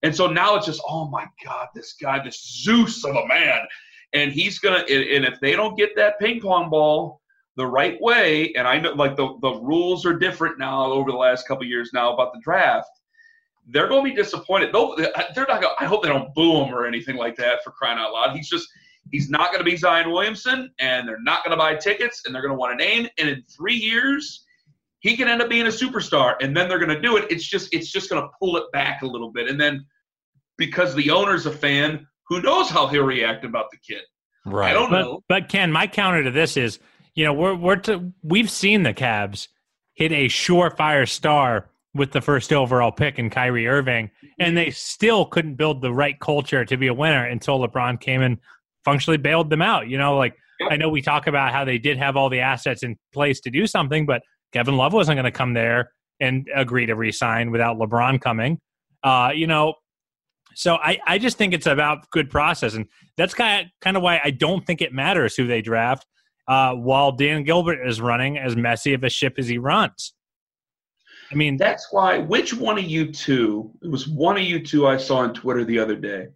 And 0.04 0.15
so 0.15 0.27
now 0.27 0.56
it's 0.56 0.67
just, 0.67 0.82
oh 0.88 1.08
my 1.08 1.25
God, 1.43 1.69
this 1.73 1.93
guy, 1.93 2.23
this 2.23 2.62
Zeus 2.63 3.04
of 3.04 3.15
a 3.15 3.27
man, 3.27 3.62
and 4.13 4.32
he's 4.32 4.60
gonna. 4.60 4.84
And, 4.89 5.04
and 5.10 5.25
if 5.25 5.39
they 5.39 5.54
don't 5.54 5.77
get 5.77 5.95
that 5.95 6.19
ping 6.19 6.39
pong 6.39 6.69
ball 6.69 7.21
the 7.56 7.65
right 7.65 7.99
way, 8.01 8.54
and 8.54 8.67
I 8.67 8.80
know 8.80 8.93
like 8.93 9.15
the 9.15 9.38
the 9.41 9.54
rules 9.62 10.06
are 10.06 10.17
different 10.17 10.60
now 10.60 10.86
over 10.86 11.12
the 11.12 11.17
last 11.17 11.47
couple 11.47 11.65
years 11.65 11.91
now 11.93 12.13
about 12.13 12.34
the 12.34 12.39
draft. 12.41 12.89
They're 13.67 13.88
going 13.88 14.04
to 14.04 14.10
be 14.10 14.15
disappointed. 14.15 14.73
They'll, 14.73 14.95
they're 14.95 15.45
not. 15.47 15.62
Gonna, 15.62 15.75
I 15.80 15.86
hope 15.86 16.01
they 16.01 16.10
don't 16.10 16.34
boo 16.34 16.63
him 16.63 16.73
or 16.73 16.86
anything 16.86 17.15
like 17.15 17.36
that 17.38 17.63
for 17.63 17.69
crying 17.69 17.99
out 17.99 18.12
loud. 18.12 18.36
He's 18.36 18.49
just 18.49 18.67
He's 19.11 19.29
not 19.29 19.47
going 19.51 19.59
to 19.63 19.69
be 19.69 19.75
Zion 19.75 20.11
Williamson, 20.11 20.71
and 20.79 21.07
they're 21.07 21.21
not 21.21 21.43
going 21.43 21.51
to 21.51 21.57
buy 21.57 21.75
tickets, 21.75 22.21
and 22.25 22.33
they're 22.33 22.41
going 22.41 22.53
to 22.53 22.57
want 22.57 22.73
a 22.73 22.75
name. 22.75 23.07
And 23.17 23.27
in 23.29 23.43
three 23.55 23.75
years, 23.75 24.45
he 24.99 25.17
can 25.17 25.27
end 25.27 25.41
up 25.41 25.49
being 25.49 25.65
a 25.65 25.69
superstar, 25.69 26.35
and 26.41 26.55
then 26.55 26.69
they're 26.69 26.79
going 26.79 26.89
to 26.95 27.01
do 27.01 27.17
it. 27.17 27.25
It's 27.29 27.45
just 27.47 27.73
it's 27.73 27.91
just 27.91 28.09
going 28.09 28.21
to 28.21 28.29
pull 28.39 28.57
it 28.57 28.71
back 28.71 29.01
a 29.01 29.07
little 29.07 29.31
bit, 29.31 29.49
and 29.49 29.59
then 29.59 29.85
because 30.57 30.93
the 30.95 31.09
owner's 31.09 31.45
a 31.45 31.51
fan, 31.51 32.07
who 32.27 32.41
knows 32.41 32.69
how 32.69 32.87
he'll 32.87 33.03
react 33.03 33.43
about 33.43 33.71
the 33.71 33.77
kid? 33.77 34.01
Right. 34.45 34.71
I 34.71 34.73
don't 34.73 34.91
But, 34.91 35.01
know. 35.01 35.23
but 35.27 35.49
Ken, 35.49 35.71
my 35.71 35.87
counter 35.87 36.23
to 36.23 36.31
this 36.31 36.55
is, 36.55 36.79
you 37.15 37.25
know, 37.25 37.33
we're 37.33 37.55
we're 37.55 37.75
to, 37.77 38.13
we've 38.23 38.49
seen 38.49 38.83
the 38.83 38.93
Cavs 38.93 39.47
hit 39.93 40.11
a 40.11 40.25
surefire 40.27 41.09
star 41.09 41.69
with 41.93 42.11
the 42.11 42.21
first 42.21 42.53
overall 42.53 42.91
pick 42.91 43.19
in 43.19 43.29
Kyrie 43.29 43.67
Irving, 43.67 44.09
and 44.39 44.55
they 44.55 44.71
still 44.71 45.25
couldn't 45.25 45.55
build 45.55 45.81
the 45.81 45.91
right 45.91 46.19
culture 46.19 46.63
to 46.63 46.77
be 46.77 46.87
a 46.87 46.93
winner 46.93 47.25
until 47.25 47.59
LeBron 47.59 47.99
came 47.99 48.21
and 48.21 48.37
functionally 48.86 49.17
bailed 49.17 49.50
them 49.50 49.62
out. 49.62 49.88
You 49.88 49.98
know, 49.98 50.17
like 50.17 50.36
I 50.70 50.78
know 50.78 50.89
we 50.89 51.02
talk 51.02 51.28
about 51.28 51.52
how 51.52 51.65
they 51.65 51.78
did 51.78 51.98
have 51.98 52.15
all 52.15 52.30
the 52.30 52.39
assets 52.39 52.84
in 52.84 52.98
place 53.13 53.39
to 53.41 53.50
do 53.50 53.67
something, 53.67 54.06
but 54.06 54.22
Kevin 54.52 54.78
Love 54.78 54.94
wasn't 54.94 55.15
going 55.15 55.26
to 55.26 55.32
come 55.32 55.54
there 55.54 55.91
and 56.20 56.48
agree 56.56 56.86
to 56.86 56.96
resign 56.96 57.52
without 57.52 57.78
LeBron 57.78 58.22
coming. 58.22 58.60
Uh, 59.04 59.32
you 59.34 59.48
know, 59.48 59.74
so 60.54 60.76
I, 60.76 61.00
I 61.08 61.17
just 61.17 61.38
think 61.38 61.54
it's 61.54 61.65
about 61.65 62.10
good 62.12 62.30
process, 62.30 62.74
and 62.74 62.86
that's 63.17 63.34
kind 63.34 63.65
of, 63.65 63.72
kind 63.82 63.98
of 63.98 64.04
why 64.04 64.22
I 64.24 64.32
don't 64.32 64.65
think 64.65 64.82
it 64.82 64.94
matters 64.94 65.36
who 65.36 65.48
they 65.48 65.62
draft. 65.62 66.06
Uh, 66.48 66.74
while 66.74 67.12
Dan 67.12 67.44
Gilbert 67.44 67.88
is 67.88 68.02
running 68.02 68.38
as 68.38 68.56
messy 68.56 68.94
of 68.94 69.04
a 69.04 69.10
ship 69.10 69.36
as 69.38 69.48
he 69.48 69.58
runs, 69.58 70.13
I 71.32 71.36
mean 71.36 71.56
that's 71.56 71.88
why. 71.91 72.17
Which 72.17 72.54
one 72.54 72.78
of 72.78 72.84
you 72.84 73.12
two? 73.12 73.72
It 73.82 73.89
was 73.89 74.08
one 74.08 74.38
of 74.38 74.44
you 74.44 74.63
two 74.63 74.88
I 74.88 74.98
saw 74.98 75.17
on 75.17 75.34
Twitter 75.34 75.63
the 75.63 75.80
other 75.80 75.96
day 75.96 76.28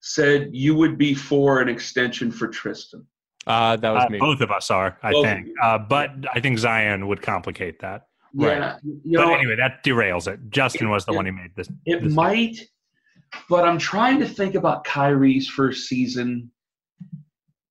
said 0.00 0.50
you 0.52 0.74
would 0.74 0.96
be 0.98 1.14
for 1.14 1.60
an 1.60 1.68
extension 1.68 2.30
for 2.30 2.48
Tristan. 2.48 3.06
Uh, 3.46 3.76
that 3.76 3.90
was 3.90 4.04
uh, 4.04 4.08
me. 4.10 4.18
Both 4.18 4.40
of 4.40 4.50
us 4.50 4.70
are, 4.70 4.98
I 5.02 5.12
Both 5.12 5.24
think. 5.24 5.48
Uh, 5.62 5.78
but 5.78 6.10
I 6.34 6.40
think 6.40 6.58
Zion 6.58 7.06
would 7.08 7.22
complicate 7.22 7.80
that. 7.80 8.02
Yeah, 8.34 8.76
you 8.82 9.16
But 9.18 9.26
know, 9.26 9.34
anyway, 9.34 9.56
that 9.56 9.82
derails 9.84 10.30
it. 10.30 10.38
Justin 10.50 10.90
was 10.90 11.06
the 11.06 11.12
it- 11.12 11.16
one 11.16 11.26
who 11.26 11.32
made 11.32 11.52
this. 11.56 11.68
It 11.86 12.02
this- 12.04 12.12
might, 12.12 12.58
but 13.48 13.66
I'm 13.66 13.78
trying 13.78 14.18
to 14.20 14.28
think 14.28 14.54
about 14.54 14.84
Kyrie's 14.84 15.48
first 15.48 15.88
season. 15.88 16.50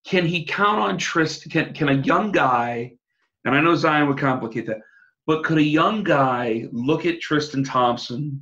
Can 0.05 0.25
he 0.25 0.45
count 0.45 0.79
on 0.79 0.97
Tristan? 0.97 1.51
Can, 1.51 1.73
can 1.73 1.89
a 1.89 2.01
young 2.01 2.31
guy, 2.31 2.93
and 3.45 3.53
I 3.55 3.61
know 3.61 3.75
Zion 3.75 4.07
would 4.07 4.17
complicate 4.17 4.65
that, 4.67 4.77
but 5.27 5.43
could 5.43 5.57
a 5.59 5.63
young 5.63 6.03
guy 6.03 6.65
look 6.71 7.05
at 7.05 7.21
Tristan 7.21 7.63
Thompson 7.63 8.41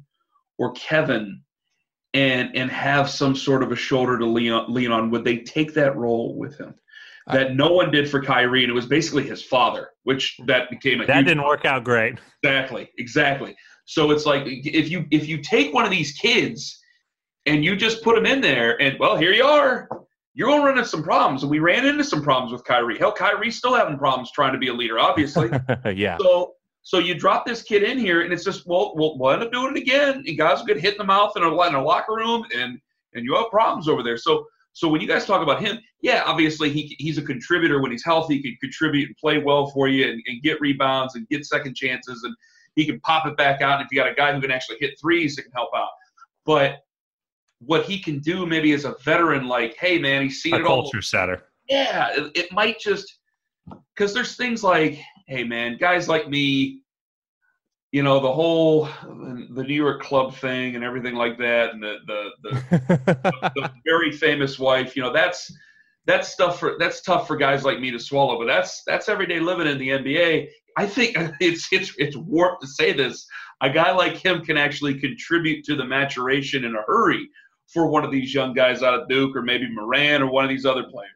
or 0.57 0.71
Kevin 0.71 1.41
and 2.15 2.56
and 2.56 2.71
have 2.71 3.10
some 3.10 3.36
sort 3.36 3.62
of 3.62 3.71
a 3.71 3.75
shoulder 3.75 4.17
to 4.17 4.25
lean 4.25 4.51
on, 4.51 4.73
lean 4.73 4.91
on? 4.91 5.12
Would 5.12 5.25
they 5.25 5.39
take 5.39 5.73
that 5.73 5.95
role 5.95 6.36
with 6.36 6.58
him? 6.58 6.73
That 7.28 7.56
no 7.56 7.73
one 7.73 7.89
did 7.89 8.10
for 8.10 8.21
Kyrie, 8.21 8.63
and 8.63 8.69
it 8.69 8.73
was 8.73 8.86
basically 8.86 9.23
his 9.23 9.43
father, 9.43 9.89
which 10.04 10.38
that 10.45 10.69
became 10.69 11.01
a 11.01 11.08
That 11.08 11.17
huge 11.17 11.28
didn't 11.28 11.43
work 11.43 11.65
out 11.65 11.84
great. 11.84 12.19
Exactly, 12.43 12.89
exactly. 12.99 13.56
So 13.86 14.12
it's 14.12 14.25
like 14.25 14.43
if 14.45 14.89
you 14.89 15.06
if 15.12 15.28
you 15.28 15.39
take 15.41 15.73
one 15.73 15.86
of 15.86 15.91
these 15.91 16.13
kids 16.13 16.80
and 17.47 17.65
you 17.65 17.75
just 17.75 18.04
put 18.04 18.15
them 18.15 18.25
in 18.25 18.41
there, 18.41 18.80
and 18.82 18.97
well, 18.99 19.17
here 19.17 19.34
you 19.34 19.43
are, 19.43 19.89
you're 20.36 20.47
gonna 20.49 20.63
run 20.63 20.78
into 20.78 20.88
some 20.88 21.04
problems. 21.04 21.41
And 21.41 21.49
we 21.49 21.60
ran 21.60 21.86
into 21.86 22.04
some 22.04 22.21
problems 22.21 22.54
with 22.54 22.63
Kyrie. 22.63 22.97
Hell, 22.97 23.12
Kyrie's 23.12 23.58
still 23.58 23.73
having 23.73 23.97
problems 23.97 24.32
trying 24.32 24.54
to 24.54 24.60
be 24.60 24.67
a 24.67 24.73
leader, 24.73 24.99
obviously. 24.99 25.49
yeah. 25.95 26.17
so 26.21 26.54
so 26.85 26.99
you 26.99 27.15
drop 27.15 27.47
this 27.47 27.63
kid 27.63 27.81
in 27.81 27.97
here, 27.97 28.21
and 28.21 28.31
it's 28.31 28.43
just 28.43 28.67
well, 28.67 28.93
we'll, 28.95 29.17
we'll 29.17 29.31
end 29.31 29.41
up 29.41 29.51
doing 29.51 29.75
it 29.75 29.81
again. 29.81 30.23
And 30.27 30.37
guys 30.37 30.59
will 30.59 30.67
get 30.67 30.79
hit 30.79 30.93
in 30.93 30.97
the 30.99 31.03
mouth 31.03 31.33
in 31.35 31.41
a, 31.41 31.47
in 31.47 31.73
a 31.73 31.83
locker 31.83 32.13
room, 32.13 32.45
and 32.55 32.79
and 33.15 33.25
you 33.25 33.33
have 33.35 33.49
problems 33.49 33.87
over 33.87 34.03
there. 34.03 34.17
So 34.17 34.45
so 34.73 34.87
when 34.87 35.01
you 35.01 35.07
guys 35.07 35.25
talk 35.25 35.41
about 35.41 35.61
him, 35.61 35.79
yeah, 36.01 36.21
obviously 36.27 36.69
he 36.69 36.95
he's 36.99 37.17
a 37.17 37.23
contributor 37.23 37.81
when 37.81 37.89
he's 37.89 38.05
healthy. 38.05 38.35
He 38.35 38.43
can 38.43 38.57
contribute 38.61 39.07
and 39.07 39.17
play 39.17 39.39
well 39.39 39.65
for 39.71 39.87
you, 39.87 40.05
and, 40.07 40.21
and 40.27 40.43
get 40.43 40.61
rebounds 40.61 41.15
and 41.15 41.27
get 41.27 41.43
second 41.43 41.75
chances, 41.75 42.21
and 42.23 42.35
he 42.75 42.85
can 42.85 42.99
pop 42.99 43.25
it 43.25 43.35
back 43.35 43.63
out. 43.63 43.79
And 43.79 43.85
if 43.87 43.91
you 43.91 43.97
got 43.99 44.11
a 44.11 44.13
guy 44.13 44.31
who 44.31 44.39
can 44.39 44.51
actually 44.51 44.77
hit 44.79 44.93
threes, 45.01 45.39
it 45.39 45.41
can 45.41 45.53
help 45.53 45.71
out. 45.75 45.89
But 46.45 46.81
what 47.61 47.85
he 47.85 47.97
can 47.97 48.19
do, 48.19 48.45
maybe 48.45 48.73
as 48.73 48.85
a 48.85 48.95
veteran, 49.03 49.47
like, 49.47 49.75
hey 49.79 49.97
man, 49.97 50.21
he's 50.21 50.39
seen 50.43 50.53
A 50.53 50.57
it 50.59 50.65
all 50.67 50.83
culture 50.83 51.01
setter. 51.01 51.45
yeah, 51.67 52.09
it, 52.13 52.31
it 52.35 52.51
might 52.51 52.79
just 52.79 53.17
because 53.95 54.13
there's 54.13 54.35
things 54.35 54.63
like, 54.63 54.99
hey 55.27 55.43
man, 55.43 55.77
guys 55.77 56.07
like 56.07 56.29
me, 56.29 56.81
you 57.91 58.03
know, 58.03 58.19
the 58.19 58.31
whole 58.31 58.85
the 59.03 59.63
New 59.63 59.73
York 59.73 60.01
club 60.01 60.35
thing 60.35 60.75
and 60.75 60.83
everything 60.83 61.15
like 61.15 61.38
that, 61.38 61.73
and 61.73 61.81
the 61.81 61.97
the 62.05 62.29
the, 62.43 63.51
the 63.55 63.71
very 63.85 64.11
famous 64.11 64.59
wife, 64.59 64.95
you 64.95 65.01
know, 65.01 65.13
that's 65.13 65.51
that's 66.05 66.29
stuff 66.29 66.59
for 66.59 66.75
that's 66.79 67.01
tough 67.01 67.27
for 67.27 67.38
guys 67.38 67.63
like 67.63 67.79
me 67.79 67.91
to 67.91 67.99
swallow, 67.99 68.38
but 68.38 68.45
that's 68.45 68.83
that's 68.85 69.09
everyday 69.09 69.39
living 69.39 69.67
in 69.67 69.77
the 69.77 69.89
NBA. 69.89 70.47
I 70.77 70.85
think 70.85 71.15
it's 71.39 71.67
it's 71.71 71.93
it's 71.97 72.17
warped 72.17 72.61
to 72.61 72.67
say 72.67 72.93
this. 72.93 73.25
A 73.61 73.69
guy 73.69 73.91
like 73.91 74.17
him 74.17 74.43
can 74.43 74.57
actually 74.57 74.99
contribute 74.99 75.63
to 75.65 75.75
the 75.75 75.85
maturation 75.85 76.65
in 76.65 76.75
a 76.75 76.81
hurry 76.85 77.29
for 77.73 77.88
one 77.88 78.04
of 78.06 78.12
these 78.12 78.34
young 78.34 78.54
guys 78.54 78.84
out 78.84 78.93
of 78.93 79.08
Duke 79.10 79.36
or 79.36 79.41
maybe 79.41 79.67
Morant 79.73 80.23
or 80.23 80.28
one 80.28 80.43
of 80.43 80.49
these 80.49 80.65
other 80.65 80.84
players. 80.84 81.10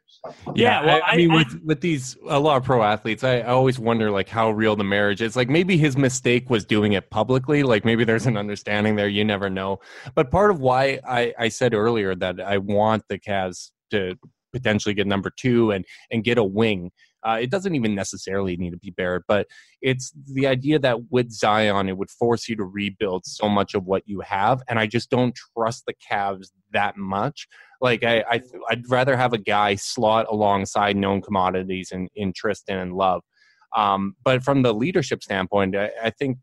Yeah, 0.55 0.83
well, 0.85 0.95
I, 0.97 0.99
I 0.99 1.11
I- 1.13 1.17
mean, 1.17 1.31
I- 1.31 1.35
with 1.35 1.61
with 1.63 1.81
these 1.81 2.17
a 2.27 2.39
lot 2.39 2.57
of 2.57 2.63
pro 2.63 2.83
athletes, 2.83 3.23
I, 3.23 3.37
I 3.39 3.47
always 3.51 3.79
wonder 3.79 4.11
like 4.11 4.27
how 4.27 4.51
real 4.51 4.75
the 4.75 4.83
marriage 4.83 5.21
is. 5.21 5.35
Like 5.35 5.49
maybe 5.49 5.77
his 5.77 5.95
mistake 5.95 6.49
was 6.49 6.65
doing 6.65 6.93
it 6.93 7.09
publicly. 7.09 7.63
Like 7.63 7.85
maybe 7.85 8.03
there's 8.03 8.25
an 8.25 8.35
understanding 8.35 8.95
there. 8.95 9.07
You 9.07 9.23
never 9.23 9.49
know. 9.49 9.79
But 10.15 10.31
part 10.31 10.51
of 10.51 10.59
why 10.59 10.99
I, 11.07 11.33
I 11.39 11.47
said 11.49 11.73
earlier 11.73 12.15
that 12.15 12.41
I 12.41 12.57
want 12.57 13.03
the 13.07 13.17
Cavs 13.19 13.71
to 13.91 14.15
potentially 14.51 14.93
get 14.95 15.07
number 15.07 15.31
two 15.37 15.71
and 15.71 15.85
and 16.11 16.23
get 16.23 16.37
a 16.37 16.43
wing. 16.43 16.91
Uh, 17.23 17.39
it 17.41 17.51
doesn't 17.51 17.75
even 17.75 17.95
necessarily 17.95 18.55
need 18.57 18.71
to 18.71 18.77
be 18.77 18.91
Barrett, 18.91 19.23
but 19.27 19.47
it's 19.81 20.13
the 20.33 20.47
idea 20.47 20.79
that 20.79 21.11
with 21.11 21.31
Zion, 21.31 21.89
it 21.89 21.97
would 21.97 22.09
force 22.09 22.47
you 22.47 22.55
to 22.55 22.63
rebuild 22.63 23.25
so 23.25 23.49
much 23.49 23.75
of 23.75 23.85
what 23.85 24.03
you 24.05 24.21
have, 24.21 24.61
and 24.67 24.79
I 24.79 24.87
just 24.87 25.09
don't 25.09 25.37
trust 25.55 25.85
the 25.85 25.93
Cavs 26.09 26.47
that 26.71 26.97
much. 26.97 27.47
Like 27.81 28.03
I, 28.03 28.23
I 28.29 28.41
I'd 28.69 28.89
rather 28.89 29.15
have 29.17 29.33
a 29.33 29.37
guy 29.37 29.75
slot 29.75 30.27
alongside 30.29 30.95
known 30.97 31.21
commodities 31.21 31.91
in, 31.91 32.09
in 32.15 32.33
Tristan 32.33 32.77
and 32.77 32.93
Love. 32.93 33.21
Um, 33.75 34.15
but 34.23 34.43
from 34.43 34.63
the 34.63 34.73
leadership 34.73 35.23
standpoint, 35.23 35.75
I, 35.75 35.91
I 36.03 36.09
think 36.09 36.37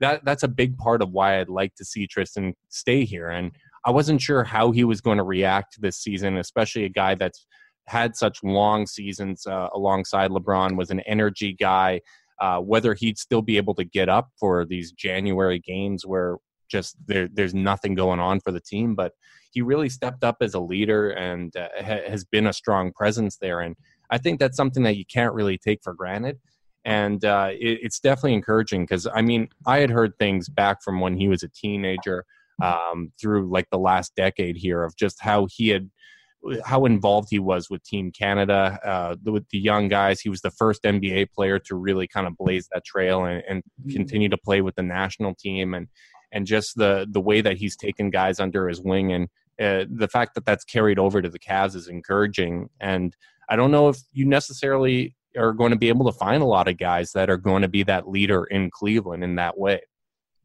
that 0.00 0.24
that's 0.24 0.42
a 0.42 0.48
big 0.48 0.76
part 0.78 1.02
of 1.02 1.10
why 1.10 1.40
I'd 1.40 1.48
like 1.48 1.74
to 1.76 1.84
see 1.84 2.06
Tristan 2.06 2.54
stay 2.68 3.04
here. 3.04 3.28
And 3.28 3.52
I 3.84 3.90
wasn't 3.90 4.20
sure 4.20 4.44
how 4.44 4.70
he 4.70 4.84
was 4.84 5.00
going 5.00 5.18
to 5.18 5.24
react 5.24 5.80
this 5.80 5.96
season, 5.96 6.36
especially 6.36 6.84
a 6.84 6.88
guy 6.88 7.14
that's 7.14 7.46
had 7.88 8.16
such 8.16 8.42
long 8.42 8.86
seasons 8.86 9.46
uh, 9.46 9.68
alongside 9.74 10.30
LeBron, 10.30 10.76
was 10.76 10.90
an 10.90 11.00
energy 11.00 11.52
guy. 11.52 12.00
Uh, 12.40 12.60
whether 12.60 12.94
he'd 12.94 13.18
still 13.18 13.42
be 13.42 13.56
able 13.56 13.74
to 13.74 13.82
get 13.82 14.08
up 14.08 14.28
for 14.38 14.64
these 14.64 14.92
January 14.92 15.58
games 15.58 16.06
where 16.06 16.36
just 16.68 16.96
there, 17.06 17.28
there's 17.32 17.54
nothing 17.54 17.96
going 17.96 18.20
on 18.20 18.38
for 18.38 18.52
the 18.52 18.60
team, 18.60 18.94
but 18.94 19.12
he 19.50 19.60
really 19.62 19.88
stepped 19.88 20.22
up 20.22 20.36
as 20.40 20.54
a 20.54 20.60
leader 20.60 21.10
and 21.10 21.56
uh, 21.56 21.68
ha- 21.78 22.08
has 22.08 22.24
been 22.24 22.46
a 22.46 22.52
strong 22.52 22.92
presence 22.92 23.38
there. 23.38 23.60
And 23.60 23.74
I 24.10 24.18
think 24.18 24.38
that's 24.38 24.56
something 24.56 24.82
that 24.84 24.96
you 24.96 25.04
can't 25.04 25.34
really 25.34 25.58
take 25.58 25.80
for 25.82 25.94
granted. 25.94 26.38
And 26.84 27.24
uh, 27.24 27.50
it, 27.52 27.80
it's 27.82 27.98
definitely 28.00 28.34
encouraging 28.34 28.84
because 28.84 29.06
I 29.12 29.22
mean, 29.22 29.48
I 29.66 29.78
had 29.78 29.90
heard 29.90 30.12
things 30.18 30.48
back 30.48 30.82
from 30.82 31.00
when 31.00 31.16
he 31.16 31.28
was 31.28 31.42
a 31.42 31.48
teenager 31.48 32.24
um, 32.62 33.12
through 33.20 33.50
like 33.50 33.68
the 33.70 33.78
last 33.78 34.14
decade 34.16 34.56
here 34.56 34.82
of 34.82 34.96
just 34.96 35.20
how 35.20 35.46
he 35.50 35.68
had 35.68 35.90
how 36.64 36.84
involved 36.84 37.28
he 37.30 37.38
was 37.38 37.68
with 37.68 37.82
Team 37.82 38.12
Canada, 38.12 38.78
uh, 38.84 39.16
with 39.30 39.48
the 39.50 39.58
young 39.58 39.88
guys. 39.88 40.20
He 40.20 40.28
was 40.28 40.40
the 40.40 40.50
first 40.50 40.82
NBA 40.84 41.32
player 41.32 41.58
to 41.60 41.74
really 41.74 42.06
kind 42.06 42.26
of 42.26 42.36
blaze 42.36 42.68
that 42.72 42.84
trail 42.84 43.24
and, 43.24 43.42
and 43.48 43.62
continue 43.90 44.28
to 44.28 44.38
play 44.38 44.60
with 44.60 44.76
the 44.76 44.82
national 44.82 45.34
team, 45.34 45.74
and 45.74 45.88
and 46.32 46.46
just 46.46 46.76
the 46.76 47.06
the 47.10 47.20
way 47.20 47.40
that 47.40 47.56
he's 47.56 47.76
taken 47.76 48.10
guys 48.10 48.40
under 48.40 48.68
his 48.68 48.80
wing, 48.80 49.12
and 49.12 49.28
uh, 49.60 49.84
the 49.90 50.08
fact 50.08 50.34
that 50.34 50.44
that's 50.44 50.64
carried 50.64 50.98
over 50.98 51.20
to 51.20 51.28
the 51.28 51.38
Cavs 51.38 51.74
is 51.74 51.88
encouraging. 51.88 52.68
And 52.80 53.16
I 53.48 53.56
don't 53.56 53.70
know 53.70 53.88
if 53.88 53.98
you 54.12 54.24
necessarily 54.24 55.16
are 55.36 55.52
going 55.52 55.72
to 55.72 55.78
be 55.78 55.88
able 55.88 56.10
to 56.10 56.16
find 56.16 56.42
a 56.42 56.46
lot 56.46 56.68
of 56.68 56.78
guys 56.78 57.12
that 57.12 57.28
are 57.28 57.36
going 57.36 57.62
to 57.62 57.68
be 57.68 57.82
that 57.84 58.08
leader 58.08 58.44
in 58.44 58.70
Cleveland 58.70 59.24
in 59.24 59.36
that 59.36 59.58
way. 59.58 59.80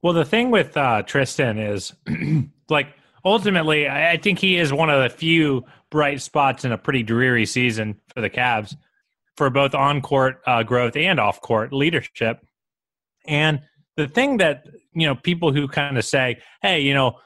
Well, 0.01 0.13
the 0.13 0.25
thing 0.25 0.51
with 0.51 0.75
uh, 0.75 1.03
Tristan 1.03 1.58
is, 1.58 1.93
like, 2.69 2.88
ultimately, 3.25 3.88
I 3.88 4.17
think 4.17 4.39
he 4.39 4.57
is 4.57 4.73
one 4.73 4.89
of 4.89 5.01
the 5.01 5.09
few 5.09 5.65
bright 5.89 6.21
spots 6.21 6.65
in 6.65 6.71
a 6.71 6.77
pretty 6.77 7.03
dreary 7.03 7.45
season 7.45 7.99
for 8.13 8.21
the 8.21 8.29
Cavs 8.29 8.75
for 9.38 9.49
both 9.49 9.73
on 9.73 10.01
court 10.01 10.41
uh, 10.45 10.63
growth 10.63 10.95
and 10.95 11.19
off 11.19 11.41
court 11.41 11.73
leadership. 11.73 12.39
And 13.27 13.62
the 13.95 14.07
thing 14.07 14.38
that, 14.38 14.65
you 14.93 15.07
know, 15.07 15.15
people 15.15 15.53
who 15.53 15.67
kind 15.67 15.97
of 15.97 16.05
say, 16.05 16.39
hey, 16.62 16.81
you 16.81 16.93
know, 16.93 17.17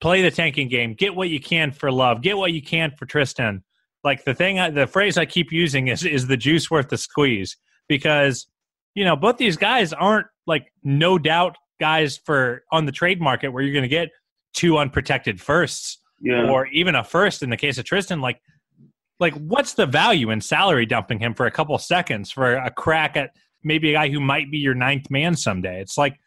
play 0.00 0.22
the 0.22 0.30
tanking 0.30 0.68
game, 0.68 0.94
get 0.94 1.14
what 1.14 1.28
you 1.28 1.40
can 1.40 1.70
for 1.70 1.90
love, 1.90 2.22
get 2.22 2.36
what 2.36 2.52
you 2.52 2.62
can 2.62 2.92
for 2.98 3.06
Tristan. 3.06 3.62
Like 4.04 4.24
the 4.24 4.34
thing, 4.34 4.58
I, 4.58 4.70
the 4.70 4.86
phrase 4.86 5.16
I 5.16 5.26
keep 5.26 5.52
using 5.52 5.88
is, 5.88 6.04
is 6.04 6.26
the 6.26 6.36
juice 6.36 6.70
worth 6.70 6.88
the 6.88 6.98
squeeze 6.98 7.56
because, 7.88 8.46
you 8.94 9.04
know, 9.04 9.14
both 9.14 9.36
these 9.36 9.56
guys 9.56 9.92
aren't 9.92 10.26
like 10.46 10.72
no 10.82 11.18
doubt 11.18 11.56
guys 11.80 12.16
for 12.16 12.62
on 12.72 12.86
the 12.86 12.92
trade 12.92 13.20
market 13.20 13.48
where 13.48 13.62
you're 13.62 13.72
going 13.72 13.82
to 13.82 13.88
get 13.88 14.10
two 14.54 14.78
unprotected 14.78 15.40
firsts 15.40 15.98
Yeah. 16.20 16.48
or 16.48 16.66
even 16.68 16.94
a 16.94 17.04
first 17.04 17.42
in 17.42 17.50
the 17.50 17.56
case 17.56 17.78
of 17.78 17.84
Tristan. 17.84 18.20
Like, 18.20 18.40
like 19.20 19.34
what's 19.34 19.74
the 19.74 19.86
value 19.86 20.30
in 20.30 20.40
salary 20.40 20.86
dumping 20.86 21.18
him 21.18 21.34
for 21.34 21.46
a 21.46 21.50
couple 21.50 21.76
seconds 21.78 22.30
for 22.30 22.54
a 22.54 22.70
crack 22.70 23.16
at 23.16 23.30
maybe 23.62 23.90
a 23.90 23.92
guy 23.94 24.08
who 24.08 24.20
might 24.20 24.50
be 24.50 24.58
your 24.58 24.74
ninth 24.74 25.10
man 25.10 25.36
someday? 25.36 25.80
It's 25.80 25.96
like, 25.96 26.18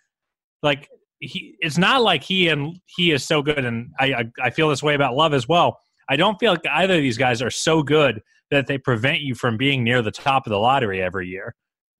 like 0.63 0.87
he. 1.19 1.55
It's 1.59 1.77
not 1.77 2.01
like 2.01 2.23
he 2.23 2.47
and 2.49 2.79
he 2.85 3.11
is 3.11 3.23
so 3.23 3.41
good, 3.41 3.63
and 3.65 3.91
I 3.99 4.05
I, 4.13 4.23
I 4.43 4.49
feel 4.49 4.69
this 4.69 4.83
way 4.83 4.95
about 4.95 5.15
Love 5.15 5.33
as 5.33 5.47
well. 5.47 5.79
I 6.09 6.15
don't 6.15 6.39
feel 6.39 6.51
like 6.53 6.65
either 6.71 6.95
of 6.95 7.01
these 7.01 7.17
guys 7.17 7.41
are 7.41 7.49
so 7.49 7.83
good 7.83 8.21
that 8.51 8.67
they 8.67 8.77
prevent 8.77 9.21
you 9.21 9.35
from 9.35 9.57
being 9.57 9.83
near 9.83 10.01
the 10.01 10.11
top 10.11 10.45
of 10.45 10.51
the 10.51 10.59
lottery 10.59 11.01
every 11.01 11.27
year 11.27 11.55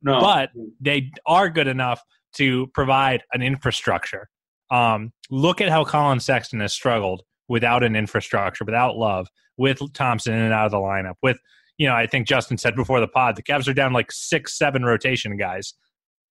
no. 0.06 0.20
but 0.22 0.52
they 0.80 1.12
are 1.26 1.50
good 1.50 1.68
enough 1.68 2.02
to 2.36 2.68
provide 2.68 3.24
an 3.34 3.42
infrastructure. 3.42 4.30
Um, 4.71 5.12
look 5.30 5.62
at 5.62 5.69
how 5.69 5.86
Colin 5.86 6.19
Sexton 6.19 6.60
has 6.60 6.73
struggled 6.73 7.23
without 7.47 7.84
an 7.84 7.95
infrastructure, 7.95 8.65
without 8.65 8.97
love, 8.97 9.28
with 9.58 9.80
Thompson 9.93 10.34
in 10.34 10.41
and 10.41 10.54
out 10.54 10.65
of 10.65 10.71
the 10.71 10.78
lineup. 10.78 11.15
With 11.21 11.38
you 11.78 11.88
know, 11.88 11.93
I 11.93 12.08
think 12.08 12.28
Justin 12.28 12.58
said 12.58 12.75
before 12.75 12.99
the 12.99 13.08
pod, 13.08 13.36
the 13.36 13.43
Cavs 13.43 13.67
are 13.67 13.73
down 13.73 13.93
like 13.93 14.12
six, 14.12 14.58
seven 14.58 14.84
rotation 14.84 15.38
guys, 15.38 15.73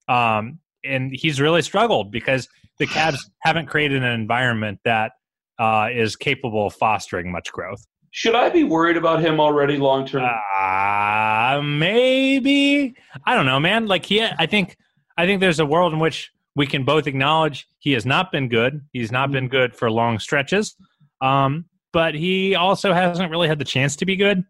um, 0.08 0.58
and 0.84 1.12
he's 1.14 1.40
really 1.40 1.62
struggled 1.62 2.10
because 2.10 2.48
the 2.78 2.86
Cavs 2.86 3.18
haven't 3.40 3.66
created 3.66 4.02
an 4.02 4.12
environment 4.12 4.80
that 4.84 5.12
uh, 5.58 5.88
is 5.92 6.16
capable 6.16 6.66
of 6.66 6.74
fostering 6.74 7.30
much 7.30 7.52
growth. 7.52 7.84
Should 8.10 8.34
I 8.34 8.48
be 8.48 8.64
worried 8.64 8.96
about 8.96 9.20
him 9.20 9.40
already 9.40 9.76
long 9.76 10.06
term? 10.06 10.24
Uh, 10.24 11.60
maybe. 11.62 12.94
I 13.24 13.34
don't 13.34 13.46
know, 13.46 13.58
man. 13.58 13.86
Like 13.86 14.06
he, 14.06 14.22
I 14.22 14.46
think, 14.46 14.76
I 15.16 15.26
think 15.26 15.40
there's 15.40 15.58
a 15.58 15.66
world 15.66 15.92
in 15.92 15.98
which 15.98 16.30
we 16.56 16.66
can 16.66 16.84
both 16.84 17.06
acknowledge 17.06 17.66
he 17.78 17.92
has 17.92 18.06
not 18.06 18.30
been 18.30 18.48
good. 18.48 18.80
He's 18.92 19.10
not 19.10 19.32
been 19.32 19.48
good 19.48 19.74
for 19.74 19.90
long 19.90 20.18
stretches. 20.18 20.76
Um, 21.20 21.66
but 21.92 22.14
he 22.14 22.54
also 22.54 22.92
hasn't 22.92 23.30
really 23.30 23.48
had 23.48 23.58
the 23.58 23.64
chance 23.64 23.96
to 23.96 24.06
be 24.06 24.16
good. 24.16 24.44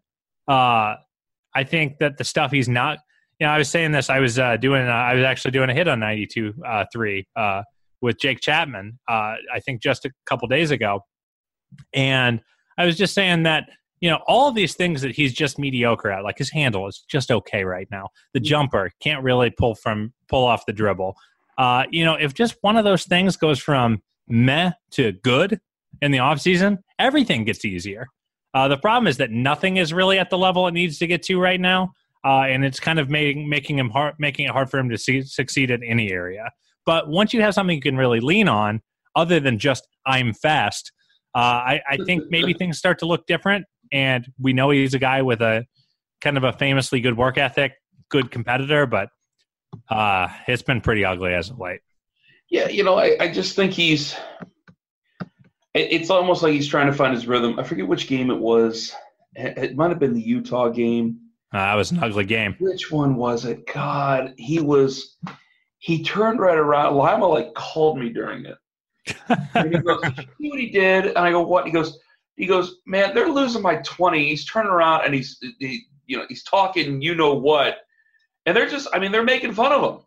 Uh, 0.47 0.95
I 1.55 1.63
think 1.63 1.99
that 1.99 2.17
the 2.17 2.23
stuff 2.23 2.51
he's 2.51 2.67
not, 2.69 2.99
you 3.39 3.47
know, 3.47 3.53
I 3.53 3.57
was 3.57 3.69
saying 3.69 3.91
this, 3.91 4.09
I 4.09 4.19
was 4.19 4.37
uh, 4.39 4.57
doing, 4.57 4.87
uh, 4.87 4.91
I 4.91 5.13
was 5.13 5.23
actually 5.23 5.51
doing 5.51 5.69
a 5.69 5.73
hit 5.73 5.87
on 5.87 5.99
92 5.99 6.53
uh, 6.65 6.85
3 6.91 7.27
uh, 7.35 7.63
with 8.01 8.19
Jake 8.19 8.41
Chapman, 8.41 8.99
uh, 9.07 9.35
I 9.53 9.59
think 9.63 9.81
just 9.81 10.05
a 10.05 10.11
couple 10.25 10.47
days 10.47 10.71
ago. 10.71 11.01
And 11.93 12.41
I 12.77 12.85
was 12.85 12.97
just 12.97 13.13
saying 13.13 13.43
that, 13.43 13.69
you 14.01 14.09
know, 14.09 14.19
all 14.27 14.47
of 14.49 14.55
these 14.55 14.75
things 14.75 15.01
that 15.01 15.15
he's 15.15 15.33
just 15.33 15.57
mediocre 15.57 16.11
at, 16.11 16.23
like 16.23 16.37
his 16.37 16.51
handle 16.51 16.87
is 16.87 17.03
just 17.09 17.31
okay 17.31 17.63
right 17.63 17.87
now. 17.89 18.09
The 18.33 18.39
Mm-hmm. 18.39 18.45
jumper 18.45 18.91
can't 19.01 19.23
really 19.23 19.49
pull 19.49 19.75
from, 19.75 20.13
pull 20.29 20.45
off 20.45 20.65
the 20.65 20.73
dribble. 20.73 21.15
Uh, 21.57 21.83
you 21.89 22.03
know, 22.03 22.15
if 22.15 22.33
just 22.33 22.55
one 22.61 22.77
of 22.77 22.83
those 22.83 23.05
things 23.05 23.37
goes 23.37 23.59
from 23.59 24.01
meh 24.27 24.71
to 24.91 25.13
good 25.23 25.59
in 26.01 26.11
the 26.11 26.17
offseason, 26.17 26.79
everything 26.99 27.45
gets 27.45 27.63
easier. 27.63 28.07
Uh, 28.53 28.67
the 28.67 28.77
problem 28.77 29.07
is 29.07 29.17
that 29.17 29.31
nothing 29.31 29.77
is 29.77 29.93
really 29.93 30.17
at 30.17 30.29
the 30.29 30.37
level 30.37 30.67
it 30.67 30.71
needs 30.71 30.97
to 30.99 31.07
get 31.07 31.23
to 31.23 31.39
right 31.39 31.59
now, 31.59 31.91
uh, 32.25 32.41
and 32.41 32.63
it's 32.63 32.79
kind 32.79 32.99
of 32.99 33.09
making 33.09 33.49
making 33.49 33.77
him 33.77 33.89
hard, 33.89 34.15
making 34.17 34.45
it 34.45 34.51
hard 34.51 34.69
for 34.69 34.79
him 34.79 34.89
to 34.89 34.97
see, 34.97 35.21
succeed 35.21 35.71
in 35.71 35.83
any 35.83 36.11
area. 36.11 36.49
But 36.85 37.09
once 37.09 37.33
you 37.33 37.41
have 37.41 37.53
something 37.53 37.75
you 37.75 37.81
can 37.81 37.97
really 37.97 38.19
lean 38.19 38.47
on, 38.47 38.81
other 39.15 39.39
than 39.39 39.59
just 39.59 39.87
I'm 40.05 40.33
fast, 40.33 40.91
uh, 41.35 41.39
I, 41.39 41.81
I 41.89 41.97
think 42.05 42.25
maybe 42.29 42.53
things 42.57 42.77
start 42.77 42.99
to 42.99 43.05
look 43.05 43.25
different. 43.27 43.65
And 43.91 44.27
we 44.39 44.53
know 44.53 44.69
he's 44.69 44.93
a 44.93 44.99
guy 44.99 45.21
with 45.21 45.41
a 45.41 45.65
kind 46.21 46.37
of 46.37 46.43
a 46.43 46.53
famously 46.53 47.01
good 47.01 47.17
work 47.17 47.37
ethic, 47.37 47.73
good 48.09 48.31
competitor, 48.31 48.85
but 48.85 49.09
uh, 49.89 50.27
it's 50.47 50.61
been 50.63 50.81
pretty 50.81 51.05
ugly 51.05 51.33
as 51.33 51.49
of 51.49 51.59
late. 51.59 51.81
Yeah, 52.49 52.67
you 52.69 52.83
know, 52.83 52.95
I, 52.97 53.15
I 53.19 53.31
just 53.31 53.55
think 53.55 53.73
he's. 53.73 54.13
it- 55.73 55.91
It's 55.91 56.09
almost 56.09 56.43
like 56.43 56.53
he's 56.53 56.67
trying 56.67 56.87
to 56.87 56.93
find 56.93 57.13
his 57.13 57.27
rhythm. 57.27 57.59
I 57.59 57.63
forget 57.63 57.87
which 57.87 58.07
game 58.07 58.29
it 58.31 58.37
was. 58.39 58.93
It 59.35 59.75
might 59.75 59.89
have 59.89 59.99
been 59.99 60.13
the 60.13 60.21
Utah 60.21 60.69
game. 60.69 61.19
Uh, 61.53 61.57
that 61.59 61.75
was 61.75 61.91
an 61.91 62.03
ugly 62.03 62.25
game. 62.25 62.55
Which 62.59 62.91
one 62.91 63.15
was 63.15 63.45
it? 63.45 63.65
God, 63.73 64.33
he 64.37 64.59
was. 64.59 65.17
He 65.79 66.03
turned 66.03 66.39
right 66.39 66.57
around. 66.57 66.95
Lima 66.95 67.27
like 67.27 67.53
called 67.53 67.97
me 67.99 68.09
during 68.09 68.45
it. 68.45 68.57
And 69.55 69.73
he 69.73 69.79
goes, 69.81 70.01
"Did 70.01 70.17
you 70.17 70.23
see 70.39 70.49
what 70.49 70.59
he 70.59 70.69
did?" 70.69 71.05
And 71.07 71.17
I 71.17 71.31
go, 71.31 71.41
"What?" 71.41 71.65
He 71.65 71.71
goes, 71.71 71.97
"He 72.37 72.45
goes, 72.45 72.75
man, 72.85 73.13
they're 73.13 73.29
losing 73.29 73.61
by 73.61 73.77
twenty. 73.77 74.29
He's 74.29 74.45
turning 74.45 74.71
around 74.71 75.05
and 75.05 75.13
he's, 75.13 75.37
he, 75.59 75.83
you 76.07 76.17
know, 76.17 76.25
he's 76.27 76.43
talking, 76.43 77.01
you 77.01 77.13
know 77.15 77.33
what?" 77.35 77.77
And 78.45 78.55
they're 78.55 78.69
just, 78.69 78.87
I 78.93 78.99
mean, 78.99 79.11
they're 79.11 79.23
making 79.23 79.53
fun 79.53 79.71
of 79.71 79.81
him. 79.83 79.99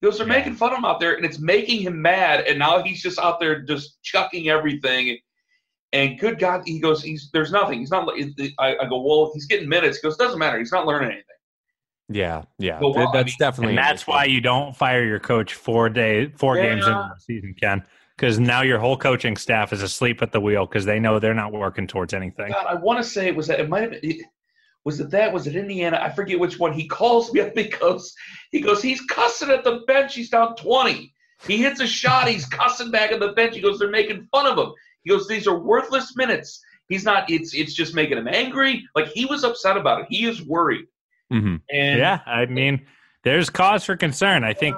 He 0.00 0.06
goes, 0.06 0.18
they're 0.18 0.26
Yeah. 0.26 0.34
making 0.34 0.54
fun 0.56 0.72
of 0.72 0.78
him 0.78 0.84
out 0.84 1.00
there, 1.00 1.14
and 1.14 1.24
it's 1.24 1.38
making 1.38 1.80
him 1.80 2.00
mad. 2.02 2.40
And 2.46 2.58
now 2.58 2.82
he's 2.82 3.02
just 3.02 3.18
out 3.18 3.40
there 3.40 3.62
just 3.62 4.02
chucking 4.02 4.48
everything. 4.48 5.18
And 5.92 6.18
good 6.18 6.38
God, 6.38 6.62
he 6.66 6.78
goes, 6.80 7.02
he's 7.02 7.30
there's 7.32 7.52
nothing. 7.52 7.78
He's 7.78 7.90
not. 7.90 8.08
I, 8.58 8.76
I 8.76 8.86
go, 8.86 9.00
well, 9.00 9.30
he's 9.32 9.46
getting 9.46 9.68
minutes. 9.68 9.98
He 9.98 10.06
goes, 10.06 10.16
doesn't 10.16 10.38
matter. 10.38 10.58
He's 10.58 10.72
not 10.72 10.86
learning 10.86 11.08
anything. 11.12 11.22
Yeah, 12.08 12.42
yeah, 12.58 12.78
Well, 12.80 12.92
well, 12.94 13.08
I 13.08 13.12
that's 13.12 13.26
mean- 13.32 13.36
definitely. 13.40 13.76
And 13.76 13.78
that's 13.78 14.06
why 14.06 14.24
you 14.26 14.40
don't 14.40 14.76
fire 14.76 15.04
your 15.04 15.18
coach 15.18 15.54
four 15.54 15.88
day, 15.88 16.28
four 16.36 16.56
Yeah. 16.56 16.62
games 16.74 16.86
in 16.86 16.92
the 16.92 17.10
season, 17.18 17.54
Ken. 17.60 17.82
Because 18.16 18.38
now 18.38 18.62
your 18.62 18.78
whole 18.78 18.96
coaching 18.96 19.36
staff 19.36 19.72
is 19.72 19.82
asleep 19.82 20.22
at 20.22 20.32
the 20.32 20.40
wheel 20.40 20.66
because 20.66 20.84
they 20.84 20.98
know 21.00 21.18
they're 21.18 21.34
not 21.34 21.52
working 21.52 21.86
towards 21.86 22.14
anything. 22.14 22.52
God, 22.52 22.64
I 22.66 22.74
want 22.74 22.98
to 22.98 23.04
say 23.04 23.26
it 23.26 23.34
was 23.36 23.46
that. 23.48 23.58
It 23.60 23.68
might 23.68 23.82
have 23.82 23.90
been. 23.90 24.00
It, 24.10 24.26
was 24.86 25.00
it 25.00 25.10
that? 25.10 25.32
Was 25.32 25.48
it 25.48 25.56
Indiana? 25.56 25.98
I 26.00 26.10
forget 26.10 26.38
which 26.38 26.60
one. 26.60 26.72
He 26.72 26.86
calls 26.86 27.32
me 27.32 27.40
up 27.40 27.54
because 27.56 28.14
he 28.52 28.60
goes, 28.60 28.80
he's 28.80 29.00
cussing 29.02 29.50
at 29.50 29.64
the 29.64 29.80
bench. 29.88 30.14
He's 30.14 30.30
down 30.30 30.54
twenty. 30.54 31.12
He 31.46 31.58
hits 31.58 31.80
a 31.80 31.86
shot. 31.86 32.28
He's 32.28 32.46
cussing 32.46 32.92
back 32.92 33.10
at 33.10 33.18
the 33.18 33.32
bench. 33.32 33.56
He 33.56 33.60
goes, 33.60 33.78
they're 33.80 33.90
making 33.90 34.28
fun 34.30 34.46
of 34.46 34.56
him. 34.56 34.72
He 35.02 35.10
goes, 35.10 35.26
these 35.26 35.46
are 35.48 35.58
worthless 35.58 36.16
minutes. 36.16 36.62
He's 36.88 37.04
not. 37.04 37.28
It's 37.28 37.52
it's 37.52 37.74
just 37.74 37.96
making 37.96 38.16
him 38.16 38.28
angry. 38.28 38.88
Like 38.94 39.08
he 39.08 39.26
was 39.26 39.42
upset 39.42 39.76
about 39.76 40.02
it. 40.02 40.06
He 40.08 40.24
is 40.24 40.40
worried. 40.42 40.86
Mhm. 41.32 41.60
And 41.68 41.98
Yeah, 41.98 42.20
I 42.24 42.46
mean, 42.46 42.86
there's 43.24 43.50
cause 43.50 43.84
for 43.84 43.96
concern. 43.96 44.44
I 44.44 44.54
think 44.54 44.76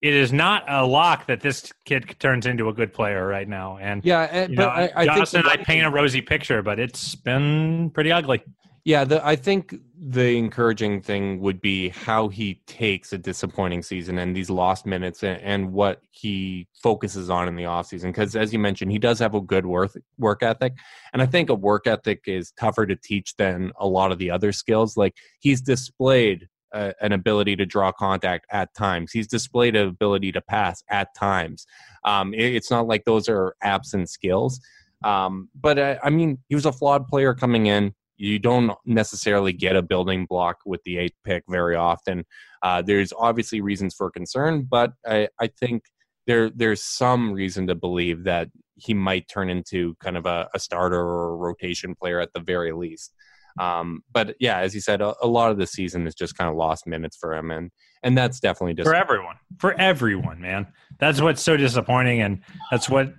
it 0.00 0.14
is 0.14 0.32
not 0.32 0.64
a 0.68 0.86
lock 0.86 1.26
that 1.26 1.40
this 1.40 1.72
kid 1.84 2.14
turns 2.20 2.46
into 2.46 2.68
a 2.68 2.72
good 2.72 2.92
player 2.92 3.26
right 3.26 3.48
now. 3.48 3.78
And 3.78 4.04
Yeah, 4.04 4.28
and, 4.30 4.54
but 4.54 4.62
know, 4.62 4.68
I, 4.68 4.82
I 4.94 5.04
think 5.06 5.16
Johnson 5.16 5.42
the 5.42 5.50
and 5.50 5.60
I 5.60 5.64
paint 5.64 5.84
a 5.84 5.90
rosy 5.90 6.22
picture, 6.22 6.62
but 6.62 6.78
it's 6.78 7.16
been 7.16 7.90
pretty 7.90 8.12
ugly. 8.12 8.44
Yeah, 8.90 9.04
the, 9.04 9.24
I 9.24 9.36
think 9.36 9.76
the 9.96 10.36
encouraging 10.36 11.00
thing 11.00 11.38
would 11.42 11.60
be 11.60 11.90
how 11.90 12.26
he 12.26 12.60
takes 12.66 13.12
a 13.12 13.18
disappointing 13.18 13.84
season 13.84 14.18
and 14.18 14.34
these 14.34 14.50
lost 14.50 14.84
minutes 14.84 15.22
and, 15.22 15.40
and 15.42 15.72
what 15.72 16.02
he 16.10 16.66
focuses 16.82 17.30
on 17.30 17.46
in 17.46 17.54
the 17.54 17.62
offseason. 17.62 18.06
Because 18.06 18.34
as 18.34 18.52
you 18.52 18.58
mentioned, 18.58 18.90
he 18.90 18.98
does 18.98 19.20
have 19.20 19.36
a 19.36 19.40
good 19.40 19.64
work, 19.64 19.92
work 20.18 20.42
ethic. 20.42 20.72
And 21.12 21.22
I 21.22 21.26
think 21.26 21.50
a 21.50 21.54
work 21.54 21.86
ethic 21.86 22.22
is 22.26 22.50
tougher 22.58 22.84
to 22.84 22.96
teach 22.96 23.36
than 23.36 23.70
a 23.78 23.86
lot 23.86 24.10
of 24.10 24.18
the 24.18 24.28
other 24.32 24.50
skills. 24.50 24.96
Like 24.96 25.14
he's 25.38 25.60
displayed 25.60 26.48
uh, 26.74 26.90
an 27.00 27.12
ability 27.12 27.54
to 27.56 27.66
draw 27.66 27.92
contact 27.92 28.44
at 28.50 28.74
times, 28.74 29.12
he's 29.12 29.28
displayed 29.28 29.76
an 29.76 29.86
ability 29.86 30.32
to 30.32 30.40
pass 30.40 30.82
at 30.88 31.14
times. 31.14 31.64
Um, 32.04 32.34
it- 32.34 32.56
it's 32.56 32.72
not 32.72 32.88
like 32.88 33.04
those 33.04 33.28
are 33.28 33.54
absent 33.62 34.10
skills. 34.10 34.60
Um, 35.04 35.48
but 35.54 35.78
uh, 35.78 35.96
I 36.02 36.10
mean, 36.10 36.38
he 36.48 36.56
was 36.56 36.66
a 36.66 36.72
flawed 36.72 37.06
player 37.06 37.34
coming 37.34 37.66
in 37.66 37.94
you 38.20 38.38
don't 38.38 38.72
necessarily 38.84 39.52
get 39.52 39.76
a 39.76 39.82
building 39.82 40.26
block 40.26 40.58
with 40.66 40.82
the 40.84 40.98
eighth 40.98 41.16
pick 41.24 41.42
very 41.48 41.74
often. 41.74 42.24
Uh, 42.62 42.82
there's 42.82 43.12
obviously 43.18 43.60
reasons 43.60 43.94
for 43.94 44.10
concern, 44.10 44.66
but 44.70 44.92
I, 45.06 45.28
I 45.40 45.46
think 45.48 45.84
there 46.26 46.50
there's 46.50 46.84
some 46.84 47.32
reason 47.32 47.66
to 47.68 47.74
believe 47.74 48.24
that 48.24 48.48
he 48.76 48.94
might 48.94 49.28
turn 49.28 49.48
into 49.48 49.94
kind 50.00 50.16
of 50.16 50.26
a, 50.26 50.48
a 50.54 50.58
starter 50.58 51.00
or 51.00 51.32
a 51.32 51.36
rotation 51.36 51.94
player 51.94 52.20
at 52.20 52.32
the 52.34 52.40
very 52.40 52.72
least. 52.72 53.12
Um, 53.58 54.04
but 54.12 54.36
yeah, 54.38 54.58
as 54.58 54.74
you 54.74 54.80
said, 54.80 55.00
a, 55.00 55.14
a 55.22 55.26
lot 55.26 55.50
of 55.50 55.58
the 55.58 55.66
season 55.66 56.06
is 56.06 56.14
just 56.14 56.36
kind 56.36 56.48
of 56.48 56.56
lost 56.56 56.86
minutes 56.86 57.16
for 57.16 57.34
him, 57.34 57.50
and 57.50 57.70
and 58.02 58.16
that's 58.16 58.38
definitely 58.40 58.74
just 58.74 58.88
for 58.88 58.94
everyone 58.94 59.36
for 59.58 59.78
everyone 59.78 60.40
man 60.40 60.66
that's 60.98 61.20
what's 61.20 61.42
so 61.42 61.56
disappointing 61.56 62.20
and 62.22 62.40
that's 62.70 62.88
what 62.88 63.12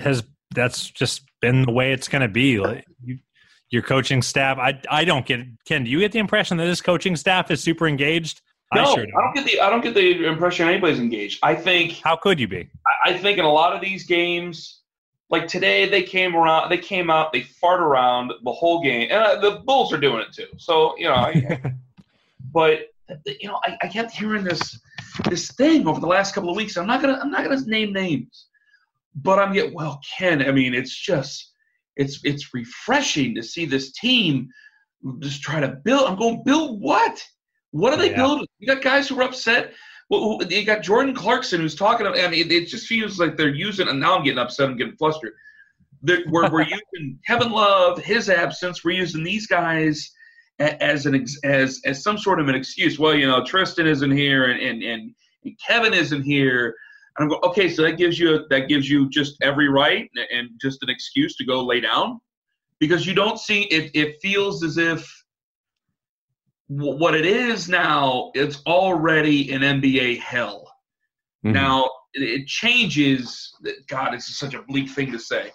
has 0.00 0.22
that's 0.54 0.90
just 0.90 1.22
been 1.40 1.64
the 1.64 1.72
way 1.72 1.92
it's 1.92 2.08
going 2.08 2.22
to 2.22 2.28
be 2.28 2.58
like 2.58 2.84
you, 3.02 3.18
your 3.70 3.82
coaching 3.82 4.22
staff 4.22 4.58
I, 4.58 4.80
I 4.90 5.04
don't 5.04 5.26
get 5.26 5.40
ken 5.64 5.84
do 5.84 5.90
you 5.90 6.00
get 6.00 6.12
the 6.12 6.18
impression 6.18 6.56
that 6.58 6.66
this 6.66 6.80
coaching 6.80 7.16
staff 7.16 7.50
is 7.50 7.62
super 7.62 7.86
engaged 7.86 8.42
no, 8.74 8.80
i 8.80 8.84
I, 8.84 8.94
sure 8.94 9.06
don't 9.06 9.26
don't 9.26 9.34
get 9.34 9.44
the 9.46 9.60
I 9.60 9.70
don't 9.70 9.80
get 9.82 9.94
the 9.94 10.26
impression 10.26 10.68
anybody's 10.68 10.98
engaged. 10.98 11.38
I 11.42 11.54
think 11.54 12.00
how 12.02 12.16
could 12.16 12.40
you 12.40 12.48
be 12.48 12.68
I- 12.86 13.10
I 13.10 13.18
think 13.18 13.38
in 13.38 13.44
a 13.44 13.52
lot 13.52 13.72
of 13.74 13.80
these 13.80 14.04
games, 14.04 14.80
like 15.30 15.46
today, 15.48 15.88
they 15.88 16.02
came 16.02 16.34
around, 16.34 16.70
they 16.70 16.78
came 16.78 17.10
out, 17.10 17.32
they 17.32 17.42
fart 17.42 17.80
around 17.80 18.32
the 18.44 18.52
whole 18.52 18.82
game, 18.82 19.08
and 19.10 19.22
uh, 19.22 19.40
the 19.40 19.60
Bulls 19.60 19.92
are 19.92 19.98
doing 19.98 20.20
it 20.20 20.32
too. 20.32 20.48
So 20.56 20.96
you 20.98 21.06
know, 21.06 21.14
I, 21.14 21.60
but 22.52 22.92
you 23.26 23.48
know, 23.48 23.60
I, 23.64 23.76
I 23.82 23.88
kept 23.88 24.12
hearing 24.12 24.44
this 24.44 24.80
this 25.28 25.50
thing 25.52 25.86
over 25.86 26.00
the 26.00 26.06
last 26.06 26.34
couple 26.34 26.50
of 26.50 26.56
weeks. 26.56 26.76
I'm 26.76 26.86
not 26.86 27.00
gonna 27.00 27.18
I'm 27.22 27.30
not 27.30 27.44
gonna 27.44 27.60
name 27.66 27.92
names, 27.92 28.46
but 29.14 29.38
I'm 29.38 29.52
getting 29.52 29.74
well, 29.74 30.00
Ken. 30.18 30.42
I 30.42 30.50
mean, 30.52 30.74
it's 30.74 30.96
just 30.96 31.52
it's 31.96 32.20
it's 32.24 32.52
refreshing 32.54 33.34
to 33.34 33.42
see 33.42 33.64
this 33.64 33.92
team 33.92 34.48
just 35.20 35.42
try 35.42 35.60
to 35.60 35.68
build. 35.68 36.08
I'm 36.08 36.16
going 36.16 36.42
build 36.44 36.80
what? 36.80 37.22
What 37.70 37.92
are 37.92 37.96
they 37.96 38.10
Yeah. 38.10 38.16
building? 38.16 38.46
You 38.58 38.66
got 38.66 38.82
guys 38.82 39.08
who 39.08 39.18
are 39.20 39.24
upset. 39.24 39.72
Well, 40.08 40.38
you 40.48 40.64
got 40.64 40.82
Jordan 40.82 41.14
Clarkson 41.14 41.60
who's 41.60 41.74
talking. 41.74 42.06
About, 42.06 42.18
I 42.18 42.28
mean, 42.28 42.50
it 42.50 42.68
just 42.68 42.86
feels 42.86 43.18
like 43.18 43.36
they're 43.36 43.48
using. 43.54 43.88
And 43.88 43.98
now 43.98 44.16
I'm 44.16 44.24
getting 44.24 44.38
upset. 44.38 44.68
I'm 44.68 44.76
getting 44.76 44.96
flustered. 44.96 45.32
We're, 46.02 46.50
we're 46.50 46.62
using 46.62 47.18
Kevin 47.26 47.50
Love, 47.50 47.98
his 47.98 48.30
absence. 48.30 48.84
We're 48.84 48.96
using 48.96 49.24
these 49.24 49.46
guys 49.46 50.12
as 50.58 51.06
an 51.06 51.26
as 51.44 51.80
as 51.84 52.02
some 52.02 52.18
sort 52.18 52.40
of 52.40 52.48
an 52.48 52.54
excuse. 52.54 52.98
Well, 52.98 53.14
you 53.14 53.26
know, 53.26 53.44
Tristan 53.44 53.86
isn't 53.86 54.10
here, 54.16 54.44
and 54.50 54.60
and, 54.60 54.82
and 54.82 55.58
Kevin 55.66 55.92
isn't 55.94 56.22
here. 56.22 56.74
And 57.18 57.24
I'm 57.24 57.28
going, 57.28 57.40
okay, 57.44 57.68
so 57.68 57.82
that 57.82 57.92
gives 57.96 58.18
you 58.18 58.46
that 58.50 58.68
gives 58.68 58.88
you 58.90 59.08
just 59.08 59.36
every 59.42 59.68
right 59.68 60.10
and 60.32 60.50
just 60.60 60.82
an 60.82 60.90
excuse 60.90 61.36
to 61.36 61.44
go 61.44 61.64
lay 61.64 61.80
down, 61.80 62.20
because 62.78 63.06
you 63.06 63.14
don't 63.14 63.38
see 63.38 63.62
it. 63.64 63.90
It 63.94 64.16
feels 64.20 64.62
as 64.62 64.76
if 64.76 65.00
wh- 66.66 66.98
what 67.00 67.14
it 67.14 67.24
is 67.24 67.68
now. 67.68 68.30
It's 68.34 68.62
already 68.66 69.52
an 69.52 69.62
NBA 69.62 70.20
hell. 70.20 70.70
Mhm. 71.44 71.52
Now 71.52 71.90
it, 72.12 72.22
it 72.22 72.46
changes. 72.46 73.54
God, 73.88 74.12
it's 74.14 74.38
such 74.38 74.54
a 74.54 74.62
bleak 74.62 74.90
thing 74.90 75.10
to 75.12 75.18
say. 75.18 75.52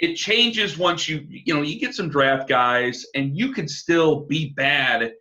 It 0.00 0.16
changes 0.16 0.76
once 0.76 1.08
you 1.08 1.24
you 1.28 1.54
know 1.54 1.62
you 1.62 1.78
get 1.78 1.94
some 1.94 2.08
draft 2.08 2.48
guys 2.48 3.06
and 3.14 3.36
you 3.36 3.52
can 3.52 3.68
still 3.68 4.22
be 4.26 4.50
bad 4.56 5.12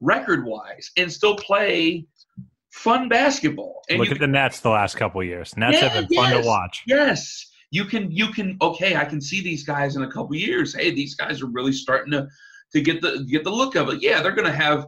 record 0.00 0.44
wise 0.44 0.90
and 0.96 1.10
still 1.10 1.34
play 1.36 2.06
fun 2.78 3.08
basketball. 3.08 3.82
And 3.90 3.98
Look 3.98 4.10
at 4.10 4.18
the 4.18 4.26
Nets 4.26 4.60
the 4.60 4.70
last 4.70 4.96
couple 4.96 5.22
years. 5.22 5.56
Nets 5.56 5.74
Yeah, 5.74 5.88
have 5.88 6.08
been 6.08 6.16
fun 6.16 6.30
yes. 6.32 6.42
to 6.42 6.48
watch. 6.48 6.82
Yes. 6.86 7.46
You 7.70 7.84
can 7.84 8.10
you 8.10 8.28
can 8.28 8.56
okay, 8.62 8.96
I 8.96 9.04
can 9.04 9.20
see 9.20 9.42
these 9.42 9.64
guys 9.64 9.96
in 9.96 10.02
a 10.02 10.10
couple 10.10 10.34
years. 10.34 10.74
Hey, 10.74 10.90
these 10.90 11.14
guys 11.14 11.42
are 11.42 11.46
really 11.46 11.72
starting 11.72 12.12
to 12.12 12.26
to 12.72 12.80
get 12.80 13.02
the 13.02 13.26
get 13.28 13.44
the 13.44 13.50
look 13.50 13.74
of 13.74 13.88
it. 13.90 14.02
Yeah, 14.02 14.22
they're 14.22 14.32
gonna 14.32 14.52
have 14.52 14.86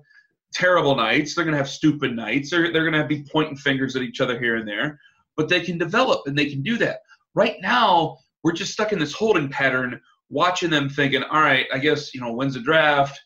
terrible 0.55 0.97
nights, 0.97 1.35
they're 1.35 1.45
gonna 1.45 1.57
have 1.59 1.69
stupid 1.69 2.17
nights, 2.17 2.51
they're 2.51 2.73
they're 2.73 2.91
gonna 2.91 3.07
be 3.07 3.25
pointing 3.31 3.57
fingers 3.57 3.97
at 3.97 4.03
each 4.03 4.21
other 4.21 4.39
here 4.39 4.57
and 4.57 4.67
there, 4.67 4.99
but 5.37 5.49
they 5.49 5.61
can 5.61 5.77
develop 5.77 6.27
and 6.27 6.39
they 6.39 6.47
can 6.47 6.63
do 6.63 6.79
that. 6.79 7.01
Right 7.35 7.57
now, 7.61 8.19
we're 8.43 8.53
just 8.53 8.73
stuck 8.73 8.93
in 8.93 8.99
this 8.99 9.13
holding 9.13 9.49
pattern, 9.51 10.01
watching 10.31 10.71
them 10.71 10.89
thinking, 10.89 11.23
all 11.23 11.41
right, 11.41 11.67
I 11.73 11.79
guess, 11.79 12.15
you 12.15 12.21
know, 12.21 12.33
when's 12.33 12.55
the 12.55 12.61
draft? 12.61 13.21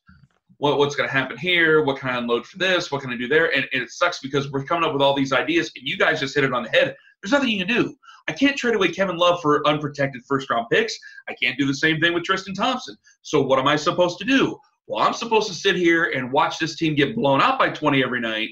What, 0.59 0.79
what's 0.79 0.95
going 0.95 1.09
to 1.09 1.13
happen 1.13 1.37
here? 1.37 1.83
What 1.83 1.99
can 1.99 2.11
I 2.11 2.19
unload 2.19 2.47
for 2.47 2.59
this? 2.59 2.91
What 2.93 3.01
can 3.03 3.11
I 3.11 3.17
do 3.17 3.27
there? 3.29 3.55
And, 3.55 3.67
and 3.73 3.83
it 3.83 3.91
sucks 3.91 4.21
because 4.21 4.51
we're 4.53 4.65
coming 4.65 4.85
up 4.85 4.93
with 4.93 5.03
all 5.03 5.15
these 5.15 5.33
ideas, 5.33 5.71
and 5.77 5.87
you 5.87 5.97
guys 5.99 6.21
just 6.21 6.35
hit 6.35 6.45
it 6.45 6.53
on 6.53 6.63
the 6.63 6.69
head. 6.71 6.95
There's 7.23 7.33
nothing 7.33 7.49
you 7.51 7.65
can 7.65 7.75
do. 7.75 7.95
I 8.29 8.33
can't 8.33 8.57
trade 8.57 8.75
away 8.75 8.89
Kevin 8.89 9.17
Love 9.17 9.41
for 9.43 9.67
unprotected 9.67 10.23
first 10.27 10.49
round 10.51 10.67
picks. 10.71 10.97
I 11.29 11.35
can't 11.35 11.59
do 11.59 11.67
the 11.67 11.75
same 11.75 12.01
thing 12.01 12.15
with 12.15 12.25
Tristan 12.25 12.55
Thompson. 12.55 12.97
So 13.23 13.43
what 13.43 13.59
am 13.59 13.67
I 13.69 13.77
supposed 13.77 14.19
to 14.21 14.25
do? 14.25 14.59
Well, 14.87 15.03
I'm 15.07 15.13
supposed 15.15 15.49
to 15.49 15.55
sit 15.55 15.77
here 15.77 16.05
and 16.15 16.31
watch 16.33 16.59
this 16.59 16.77
team 16.77 16.95
get 16.95 17.15
blown 17.17 17.41
out 17.43 17.59
by 17.59 17.71
20 17.71 18.03
every 18.03 18.21
night, 18.21 18.51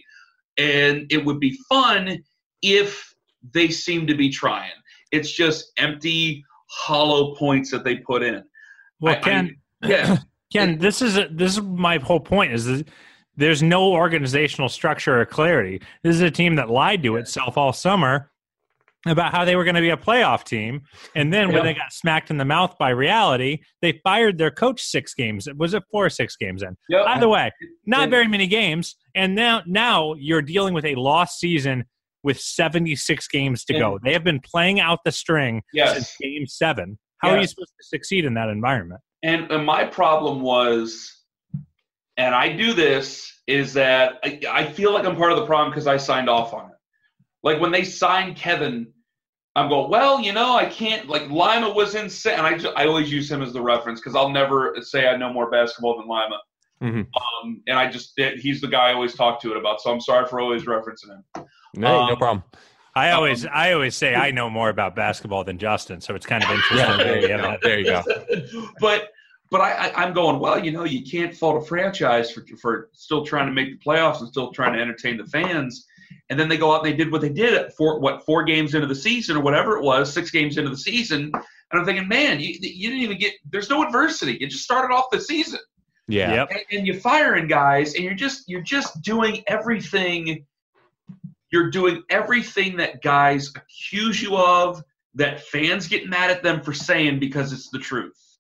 and 0.59 1.07
it 1.11 1.25
would 1.25 1.41
be 1.41 1.59
fun 1.69 2.23
if 2.63 3.15
they 3.55 3.69
seem 3.69 4.07
to 4.07 4.15
be 4.15 4.29
trying. 4.29 4.71
It's 5.11 5.31
just 5.31 5.73
empty, 5.77 6.45
hollow 6.69 7.35
points 7.35 7.71
that 7.71 7.85
they 7.85 7.97
put 7.97 8.23
in. 8.23 8.43
Well, 9.01 9.15
I- 9.15 9.19
I- 9.83 9.89
Yeah, 9.89 10.19
Ken, 10.53 10.79
this 10.79 11.03
is 11.03 11.17
a, 11.17 11.29
this 11.31 11.53
is 11.53 11.63
my 11.63 11.99
whole 11.99 12.21
point. 12.21 12.53
Is 12.53 12.67
that 12.67 12.89
there's 13.37 13.63
no 13.63 13.93
organizational 13.93 14.69
structure 14.69 15.21
or 15.21 15.25
clarity. 15.27 15.81
This 16.03 16.15
is 16.17 16.21
a 16.21 16.31
team 16.31 16.57
that 16.57 16.69
lied 16.71 17.03
to 17.05 17.17
itself 17.17 17.57
all 17.57 17.73
summer 17.73 18.31
about 19.07 19.33
how 19.33 19.45
they 19.45 19.57
were 19.57 19.65
going 19.65 19.75
to 19.75 19.81
be 19.81 19.91
a 19.91 19.97
playoff 19.97 20.45
team, 20.45 20.83
and 21.17 21.33
then 21.33 21.53
when 21.53 21.65
they 21.65 21.75
got 21.75 21.93
smacked 21.93 22.31
in 22.31 22.37
the 22.37 22.45
mouth 22.45 22.77
by 22.79 22.91
reality, 22.91 23.59
they 23.81 24.01
fired 24.05 24.39
their 24.39 24.51
coach 24.51 24.81
six 24.81 25.13
games. 25.13 25.49
Was 25.57 25.75
it 25.75 25.83
four 25.91 26.07
or 26.07 26.11
six 26.11 26.37
games 26.37 26.63
in? 26.63 26.77
Yep. 26.89 27.07
Either 27.09 27.29
way, 27.29 27.51
not 27.85 28.11
very 28.11 28.29
many 28.29 28.47
games, 28.47 28.95
and 29.17 29.35
now 29.35 29.63
now 29.67 30.15
you're 30.15 30.43
dealing 30.43 30.73
with 30.73 30.85
a 30.85 30.95
lost 30.95 31.41
season 31.41 31.85
with 32.23 32.39
76 32.39 33.27
games 33.27 33.65
to 33.65 33.73
go. 33.77 33.99
They 34.05 34.13
have 34.13 34.23
been 34.23 34.39
playing 34.39 34.79
out 34.79 35.01
the 35.05 35.11
string 35.11 35.63
Yes. 35.73 35.95
since 35.95 36.17
game 36.21 36.47
seven. 36.47 36.97
How 37.19 37.31
are 37.31 37.41
you 37.41 37.47
supposed 37.49 37.73
to 37.81 37.85
succeed 37.85 38.25
in 38.25 38.35
that 38.35 38.49
environment? 38.49 39.01
And, 39.23 39.51
and 39.51 39.65
my 39.65 39.85
problem 39.85 40.41
was, 40.41 41.21
and 42.17 42.35
I 42.35 42.53
do 42.55 42.73
this, 42.73 43.41
is 43.47 43.75
that 43.75 44.19
I, 44.25 44.41
I 44.49 44.65
feel 44.65 44.93
like 44.93 45.05
I'm 45.05 45.17
part 45.17 45.33
of 45.33 45.39
the 45.39 45.47
problem 45.47 45.71
because 45.71 45.87
I 45.87 45.97
signed 45.97 46.29
off 46.29 46.53
on 46.55 46.67
it. 46.71 46.77
Like 47.43 47.61
when 47.61 47.73
they 47.73 47.85
signed 47.85 48.37
Kevin, 48.37 48.93
I'm 49.55 49.69
going, 49.69 49.91
well, 49.91 50.21
you 50.21 50.33
know, 50.33 50.55
I 50.57 50.67
can't, 50.67 51.09
like 51.09 51.29
Lima 51.29 51.71
was 51.71 51.95
insane. 51.95 52.39
And 52.39 52.47
I, 52.47 52.57
ju- 52.57 52.73
I 52.77 52.87
always 52.87 53.13
use 53.13 53.31
him 53.31 53.43
as 53.43 53.53
the 53.53 53.61
reference 53.61 54.01
because 54.01 54.15
I'll 54.17 54.31
never 54.31 54.77
say 54.81 55.09
I 55.09 55.17
know 55.17 55.33
more 55.33 55.51
basketball 55.51 55.99
than 55.99 56.09
Lima. 56.09 56.39
Mhm. 56.83 57.07
Um, 57.17 57.63
and 57.69 57.79
I 57.79 57.89
just, 57.91 58.13
he's 58.17 58.61
the 58.61 58.67
guy 58.69 58.91
I 58.91 58.95
always 58.95 59.15
talk 59.15 59.41
to 59.43 59.51
it 59.53 59.57
about. 59.57 59.81
So 59.81 59.93
I'm 59.93 60.01
sorry 60.01 60.27
for 60.27 60.41
always 60.41 60.65
referencing 60.65 61.11
him. 61.11 61.45
No 61.77 62.01
Um, 62.01 62.17
problem. 62.17 62.43
I 62.95 63.11
always 63.13 63.45
Um, 63.45 63.51
I 63.55 63.73
always 63.73 63.97
say 63.97 64.15
I 64.15 64.31
know 64.31 64.51
more 64.51 64.69
about 64.69 64.95
basketball 64.95 65.45
than 65.45 65.59
Justin, 65.59 66.01
so 66.01 66.15
it's 66.15 66.27
kind 66.27 66.45
of 66.45 66.51
interesting. 66.51 66.79
Yeah, 66.79 66.97
there 66.97 67.21
you 67.21 67.29
have 67.29 67.41
go. 67.41 67.59
There 67.63 67.79
you 67.79 67.85
go. 67.87 68.71
but 68.81 69.11
but 69.51 69.61
I, 69.61 69.89
I, 69.89 70.03
I'm 70.03 70.13
going 70.13 70.39
well. 70.39 70.63
You 70.63 70.73
know, 70.73 70.85
you 70.85 71.05
can't 71.05 71.35
fault 71.35 71.63
a 71.63 71.67
franchise 71.67 72.31
for 72.31 72.45
for 72.61 72.91
still 72.93 73.25
trying 73.25 73.47
to 73.47 73.53
make 73.53 73.71
the 73.71 73.79
playoffs 73.79 74.21
and 74.21 74.29
still 74.29 74.53
trying 74.53 74.75
to 74.75 74.81
entertain 74.81 75.17
the 75.17 75.27
fans. 75.27 75.87
And 76.29 76.39
then 76.39 76.49
they 76.49 76.57
go 76.57 76.73
out 76.73 76.85
and 76.85 76.93
they 76.93 76.97
did 76.97 77.11
what 77.11 77.21
they 77.21 77.31
did 77.31 77.55
at 77.55 77.75
four 77.77 77.99
what 77.99 78.25
four 78.27 78.45
games 78.45 78.75
into 78.75 78.87
the 78.87 78.95
season 78.95 79.37
or 79.37 79.41
whatever 79.41 79.77
it 79.77 79.83
was, 79.83 80.13
six 80.13 80.31
games 80.31 80.59
into 80.59 80.71
the 80.71 80.77
season. 80.77 81.31
And 81.35 81.81
I'm 81.81 81.87
thinking, 81.87 82.09
man, 82.09 82.41
you 82.41 82.49
you 82.61 82.91
didn't 82.91 83.03
even 83.03 83.19
get. 83.19 83.35
There's 83.51 83.71
no 83.71 83.83
adversity. 83.83 84.37
You 84.39 84.49
just 84.49 84.65
started 84.65 84.95
off 84.95 85.07
the 85.11 85.21
season 85.21 85.61
Yeah. 86.09 86.35
Yep. 86.35 86.51
and, 86.51 86.61
and 86.79 86.87
you're 86.87 87.01
firing 87.01 87.47
guys 87.47 87.95
and 87.95 88.05
you're 88.05 88.15
just 88.15 88.49
you're 88.49 88.63
just 88.63 89.01
doing 89.01 89.43
everything 89.47 90.45
you're 91.53 91.71
doing 91.71 92.03
everything 92.11 92.77
that 92.79 93.03
guys 93.03 93.53
accuse 93.55 94.21
you 94.21 94.37
of 94.37 94.83
that 95.15 95.41
fans 95.41 95.87
get 95.87 96.09
mad 96.09 96.31
at 96.31 96.43
them 96.43 96.63
for 96.63 96.73
saying 96.73 97.21
because 97.21 97.53
it's 97.53 97.69
the 97.69 97.79
truth 97.79 98.39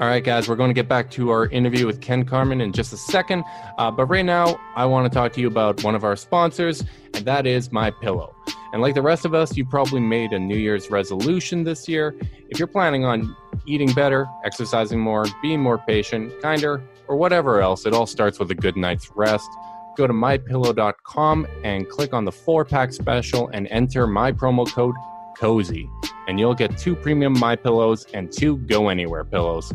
All 0.00 0.08
right, 0.08 0.24
guys, 0.24 0.48
we're 0.48 0.56
going 0.56 0.70
to 0.70 0.74
get 0.74 0.88
back 0.88 1.10
to 1.12 1.30
our 1.30 1.46
interview 1.46 1.86
with 1.86 2.00
Ken 2.00 2.24
Carman 2.24 2.60
in 2.60 2.72
just 2.72 2.92
a 2.92 2.96
second. 2.96 3.44
Uh, 3.78 3.90
but 3.90 4.06
right 4.06 4.24
now, 4.24 4.58
I 4.74 4.86
want 4.86 5.10
to 5.10 5.14
talk 5.14 5.32
to 5.34 5.40
you 5.40 5.46
about 5.46 5.84
one 5.84 5.94
of 5.94 6.02
our 6.02 6.16
sponsors, 6.16 6.82
and 7.14 7.24
that 7.24 7.46
is 7.46 7.70
My 7.70 7.90
Pillow. 7.90 8.34
And 8.72 8.82
like 8.82 8.94
the 8.94 9.02
rest 9.02 9.24
of 9.24 9.34
us, 9.34 9.56
you 9.56 9.64
probably 9.64 10.00
made 10.00 10.32
a 10.32 10.38
New 10.38 10.56
Year's 10.56 10.90
resolution 10.90 11.62
this 11.62 11.88
year. 11.88 12.16
If 12.48 12.58
you're 12.58 12.66
planning 12.66 13.04
on 13.04 13.36
eating 13.66 13.92
better, 13.92 14.26
exercising 14.44 14.98
more, 14.98 15.26
being 15.40 15.60
more 15.60 15.78
patient, 15.78 16.32
kinder, 16.42 16.82
or 17.06 17.16
whatever 17.16 17.60
else, 17.60 17.86
it 17.86 17.94
all 17.94 18.06
starts 18.06 18.40
with 18.40 18.50
a 18.50 18.54
good 18.56 18.76
night's 18.76 19.12
rest. 19.14 19.48
Go 19.96 20.06
to 20.06 20.12
mypillow.com 20.12 21.46
and 21.62 21.88
click 21.88 22.12
on 22.12 22.24
the 22.24 22.32
four 22.32 22.64
pack 22.64 22.92
special 22.92 23.48
and 23.48 23.68
enter 23.70 24.06
my 24.06 24.32
promo 24.32 24.66
code 24.66 24.94
COZY 25.38 25.88
and 26.26 26.38
you'll 26.38 26.54
get 26.54 26.76
two 26.78 26.94
premium 26.94 27.38
My 27.38 27.56
Pillows 27.56 28.06
and 28.14 28.32
two 28.32 28.58
Go 28.58 28.88
Anywhere 28.88 29.24
pillows. 29.24 29.72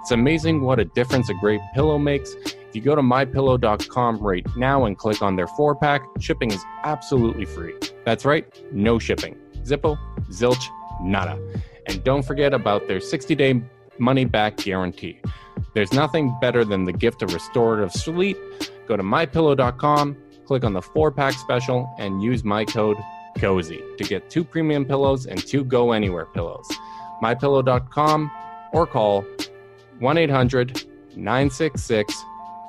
It's 0.00 0.10
amazing 0.10 0.62
what 0.62 0.80
a 0.80 0.84
difference 0.84 1.30
a 1.30 1.34
great 1.34 1.60
pillow 1.74 1.98
makes. 1.98 2.34
If 2.44 2.74
you 2.74 2.80
go 2.80 2.94
to 2.96 3.02
mypillow.com 3.02 4.18
right 4.18 4.46
now 4.56 4.86
and 4.86 4.96
click 4.96 5.22
on 5.22 5.36
their 5.36 5.46
four 5.46 5.74
pack, 5.76 6.02
shipping 6.18 6.50
is 6.50 6.64
absolutely 6.84 7.44
free. 7.44 7.74
That's 8.04 8.24
right, 8.24 8.46
no 8.72 8.98
shipping. 8.98 9.36
Zippo, 9.62 9.96
zilch, 10.30 10.64
nada. 11.02 11.38
And 11.86 12.02
don't 12.02 12.22
forget 12.22 12.54
about 12.54 12.88
their 12.88 13.00
60 13.00 13.34
day 13.34 13.62
money 13.98 14.24
back 14.24 14.56
guarantee. 14.56 15.20
There's 15.74 15.92
nothing 15.92 16.36
better 16.40 16.64
than 16.64 16.84
the 16.84 16.92
gift 16.92 17.22
of 17.22 17.32
restorative 17.32 17.92
sleep. 17.92 18.36
Go 18.86 18.96
to 18.96 19.02
mypillow.com, 19.02 20.16
click 20.44 20.64
on 20.64 20.72
the 20.72 20.82
four 20.82 21.10
pack 21.10 21.34
special, 21.34 21.92
and 21.98 22.22
use 22.22 22.44
my 22.44 22.64
code 22.64 22.96
cozy 23.38 23.80
to 23.98 24.04
get 24.04 24.30
two 24.30 24.44
premium 24.44 24.84
pillows 24.84 25.26
and 25.26 25.44
two 25.46 25.64
go 25.64 25.92
anywhere 25.92 26.26
pillows. 26.26 26.68
mypillow.com 27.22 28.30
or 28.72 28.86
call 28.86 29.24
1-800-966 30.00 32.04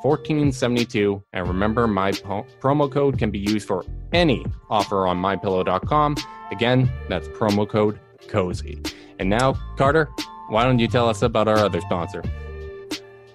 1472 0.03 1.23
and 1.31 1.47
remember 1.47 1.87
my 1.87 2.11
po- 2.11 2.45
promo 2.59 2.91
code 2.91 3.17
can 3.17 3.31
be 3.31 3.39
used 3.39 3.65
for 3.65 3.85
any 4.11 4.45
offer 4.69 5.07
on 5.07 5.17
mypillow.com 5.17 6.15
again 6.51 6.91
that's 7.07 7.27
promo 7.29 7.67
code 7.67 7.99
cozy. 8.27 8.81
And 9.19 9.29
now 9.29 9.53
carter 9.77 10.09
why 10.49 10.65
don't 10.65 10.79
you 10.79 10.87
tell 10.87 11.07
us 11.07 11.21
about 11.21 11.47
our 11.47 11.57
other 11.57 11.81
sponsor 11.81 12.21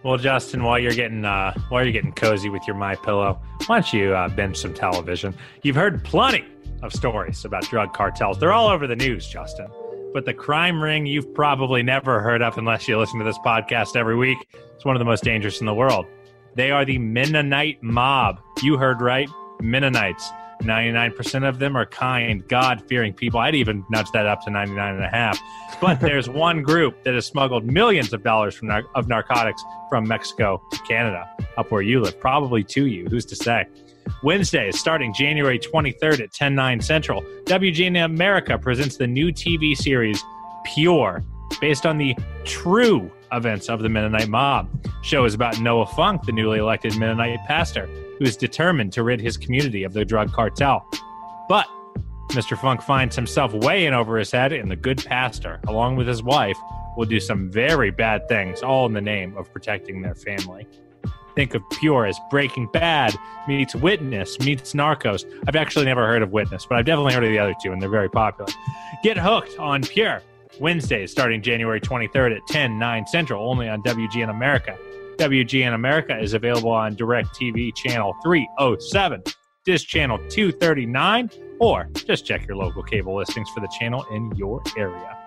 Well, 0.05 0.17
Justin, 0.17 0.63
while 0.63 0.79
you're 0.79 0.95
getting 0.95 1.25
uh, 1.25 1.53
while 1.71 1.83
you're 1.83 1.93
getting 1.93 2.13
cozy 2.13 2.49
with 2.49 2.67
your 2.67 2.77
My 2.77 2.95
Pillow, 2.95 3.41
why 3.67 3.81
don't 3.81 3.93
you 3.93 4.15
uh, 4.15 4.29
binge 4.29 4.57
some 4.57 4.73
television? 4.73 5.35
You've 5.63 5.77
heard 5.77 6.05
plenty 6.05 6.45
of 6.83 6.93
stories 6.93 7.45
about 7.45 7.65
drug 7.65 7.93
cartels. 7.93 8.39
They're 8.39 8.53
all 8.53 8.69
over 8.69 8.87
the 8.87 8.95
news, 8.95 9.29
Justin. 9.29 9.67
But 10.15 10.25
the 10.25 10.33
crime 10.33 10.81
ring 10.81 11.05
you've 11.05 11.35
probably 11.35 11.83
never 11.83 12.21
heard 12.21 12.43
of 12.43 12.57
unless 12.57 12.87
you 12.87 12.97
listen 12.97 13.19
to 13.19 13.25
this 13.25 13.39
podcast 13.39 13.97
every 13.97 14.17
week. 14.17 14.39
It's 14.75 14.85
one 14.85 14.95
of 14.95 15.01
the 15.01 15.05
most 15.05 15.25
dangerous 15.25 15.61
in 15.61 15.67
the 15.67 15.75
world. 15.75 16.07
They 16.55 16.71
are 16.71 16.85
the 16.85 16.99
Mennonite 16.99 17.83
mob. 17.83 18.41
You 18.63 18.79
heard 18.79 19.01
right, 19.01 19.29
Mennonites. 19.61 20.31
99% 20.63 21.49
of 21.49 21.59
them 21.59 21.77
are 21.77 21.87
kind, 21.87 22.47
God 22.49 22.83
fearing 22.89 23.13
people. 23.13 23.41
I'd 23.41 23.55
even 23.55 23.85
nudge 23.91 24.11
that 24.13 24.27
up 24.27 24.43
to 24.43 24.51
99 24.51 24.97
and 24.97 25.05
a 25.05 25.09
half. 25.09 25.41
But 25.81 26.01
there's 26.01 26.29
one 26.29 26.63
group 26.63 27.05
that 27.05 27.15
has 27.15 27.27
smuggled 27.27 27.65
millions 27.65 28.13
of 28.13 28.23
dollars 28.23 28.55
from 28.55 28.69
nar- 28.69 28.85
of 28.95 29.09
narcotics 29.09 29.63
from 29.89 30.07
Mexico 30.07 30.63
to 30.73 30.79
Canada, 30.81 31.29
up 31.57 31.71
where 31.71 31.83
you 31.83 32.01
live, 32.01 32.19
probably 32.21 32.65
to 32.65 32.87
you. 32.87 33.07
Who's 33.07 33.25
to 33.27 33.37
say? 33.37 33.67
Wednesday, 34.23 34.71
starting 34.73 35.13
January 35.13 35.59
23rd 35.59 36.21
at 36.21 36.33
10 36.33 36.55
9 36.55 36.81
Central, 36.81 37.23
WGN 37.45 38.05
America 38.05 38.59
presents 38.59 38.97
the 38.97 39.07
new 39.07 39.31
TV 39.31 39.77
series 39.77 40.23
Pure, 40.65 41.25
based 41.61 41.87
on 41.87 41.99
the 41.99 42.17
true 42.45 43.11
events 43.33 43.69
of 43.69 43.81
the 43.81 43.89
Mennonite 43.89 44.29
mob. 44.29 44.69
Show 45.03 45.25
is 45.25 45.35
about 45.35 45.61
Noah 45.61 45.87
Funk, 45.87 46.25
the 46.25 46.33
newly 46.33 46.59
elected 46.59 46.97
Mennonite 46.99 47.39
pastor, 47.47 47.89
who 48.19 48.25
is 48.25 48.37
determined 48.37 48.93
to 48.93 49.03
rid 49.03 49.21
his 49.21 49.37
community 49.37 49.85
of 49.85 49.93
the 49.93 50.05
drug 50.05 50.33
cartel. 50.33 50.87
But 51.49 51.67
Mr. 52.31 52.59
Funk 52.59 52.83
finds 52.83 53.17
himself 53.17 53.55
way 53.55 53.87
in 53.87 53.95
over 53.95 54.19
his 54.19 54.31
head, 54.31 54.53
and 54.53 54.71
the 54.71 54.77
good 54.77 55.05
pastor, 55.05 55.61
along 55.67 55.97
with 55.97 56.07
his 56.07 56.23
wife, 56.23 56.59
will 56.97 57.07
do 57.07 57.21
some 57.21 57.51
very 57.51 57.91
bad 57.91 58.29
things, 58.29 58.63
all 58.63 58.87
in 58.87 58.93
the 58.93 59.01
name 59.01 59.37
of 59.37 59.51
protecting 59.53 60.03
their 60.03 60.15
family. 60.15 60.67
Think 61.35 61.55
of 61.55 61.63
Pure 61.71 62.07
as 62.07 62.19
Breaking 62.31 62.69
Bad 62.73 63.15
meets 63.47 63.75
Witness 63.75 64.41
meets 64.41 64.75
Narcos. 64.75 65.25
I've 65.47 65.55
actually 65.55 65.85
never 65.85 66.07
heard 66.07 66.21
of 66.21 66.33
Witness, 66.33 66.67
but 66.67 66.77
I've 66.77 66.85
definitely 66.85 67.15
heard 67.15 67.25
of 67.25 67.31
the 67.31 67.39
other 67.39 67.55
two, 67.63 67.73
and 67.73 67.81
they're 67.81 67.89
very 67.89 68.11
popular. 68.11 68.51
Get 69.05 69.17
hooked 69.17 69.57
on 69.59 69.83
Pure 69.83 70.23
Wednesdays 70.61 71.13
starting 71.13 71.41
January 71.41 71.81
23rd 71.81 72.37
at 72.37 72.47
10, 72.49 72.79
9 72.79 73.07
Central, 73.07 73.49
only 73.49 73.69
on 73.69 73.83
WGN 73.83 74.31
America. 74.31 74.77
WGN 75.19 75.75
America 75.75 76.17
is 76.17 76.33
available 76.33 76.71
on 76.71 76.95
Direct 76.95 77.29
TV 77.31 77.75
channel 77.75 78.15
307. 78.23 79.23
Dish 79.65 79.85
Channel 79.85 80.17
239, 80.31 81.31
or 81.59 81.91
just 82.07 82.25
check 82.25 82.47
your 82.47 82.57
local 82.57 82.83
cable 82.83 83.17
listings 83.17 83.51
for 83.51 83.61
the 83.61 83.69
channel 83.79 84.07
in 84.13 84.33
your 84.37 84.63
area. 84.79 85.19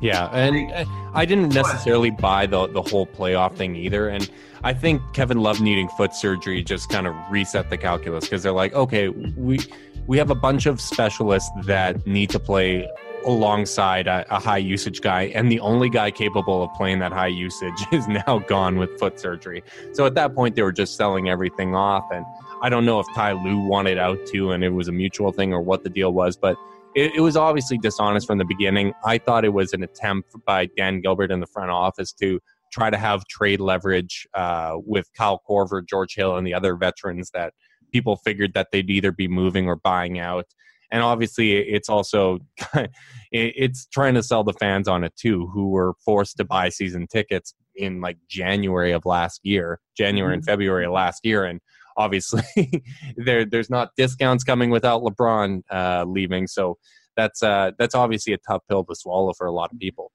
Yeah, 0.00 0.26
and 0.32 0.88
I 1.14 1.24
didn't 1.24 1.54
necessarily 1.54 2.10
buy 2.10 2.46
the 2.46 2.66
the 2.66 2.82
whole 2.82 3.06
playoff 3.06 3.56
thing 3.56 3.76
either. 3.76 4.08
And 4.08 4.28
I 4.64 4.72
think 4.72 5.00
Kevin 5.12 5.40
Love 5.40 5.60
needing 5.60 5.88
foot 5.90 6.14
surgery 6.14 6.62
just 6.64 6.88
kind 6.88 7.06
of 7.06 7.14
reset 7.30 7.70
the 7.70 7.78
calculus 7.78 8.24
because 8.24 8.42
they're 8.42 8.52
like, 8.52 8.72
okay, 8.72 9.08
we 9.08 9.60
we 10.06 10.18
have 10.18 10.30
a 10.30 10.34
bunch 10.34 10.66
of 10.66 10.80
specialists 10.80 11.50
that 11.64 12.06
need 12.06 12.30
to 12.30 12.38
play 12.38 12.88
alongside 13.24 14.06
a, 14.06 14.24
a, 14.34 14.38
high 14.38 14.58
usage 14.58 15.00
guy, 15.00 15.24
and 15.34 15.50
the 15.50 15.60
only 15.60 15.88
guy 15.88 16.10
capable 16.10 16.62
of 16.62 16.72
playing 16.74 16.98
that 17.00 17.12
high 17.12 17.28
usage 17.28 17.86
is 17.92 18.06
now 18.06 18.38
gone 18.46 18.78
with 18.78 18.98
foot 18.98 19.18
surgery. 19.18 19.62
So 19.92 20.06
at 20.06 20.14
that 20.14 20.34
point, 20.34 20.54
they 20.54 20.62
were 20.62 20.72
just 20.72 20.96
selling 20.96 21.28
everything 21.28 21.74
off, 21.74 22.04
and 22.12 22.24
I 22.62 22.68
don't 22.68 22.84
know 22.84 23.00
if 23.00 23.06
Ty 23.14 23.32
Lue 23.32 23.58
wanted 23.58 23.98
out 23.98 24.18
too, 24.26 24.52
and 24.52 24.64
it 24.64 24.70
was 24.70 24.88
a 24.88 24.92
mutual 24.92 25.32
thing 25.32 25.52
or 25.52 25.60
what 25.60 25.82
the 25.84 25.90
deal 25.90 26.12
was, 26.12 26.36
but 26.36 26.56
it, 26.94 27.14
it, 27.16 27.20
was 27.20 27.36
obviously 27.36 27.76
dishonest 27.76 28.26
from 28.26 28.38
the 28.38 28.44
beginning. 28.44 28.94
I 29.04 29.18
thought 29.18 29.44
it 29.44 29.52
was 29.52 29.72
an 29.72 29.82
attempt 29.82 30.30
by 30.46 30.66
Dan 30.76 31.00
Gilbert 31.00 31.30
in 31.32 31.40
the 31.40 31.46
front 31.46 31.70
office 31.70 32.12
to 32.14 32.40
try 32.72 32.90
to 32.90 32.96
have 32.96 33.26
trade 33.26 33.60
leverage 33.60 34.26
uh, 34.34 34.76
with 34.84 35.08
Kyle 35.16 35.42
Korver, 35.48 35.86
George 35.86 36.14
Hill, 36.14 36.36
and 36.36 36.46
the 36.46 36.54
other 36.54 36.76
veterans 36.76 37.30
that 37.32 37.52
people 37.92 38.16
figured 38.16 38.54
that 38.54 38.68
they'd 38.72 38.90
either 38.90 39.12
be 39.12 39.28
moving 39.28 39.68
or 39.68 39.76
buying 39.76 40.18
out. 40.18 40.46
And 40.94 41.02
obviously, 41.02 41.54
it's 41.54 41.88
also 41.88 42.38
it's 43.32 43.86
trying 43.86 44.14
to 44.14 44.22
sell 44.22 44.44
the 44.44 44.52
fans 44.52 44.86
on 44.86 45.02
it 45.02 45.12
too, 45.16 45.48
who 45.48 45.70
were 45.70 45.94
forced 46.04 46.36
to 46.36 46.44
buy 46.44 46.68
season 46.68 47.08
tickets 47.08 47.52
in 47.74 48.00
like 48.00 48.16
January 48.30 48.92
of 48.92 49.04
last 49.04 49.40
year, 49.42 49.80
January 49.96 50.34
and 50.34 50.42
mm-hmm. 50.42 50.52
February 50.52 50.86
of 50.86 50.92
last 50.92 51.26
year, 51.26 51.46
and 51.46 51.60
obviously 51.96 52.44
there 53.16 53.44
there's 53.44 53.68
not 53.68 53.90
discounts 53.96 54.44
coming 54.44 54.70
without 54.70 55.02
LeBron 55.02 55.62
uh, 55.68 56.04
leaving. 56.06 56.46
So 56.46 56.78
that's 57.16 57.42
uh, 57.42 57.72
that's 57.76 57.96
obviously 57.96 58.32
a 58.32 58.38
tough 58.38 58.62
pill 58.68 58.84
to 58.84 58.94
swallow 58.94 59.32
for 59.32 59.48
a 59.48 59.52
lot 59.52 59.72
of 59.72 59.80
people. 59.80 60.12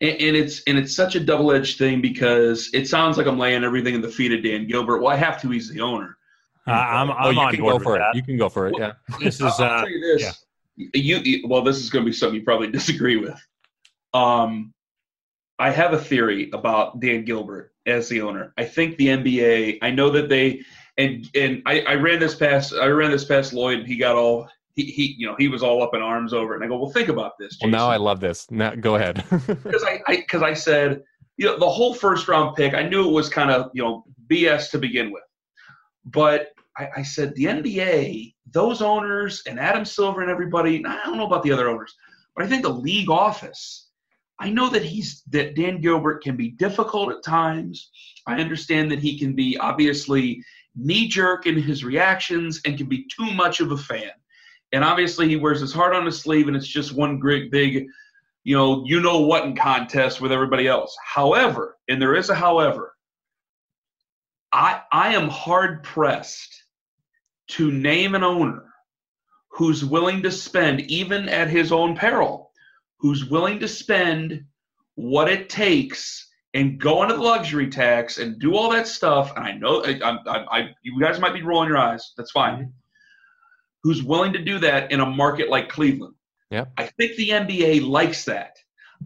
And, 0.00 0.18
and 0.22 0.36
it's 0.36 0.62
and 0.66 0.78
it's 0.78 0.96
such 0.96 1.16
a 1.16 1.20
double 1.20 1.52
edged 1.52 1.76
thing 1.76 2.00
because 2.00 2.70
it 2.72 2.88
sounds 2.88 3.18
like 3.18 3.26
I'm 3.26 3.38
laying 3.38 3.62
everything 3.62 3.94
in 3.94 4.00
the 4.00 4.08
feet 4.08 4.32
of 4.32 4.42
Dan 4.42 4.66
Gilbert. 4.68 5.02
Well, 5.02 5.12
I 5.12 5.16
have 5.16 5.38
to. 5.42 5.50
He's 5.50 5.68
the 5.68 5.82
owner. 5.82 6.16
Uh, 6.66 6.70
I'm, 6.70 7.10
I'm 7.10 7.16
oh, 7.26 7.30
you 7.30 7.40
on 7.40 7.52
can 7.52 7.60
board 7.60 7.78
go 7.78 7.84
for 7.84 7.98
that. 7.98 8.10
it. 8.14 8.16
You 8.16 8.22
can 8.22 8.38
go 8.38 8.48
for 8.48 8.68
it. 8.68 8.74
Yeah. 8.78 8.92
This 9.20 9.36
is. 9.36 9.42
I'll, 9.42 9.56
tell 9.56 9.88
you 9.88 10.00
this. 10.00 10.22
Yeah. 10.76 10.86
You, 10.94 11.18
you, 11.18 11.48
well, 11.48 11.62
this 11.62 11.78
is 11.78 11.90
going 11.90 12.04
to 12.04 12.10
be 12.10 12.14
something 12.14 12.38
you 12.38 12.44
probably 12.44 12.70
disagree 12.72 13.16
with. 13.16 13.38
Um, 14.12 14.72
I 15.58 15.70
have 15.70 15.92
a 15.92 15.98
theory 15.98 16.50
about 16.52 17.00
Dan 17.00 17.24
Gilbert 17.24 17.72
as 17.86 18.08
the 18.08 18.22
owner. 18.22 18.52
I 18.56 18.64
think 18.64 18.96
the 18.96 19.08
NBA. 19.08 19.78
I 19.82 19.90
know 19.90 20.10
that 20.10 20.28
they 20.28 20.64
and 20.98 21.28
and 21.34 21.62
I, 21.66 21.80
I 21.80 21.94
ran 21.94 22.18
this 22.18 22.34
past 22.34 22.74
I 22.74 22.86
ran 22.86 23.10
this 23.10 23.24
past 23.24 23.52
Lloyd 23.52 23.80
and 23.80 23.88
he 23.88 23.96
got 23.96 24.16
all 24.16 24.48
he, 24.74 24.84
he 24.84 25.14
you 25.18 25.26
know 25.26 25.34
he 25.38 25.48
was 25.48 25.62
all 25.62 25.82
up 25.82 25.94
in 25.94 26.02
arms 26.02 26.32
over 26.32 26.54
it 26.54 26.56
and 26.56 26.64
I 26.64 26.68
go 26.68 26.78
well 26.78 26.90
think 26.90 27.08
about 27.08 27.32
this 27.38 27.56
Jason. 27.56 27.70
well 27.70 27.80
now 27.80 27.90
I 27.90 27.96
love 27.96 28.20
this 28.20 28.50
now 28.50 28.74
go 28.74 28.94
ahead 28.94 29.24
because 29.30 29.84
I 29.84 30.02
because 30.06 30.42
I, 30.42 30.48
I 30.48 30.54
said 30.54 31.02
you 31.36 31.46
know 31.46 31.58
the 31.58 31.68
whole 31.68 31.94
first 31.94 32.28
round 32.28 32.56
pick 32.56 32.74
I 32.74 32.82
knew 32.88 33.08
it 33.08 33.12
was 33.12 33.28
kind 33.28 33.50
of 33.50 33.70
you 33.74 33.82
know 33.82 34.04
BS 34.30 34.70
to 34.70 34.78
begin 34.78 35.12
with 35.12 35.22
but 36.04 36.48
I, 36.76 36.88
I 36.96 37.02
said 37.02 37.34
the 37.34 37.44
NBA 37.44 38.34
those 38.50 38.82
owners 38.82 39.42
and 39.46 39.58
Adam 39.58 39.84
Silver 39.84 40.22
and 40.22 40.30
everybody 40.30 40.84
I 40.86 41.04
don't 41.04 41.16
know 41.16 41.26
about 41.26 41.42
the 41.42 41.52
other 41.52 41.68
owners 41.68 41.94
but 42.34 42.44
I 42.44 42.48
think 42.48 42.62
the 42.62 42.68
league 42.70 43.10
office 43.10 43.84
I 44.40 44.50
know 44.50 44.68
that 44.70 44.84
he's 44.84 45.22
that 45.30 45.54
Dan 45.54 45.80
Gilbert 45.80 46.22
can 46.22 46.36
be 46.36 46.50
difficult 46.50 47.12
at 47.12 47.22
times. 47.22 47.90
I 48.26 48.40
understand 48.40 48.90
that 48.90 48.98
he 48.98 49.18
can 49.18 49.34
be 49.34 49.56
obviously 49.58 50.42
knee 50.74 51.08
jerk 51.08 51.46
in 51.46 51.60
his 51.60 51.84
reactions 51.84 52.60
and 52.64 52.76
can 52.76 52.88
be 52.88 53.06
too 53.16 53.32
much 53.32 53.60
of 53.60 53.70
a 53.70 53.76
fan. 53.76 54.10
And 54.72 54.82
obviously, 54.82 55.28
he 55.28 55.36
wears 55.36 55.60
his 55.60 55.72
heart 55.72 55.94
on 55.94 56.04
his 56.04 56.20
sleeve, 56.20 56.48
and 56.48 56.56
it's 56.56 56.66
just 56.66 56.94
one 56.94 57.20
great 57.20 57.52
big, 57.52 57.86
you 58.42 58.56
know, 58.56 58.82
you 58.84 59.00
know 59.00 59.20
what 59.20 59.44
in 59.44 59.54
contest 59.54 60.20
with 60.20 60.32
everybody 60.32 60.66
else. 60.66 60.96
However, 61.04 61.78
and 61.88 62.02
there 62.02 62.16
is 62.16 62.28
a 62.28 62.34
however, 62.34 62.94
I 64.52 64.82
I 64.90 65.14
am 65.14 65.28
hard 65.28 65.84
pressed 65.84 66.63
to 67.48 67.70
name 67.70 68.14
an 68.14 68.24
owner 68.24 68.64
who's 69.48 69.84
willing 69.84 70.22
to 70.22 70.32
spend, 70.32 70.80
even 70.82 71.28
at 71.28 71.48
his 71.48 71.72
own 71.72 71.96
peril, 71.96 72.50
who's 72.98 73.24
willing 73.24 73.60
to 73.60 73.68
spend 73.68 74.44
what 74.96 75.30
it 75.30 75.48
takes 75.48 76.28
and 76.54 76.78
go 76.78 77.02
into 77.02 77.14
the 77.14 77.22
luxury 77.22 77.68
tax 77.68 78.18
and 78.18 78.38
do 78.38 78.56
all 78.56 78.70
that 78.70 78.86
stuff, 78.86 79.32
and 79.36 79.44
I 79.44 79.52
know 79.52 79.84
I, 79.84 79.98
I, 80.02 80.58
I, 80.58 80.70
you 80.82 80.98
guys 81.00 81.20
might 81.20 81.34
be 81.34 81.42
rolling 81.42 81.68
your 81.68 81.78
eyes. 81.78 82.12
That's 82.16 82.30
fine. 82.30 82.54
Mm-hmm. 82.54 82.70
Who's 83.82 84.02
willing 84.02 84.32
to 84.32 84.38
do 84.38 84.58
that 84.60 84.90
in 84.90 85.00
a 85.00 85.06
market 85.06 85.50
like 85.50 85.68
Cleveland? 85.68 86.14
Yeah, 86.50 86.66
I 86.78 86.86
think 86.86 87.16
the 87.16 87.30
NBA 87.30 87.86
likes 87.86 88.24
that. 88.24 88.56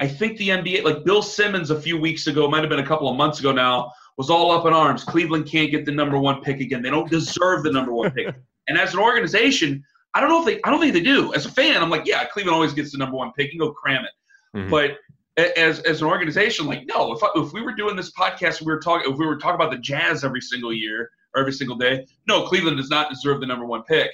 I 0.01 0.07
think 0.07 0.37
the 0.37 0.51
NBA, 0.51 0.85
like 0.85 1.05
Bill 1.05 1.23
Simmons 1.23 1.71
a 1.71 1.81
few 1.81 1.99
weeks 1.99 2.27
ago, 2.27 2.49
might 2.49 2.61
have 2.61 2.69
been 2.69 2.79
a 2.79 2.87
couple 2.87 3.09
of 3.09 3.17
months 3.17 3.41
ago 3.41 3.51
now, 3.51 3.93
was 4.19 4.29
all 4.29 4.51
up 4.51 4.67
in 4.67 4.75
arms. 4.75 5.05
Cleveland 5.05 5.47
can't 5.47 5.71
get 5.71 5.87
the 5.87 5.93
number 5.93 6.19
one 6.19 6.43
pick 6.43 6.61
again. 6.61 6.83
They 6.83 6.91
don't 6.91 7.09
deserve 7.09 7.63
the 7.63 7.73
number 7.73 7.93
one 7.93 8.11
pick. 8.11 8.35
and 8.69 8.77
as 8.77 8.93
an 8.93 9.01
organization, 9.01 9.83
I 10.13 10.21
don't 10.21 10.29
know 10.29 10.41
if 10.41 10.45
they, 10.45 10.61
I 10.65 10.71
don't 10.71 10.81
think 10.81 10.93
they 10.93 11.01
do. 11.01 11.33
As 11.35 11.47
a 11.47 11.51
fan, 11.51 11.81
I'm 11.81 11.89
like, 11.89 12.05
yeah, 12.05 12.25
Cleveland 12.27 12.55
always 12.55 12.75
gets 12.75 12.93
the 12.93 12.99
number 12.99 13.17
one 13.17 13.33
pick. 13.33 13.53
You 13.53 13.61
go 13.61 13.73
cram 13.73 14.05
it. 14.05 14.59
Mm-hmm. 14.59 14.71
But 14.71 14.99
as 15.57 15.79
as 15.81 16.03
an 16.03 16.09
organization, 16.09 16.67
like 16.67 16.85
no, 16.87 17.13
if 17.13 17.23
I, 17.23 17.29
if 17.37 17.53
we 17.53 17.63
were 17.63 17.75
doing 17.75 17.95
this 17.95 18.13
podcast, 18.13 18.61
we 18.61 18.73
were 18.73 18.81
talking, 18.81 19.11
if 19.11 19.19
we 19.19 19.27
were 19.27 19.37
talking 19.37 19.55
about 19.55 19.71
the 19.71 19.79
Jazz 19.79 20.25
every 20.25 20.41
single 20.41 20.73
year 20.73 21.11
or 21.35 21.41
every 21.41 21.53
single 21.53 21.77
day, 21.77 22.07
no, 22.27 22.47
Cleveland 22.47 22.77
does 22.77 22.91
not 22.91 23.09
deserve 23.09 23.41
the 23.41 23.47
number 23.47 23.65
one 23.65 23.85
pick. 23.85 24.11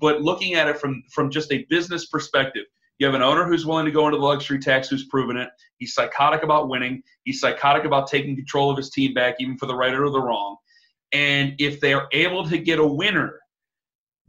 But 0.00 0.22
looking 0.22 0.54
at 0.54 0.68
it 0.68 0.78
from 0.78 1.02
from 1.10 1.30
just 1.30 1.52
a 1.52 1.66
business 1.68 2.06
perspective, 2.06 2.64
you 3.02 3.06
have 3.06 3.14
an 3.14 3.22
owner 3.22 3.44
who's 3.44 3.66
willing 3.66 3.84
to 3.84 3.92
go 3.92 4.06
into 4.06 4.18
the 4.18 4.24
luxury 4.24 4.58
tax, 4.58 4.88
who's 4.88 5.06
proven 5.06 5.36
it. 5.36 5.50
He's 5.78 5.94
psychotic 5.94 6.42
about 6.42 6.68
winning. 6.68 7.02
He's 7.24 7.40
psychotic 7.40 7.84
about 7.84 8.06
taking 8.06 8.36
control 8.36 8.70
of 8.70 8.76
his 8.76 8.90
team 8.90 9.14
back, 9.14 9.36
even 9.40 9.58
for 9.58 9.66
the 9.66 9.74
right 9.74 9.92
or 9.92 10.08
the 10.10 10.20
wrong. 10.20 10.56
And 11.12 11.54
if 11.58 11.80
they 11.80 11.92
are 11.92 12.08
able 12.12 12.48
to 12.48 12.58
get 12.58 12.78
a 12.78 12.86
winner, 12.86 13.38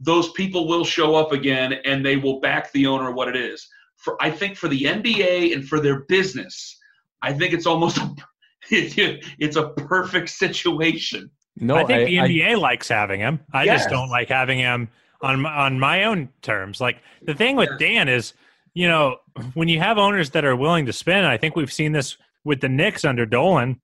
those 0.00 0.30
people 0.32 0.68
will 0.68 0.84
show 0.84 1.14
up 1.14 1.32
again 1.32 1.74
and 1.84 2.04
they 2.04 2.16
will 2.16 2.40
back 2.40 2.70
the 2.72 2.86
owner 2.86 3.12
what 3.12 3.28
it 3.28 3.36
is 3.36 3.66
for 4.04 4.22
I 4.22 4.30
think 4.30 4.56
for 4.56 4.68
the 4.68 4.82
NBA 4.82 5.54
and 5.54 5.66
for 5.66 5.80
their 5.80 6.00
business, 6.00 6.78
I 7.22 7.32
think 7.32 7.54
it's 7.54 7.66
almost 7.66 7.96
a 7.96 8.14
it's 8.70 9.56
a 9.56 9.70
perfect 9.70 10.28
situation. 10.28 11.30
No, 11.56 11.76
I 11.76 11.84
think 11.84 12.02
I, 12.02 12.04
the 12.04 12.16
NBA 12.16 12.50
I, 12.50 12.54
likes 12.54 12.88
having 12.88 13.20
him. 13.20 13.40
I 13.52 13.64
yes. 13.64 13.80
just 13.80 13.90
don't 13.90 14.10
like 14.10 14.28
having 14.28 14.58
him 14.58 14.90
on 15.22 15.44
on 15.46 15.80
my 15.80 16.04
own 16.04 16.28
terms. 16.42 16.80
Like 16.80 16.98
the 17.22 17.34
thing 17.34 17.56
with 17.56 17.70
Dan 17.78 18.08
is, 18.08 18.34
you 18.74 18.88
know, 18.88 19.16
when 19.54 19.68
you 19.68 19.78
have 19.78 19.98
owners 19.98 20.30
that 20.30 20.44
are 20.44 20.56
willing 20.56 20.86
to 20.86 20.92
spend, 20.92 21.26
I 21.26 21.36
think 21.36 21.56
we've 21.56 21.72
seen 21.72 21.92
this 21.92 22.16
with 22.44 22.60
the 22.60 22.68
Knicks 22.68 23.04
under 23.04 23.24
Dolan, 23.24 23.80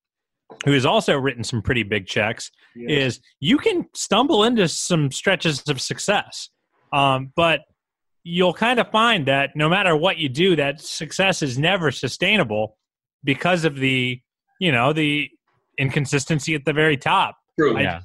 who 0.64 0.72
has 0.72 0.84
also 0.84 1.16
written 1.16 1.45
some 1.45 1.62
pretty 1.62 1.84
big 1.84 2.07
checks. 2.07 2.51
Yes. 2.74 3.16
Is 3.16 3.20
you 3.38 3.57
can 3.57 3.86
stumble 3.95 4.45
into 4.45 4.68
some 4.68 5.11
stretches 5.11 5.62
of 5.68 5.80
success, 5.80 6.51
um, 6.93 7.32
but 7.36 7.61
you'll 8.24 8.53
kind 8.53 8.78
of 8.78 8.91
find 8.91 9.26
that 9.26 9.51
no 9.55 9.68
matter 9.68 9.97
what 9.97 10.18
you 10.18 10.28
do, 10.28 10.57
that 10.57 10.80
success 10.80 11.43
is 11.43 11.59
never 11.59 11.91
sustainable 11.91 12.76
because 13.24 13.64
of 13.64 13.76
the, 13.76 14.20
you 14.59 14.72
know, 14.72 14.93
the 14.93 15.30
inconsistency 15.78 16.55
at 16.55 16.64
the 16.64 16.72
very 16.72 16.97
top. 16.97 17.36
True. 17.59 17.76
I, 17.76 17.82
yeah. 17.82 18.01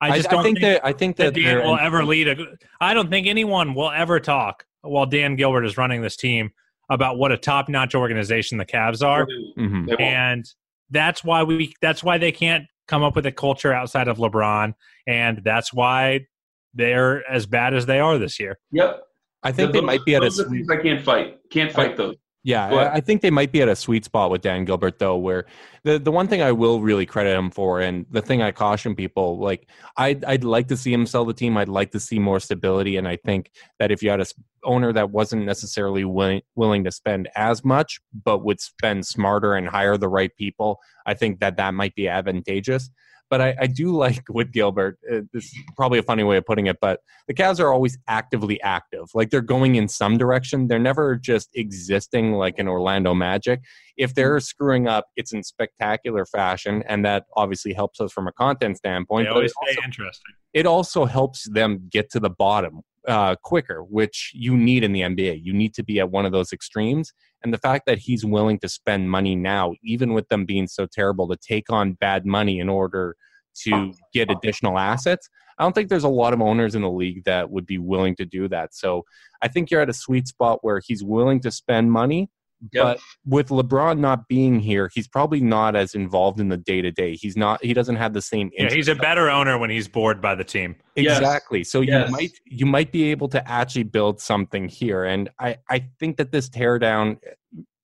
I 0.00 0.16
just 0.16 0.28
I, 0.28 0.30
don't 0.30 0.40
I 0.40 0.42
think, 0.44 0.58
think 0.58 0.74
that 0.74 0.86
I 0.86 0.92
think 0.92 1.16
that, 1.16 1.34
that 1.34 1.40
Dan 1.40 1.64
will 1.64 1.78
ever 1.78 2.04
lead 2.04 2.28
a. 2.28 2.36
I 2.80 2.94
don't 2.94 3.10
think 3.10 3.26
anyone 3.26 3.74
will 3.74 3.90
ever 3.90 4.20
talk 4.20 4.64
while 4.82 5.06
Dan 5.06 5.36
Gilbert 5.36 5.64
is 5.64 5.76
running 5.76 6.02
this 6.02 6.16
team 6.16 6.50
about 6.90 7.18
what 7.18 7.32
a 7.32 7.36
top-notch 7.36 7.94
organization 7.94 8.58
the 8.58 8.64
Cavs 8.64 9.06
are, 9.06 9.26
mm-hmm. 9.58 9.90
and 10.00 10.44
that's 10.90 11.22
why 11.22 11.42
we. 11.42 11.74
That's 11.82 12.02
why 12.02 12.18
they 12.18 12.32
can't 12.32 12.64
come 12.86 13.02
up 13.02 13.14
with 13.14 13.26
a 13.26 13.32
culture 13.32 13.72
outside 13.72 14.08
of 14.08 14.18
LeBron, 14.18 14.74
and 15.06 15.42
that's 15.44 15.72
why 15.72 16.26
they're 16.74 17.28
as 17.30 17.46
bad 17.46 17.74
as 17.74 17.86
they 17.86 18.00
are 18.00 18.18
this 18.18 18.40
year. 18.40 18.58
Yep. 18.72 19.02
I 19.42 19.52
think 19.52 19.72
the, 19.72 19.80
they 19.80 19.86
might 19.86 20.04
be 20.04 20.14
at 20.14 20.24
a. 20.24 20.30
Sweet, 20.30 20.66
I 20.70 20.76
can't 20.82 21.04
fight. 21.04 21.38
Can't 21.50 21.72
fight 21.72 21.96
those. 21.96 22.16
Yeah, 22.44 22.68
I, 22.68 22.94
I, 22.94 23.00
think 23.00 23.20
they 23.20 23.30
might 23.30 23.52
be 23.52 23.60
at 23.62 23.68
a 23.68 23.76
sweet 23.76 24.04
spot 24.04 24.30
with 24.30 24.42
Dan 24.42 24.64
Gilbert 24.64 24.98
though, 24.98 25.16
where 25.16 25.44
the 25.82 25.98
the 25.98 26.10
one 26.10 26.28
thing 26.28 26.40
I 26.40 26.52
will 26.52 26.80
really 26.80 27.04
credit 27.04 27.36
him 27.36 27.50
for, 27.50 27.80
and 27.80 28.06
the 28.10 28.22
thing 28.22 28.42
I 28.42 28.52
caution 28.52 28.94
people, 28.94 29.38
like 29.38 29.68
I'd 29.96 30.24
I'd 30.24 30.44
like 30.44 30.68
to 30.68 30.76
see 30.76 30.92
him 30.92 31.04
sell 31.04 31.24
the 31.24 31.34
team. 31.34 31.56
I'd 31.56 31.68
like 31.68 31.90
to 31.90 32.00
see 32.00 32.18
more 32.18 32.40
stability, 32.40 32.96
and 32.96 33.06
I 33.06 33.16
think 33.16 33.50
that 33.78 33.90
if 33.90 34.02
you 34.02 34.10
had 34.10 34.20
a 34.20 34.26
owner 34.68 34.92
that 34.92 35.10
wasn't 35.10 35.44
necessarily 35.44 36.04
willing 36.04 36.42
willing 36.54 36.84
to 36.84 36.92
spend 36.92 37.28
as 37.34 37.64
much, 37.64 37.98
but 38.24 38.44
would 38.44 38.60
spend 38.60 39.06
smarter 39.06 39.54
and 39.54 39.66
hire 39.66 39.96
the 39.96 40.08
right 40.08 40.30
people, 40.36 40.78
I 41.06 41.14
think 41.14 41.40
that 41.40 41.56
that 41.56 41.74
might 41.74 41.94
be 41.96 42.06
advantageous. 42.06 42.90
But 43.30 43.42
I, 43.42 43.56
I 43.60 43.66
do 43.66 43.94
like 44.04 44.22
with 44.28 44.52
Gilbert. 44.52 44.98
Uh, 45.10 45.20
this 45.32 45.44
is 45.44 45.54
probably 45.76 45.98
a 45.98 46.02
funny 46.02 46.22
way 46.22 46.36
of 46.36 46.46
putting 46.46 46.66
it, 46.66 46.76
but 46.80 47.00
the 47.26 47.34
Cavs 47.34 47.60
are 47.60 47.72
always 47.72 47.98
actively 48.08 48.60
active. 48.62 49.06
Like 49.14 49.30
they're 49.30 49.40
going 49.40 49.74
in 49.74 49.88
some 49.88 50.16
direction. 50.18 50.68
They're 50.68 50.78
never 50.78 51.16
just 51.16 51.48
existing 51.54 52.34
like 52.34 52.58
an 52.58 52.68
Orlando 52.68 53.14
Magic. 53.14 53.60
If 53.96 54.14
they're 54.14 54.38
screwing 54.40 54.86
up, 54.86 55.06
it's 55.16 55.32
in 55.32 55.42
spectacular 55.42 56.24
fashion, 56.24 56.84
and 56.86 57.04
that 57.04 57.24
obviously 57.36 57.72
helps 57.72 58.00
us 58.00 58.12
from 58.12 58.28
a 58.28 58.32
content 58.32 58.76
standpoint. 58.76 59.26
They 59.26 59.32
always 59.32 59.52
stay 59.64 59.76
interesting. 59.84 60.34
it 60.52 60.66
also 60.66 61.04
helps 61.04 61.48
them 61.48 61.88
get 61.90 62.10
to 62.10 62.20
the 62.20 62.30
bottom 62.30 62.82
uh, 63.08 63.34
quicker, 63.42 63.82
which 63.82 64.32
you 64.34 64.56
need 64.56 64.84
in 64.84 64.92
the 64.92 65.00
NBA. 65.00 65.40
You 65.42 65.52
need 65.52 65.74
to 65.74 65.82
be 65.82 65.98
at 65.98 66.10
one 66.10 66.26
of 66.26 66.32
those 66.32 66.52
extremes. 66.52 67.12
And 67.42 67.52
the 67.52 67.58
fact 67.58 67.86
that 67.86 67.98
he's 67.98 68.24
willing 68.24 68.58
to 68.60 68.68
spend 68.68 69.10
money 69.10 69.34
now, 69.34 69.74
even 69.82 70.12
with 70.12 70.28
them 70.28 70.44
being 70.44 70.68
so 70.68 70.86
terrible, 70.86 71.26
to 71.28 71.36
take 71.36 71.70
on 71.70 71.94
bad 71.94 72.26
money 72.26 72.60
in 72.60 72.68
order 72.68 73.16
to 73.62 73.92
get 74.12 74.30
additional 74.30 74.78
assets, 74.78 75.28
I 75.58 75.64
don't 75.64 75.72
think 75.72 75.88
there's 75.88 76.04
a 76.04 76.08
lot 76.08 76.32
of 76.32 76.40
owners 76.40 76.74
in 76.74 76.82
the 76.82 76.90
league 76.90 77.24
that 77.24 77.50
would 77.50 77.66
be 77.66 77.78
willing 77.78 78.14
to 78.16 78.24
do 78.24 78.46
that. 78.48 78.74
So 78.74 79.04
I 79.42 79.48
think 79.48 79.70
you're 79.70 79.80
at 79.80 79.88
a 79.88 79.94
sweet 79.94 80.28
spot 80.28 80.58
where 80.62 80.80
he's 80.84 81.02
willing 81.02 81.40
to 81.40 81.50
spend 81.50 81.90
money. 81.90 82.28
Yep. 82.72 82.84
But 82.84 83.00
with 83.24 83.48
LeBron 83.48 83.98
not 83.98 84.26
being 84.28 84.58
here, 84.58 84.90
he's 84.92 85.06
probably 85.06 85.40
not 85.40 85.76
as 85.76 85.94
involved 85.94 86.40
in 86.40 86.48
the 86.48 86.56
day 86.56 86.82
to 86.82 86.90
day. 86.90 87.14
He's 87.14 87.36
not. 87.36 87.64
He 87.64 87.72
doesn't 87.72 87.96
have 87.96 88.14
the 88.14 88.22
same. 88.22 88.50
Yeah, 88.52 88.70
he's 88.70 88.88
a 88.88 88.94
better 88.94 89.30
owner 89.30 89.58
when 89.58 89.70
he's 89.70 89.86
bored 89.88 90.20
by 90.20 90.34
the 90.34 90.44
team. 90.44 90.76
Yes. 90.96 91.18
Exactly. 91.18 91.62
So 91.64 91.80
Yes. 91.80 92.08
you 92.08 92.12
might 92.12 92.32
you 92.46 92.66
might 92.66 92.92
be 92.92 93.04
able 93.10 93.28
to 93.28 93.48
actually 93.48 93.84
build 93.84 94.20
something 94.20 94.68
here, 94.68 95.04
and 95.04 95.28
I 95.38 95.58
I 95.70 95.86
think 96.00 96.16
that 96.16 96.32
this 96.32 96.48
teardown, 96.48 97.18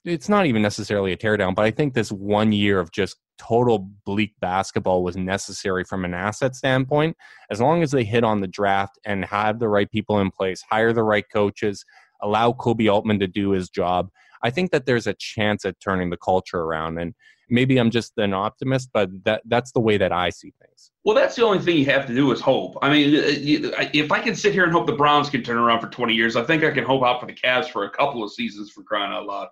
it's 0.05 0.29
not 0.29 0.47
even 0.47 0.63
necessarily 0.63 1.13
a 1.13 1.17
teardown, 1.17 1.55
but 1.55 1.65
I 1.65 1.71
think 1.71 1.95
this 1.95 2.11
one 2.11 2.51
year 2.53 2.81
of 2.81 2.91
just 2.91 3.17
total 3.39 3.91
bleak 4.05 4.33
basketball 4.41 5.03
was 5.03 5.17
necessary 5.17 5.85
from 5.85 6.05
an 6.05 6.15
asset 6.15 6.55
standpoint. 6.55 7.17
As 7.51 7.61
long 7.61 7.83
as 7.83 7.91
they 7.91 8.05
hit 8.05 8.25
on 8.25 8.41
the 8.41 8.47
draft 8.47 8.99
and 9.05 9.25
have 9.25 9.59
the 9.59 9.69
right 9.69 9.91
people 9.91 10.21
in 10.21 10.31
place, 10.31 10.63
hire 10.69 10.93
the 10.93 11.03
right 11.03 11.25
coaches, 11.33 11.85
allow 12.23 12.53
Koby 12.53 12.93
Altman 12.93 13.19
to 13.21 13.27
do 13.27 13.51
his 13.51 13.69
job, 13.69 14.09
I 14.45 14.51
think 14.51 14.71
that 14.73 14.87
there's 14.87 15.07
a 15.07 15.15
chance 15.15 15.65
at 15.65 15.81
turning 15.81 16.11
the 16.11 16.19
culture 16.19 16.61
around. 16.61 16.99
And 16.99 17.15
maybe 17.49 17.79
I'm 17.79 17.91
just 17.91 18.13
an 18.19 18.35
optimist, 18.35 18.91
but 18.93 19.09
that 19.25 19.43
that's 19.47 19.73
the 19.73 19.81
way 19.81 19.97
that 19.97 20.13
I 20.13 20.31
see 20.31 20.53
things. 20.61 20.93
Well, 21.05 21.15
that's 21.15 21.35
the 21.35 21.45
only 21.45 21.59
thing 21.59 21.79
you 21.79 21.87
have 21.87 22.07
to 22.07 22.15
do 22.15 22.31
is 22.31 22.41
hope. 22.41 22.77
I 22.83 22.91
mean, 22.91 23.17
uh, 23.17 23.89
if 23.93 24.13
I 24.13 24.21
can 24.21 24.35
sit 24.35 24.53
here 24.53 24.65
and 24.65 24.73
hope 24.73 24.87
the 24.87 24.93
Browns 24.93 25.31
can 25.31 25.43
turn 25.43 25.59
around 25.59 25.81
for 25.81 25.89
20 25.89 26.15
years, 26.15 26.37
I 26.37 26.45
think 26.45 26.63
I 26.63 26.71
can 26.71 26.85
hope 26.85 27.03
out 27.03 27.21
for 27.21 27.27
the 27.27 27.33
Cavs 27.33 27.69
for 27.69 27.85
a 27.85 27.91
couple 27.91 28.23
of 28.23 28.33
seasons 28.33 28.71
for 28.71 28.83
crying 28.83 29.13
out 29.13 29.27
loud. 29.27 29.49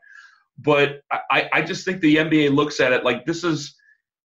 But 0.59 1.03
I, 1.11 1.49
I 1.53 1.63
just 1.63 1.85
think 1.85 2.01
the 2.01 2.17
NBA 2.17 2.55
looks 2.55 2.79
at 2.79 2.93
it 2.93 3.05
like 3.05 3.25
this 3.25 3.43
is 3.45 3.75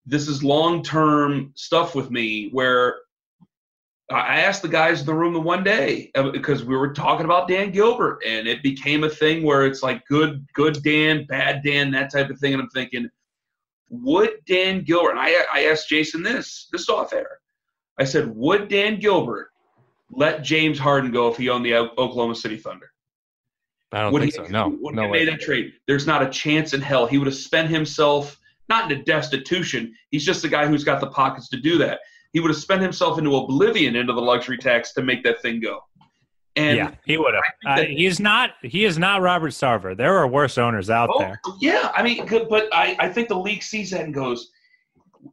this 0.07 0.29
is 0.29 0.43
long 0.43 0.83
term 0.83 1.53
stuff 1.55 1.95
with 1.95 2.11
me. 2.11 2.49
Where 2.53 2.97
I 4.11 4.41
asked 4.41 4.61
the 4.63 4.69
guys 4.69 5.01
in 5.01 5.07
the 5.07 5.15
room 5.15 5.33
the 5.33 5.41
one 5.41 5.65
day 5.65 6.11
uh, 6.15 6.31
because 6.31 6.63
we 6.63 6.77
were 6.77 6.93
talking 6.93 7.25
about 7.25 7.49
Dan 7.49 7.71
Gilbert, 7.71 8.23
and 8.27 8.47
it 8.47 8.63
became 8.63 9.03
a 9.05 9.09
thing 9.09 9.43
where 9.43 9.65
it's 9.65 9.83
like 9.83 10.07
good, 10.07 10.47
good 10.53 10.83
Dan, 10.83 11.25
bad 11.25 11.63
Dan, 11.65 11.91
that 11.93 12.13
type 12.13 12.29
of 12.29 12.39
thing. 12.39 12.53
And 12.53 12.63
I'm 12.63 12.69
thinking, 12.69 13.09
would 13.89 14.31
Dan 14.47 14.83
Gilbert? 14.83 15.13
And 15.13 15.21
I, 15.21 15.45
I 15.53 15.65
asked 15.67 15.89
Jason 15.89 16.23
this, 16.23 16.69
this 16.71 16.83
is 16.83 16.89
off 16.91 17.15
air. 17.15 17.39
I 17.99 18.05
said, 18.05 18.35
would 18.37 18.69
Dan 18.69 18.99
Gilbert 18.99 19.51
let 20.11 20.43
James 20.43 20.79
Harden 20.79 21.11
go 21.11 21.29
if 21.29 21.39
he 21.39 21.49
owned 21.49 21.65
the 21.65 21.75
Oklahoma 21.75 22.35
City 22.35 22.59
Thunder? 22.59 22.91
I 23.93 24.03
don't 24.03 24.13
Would 24.13 24.23
think 24.23 24.35
he, 24.35 24.45
so. 24.45 24.51
No, 24.51 24.77
would 24.81 24.95
no 24.95 25.05
he 25.05 25.09
way. 25.09 25.19
made 25.21 25.29
that 25.29 25.41
trade? 25.41 25.73
There's 25.87 26.07
not 26.07 26.23
a 26.23 26.29
chance 26.29 26.75
in 26.75 26.81
hell. 26.81 27.07
He 27.07 27.17
would 27.17 27.27
have 27.29 27.37
spent 27.37 27.71
himself 27.71 28.39
not 28.69 28.91
into 28.91 29.05
destitution. 29.05 29.95
He's 30.11 30.27
just 30.27 30.43
the 30.43 30.49
guy 30.49 30.67
who's 30.67 30.85
got 30.85 31.01
the 31.01 31.07
pockets 31.07 31.49
to 31.51 31.57
do 31.57 31.79
that. 31.79 32.01
He 32.35 32.41
would 32.41 32.51
have 32.51 32.59
spent 32.61 32.83
himself 32.83 33.19
into 33.19 33.35
oblivion 33.37 33.97
into 33.97 34.13
the 34.13 34.21
luxury 34.21 34.59
tax 34.59 34.93
to 34.95 35.03
make 35.03 35.23
that 35.25 35.41
thing 35.41 35.61
go. 35.61 35.81
And 36.57 36.77
yeah, 36.77 36.91
he 37.07 37.17
would 37.17 37.35
have. 37.35 37.45
Uh, 37.67 37.83
he's 37.85 38.21
not. 38.21 38.51
He 38.63 38.85
is 38.85 38.99
not 38.99 39.23
Robert 39.23 39.51
Sarver. 39.53 39.97
There 39.97 40.17
are 40.19 40.29
worse 40.29 40.59
owners 40.59 40.91
out 40.91 41.09
Oh, 41.13 41.19
there. 41.19 41.41
yeah. 41.61 41.91
I 41.97 42.03
mean, 42.03 42.27
good, 42.27 42.49
but 42.49 42.69
I, 42.73 42.97
I 43.01 43.09
think 43.09 43.29
the 43.29 43.39
league 43.39 43.63
sees 43.63 43.91
that 43.91 44.03
and 44.03 44.13
goes, 44.15 44.51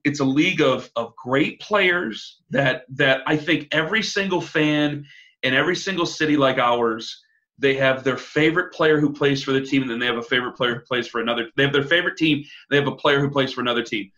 it's 0.04 0.20
a 0.20 0.26
league 0.26 0.62
of, 0.62 0.90
of 0.96 1.16
great 1.16 1.60
players 1.60 2.42
that 2.50 2.86
that 2.96 3.22
I 3.28 3.36
think 3.36 3.68
every 3.72 4.02
single 4.02 4.42
fan 4.42 5.06
in 5.44 5.54
every 5.54 5.76
single 5.76 6.06
city 6.06 6.38
like 6.38 6.58
ours, 6.60 7.22
they 7.60 7.76
have 7.76 8.04
their 8.04 8.18
favorite 8.18 8.74
player 8.74 9.00
who 9.00 9.12
plays 9.12 9.44
for 9.44 9.52
the 9.52 9.62
team, 9.62 9.82
and 9.84 9.92
then 9.92 10.00
they 10.00 10.06
have 10.08 10.18
a 10.18 10.24
favorite 10.24 10.54
player 10.54 10.76
who 10.76 10.82
plays 10.82 11.08
for 11.08 11.20
another. 11.22 11.50
They 11.56 11.64
have 11.64 11.74
their 11.74 11.84
favorite 11.84 12.18
team. 12.18 12.44
They 12.70 12.78
have 12.78 12.88
a 12.88 12.96
player 12.96 13.20
who 13.20 13.30
plays 13.30 13.54
for 13.54 13.62
another 13.62 13.84
team. 13.84 14.12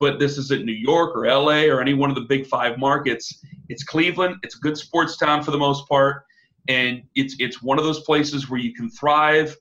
But 0.00 0.18
this 0.18 0.38
isn't 0.38 0.64
New 0.64 0.72
York 0.72 1.16
or 1.16 1.26
LA 1.26 1.64
or 1.64 1.80
any 1.80 1.94
one 1.94 2.10
of 2.10 2.16
the 2.16 2.26
big 2.28 2.46
five 2.46 2.78
markets. 2.78 3.42
It's 3.68 3.82
Cleveland. 3.82 4.36
It's 4.42 4.56
a 4.56 4.60
good 4.60 4.78
sports 4.78 5.16
town 5.16 5.42
for 5.42 5.50
the 5.50 5.58
most 5.58 5.88
part, 5.88 6.24
and 6.68 7.02
it's 7.14 7.36
it's 7.38 7.62
one 7.62 7.78
of 7.78 7.84
those 7.84 8.00
places 8.00 8.48
where 8.48 8.60
you 8.60 8.72
can 8.74 8.90
thrive 8.90 9.56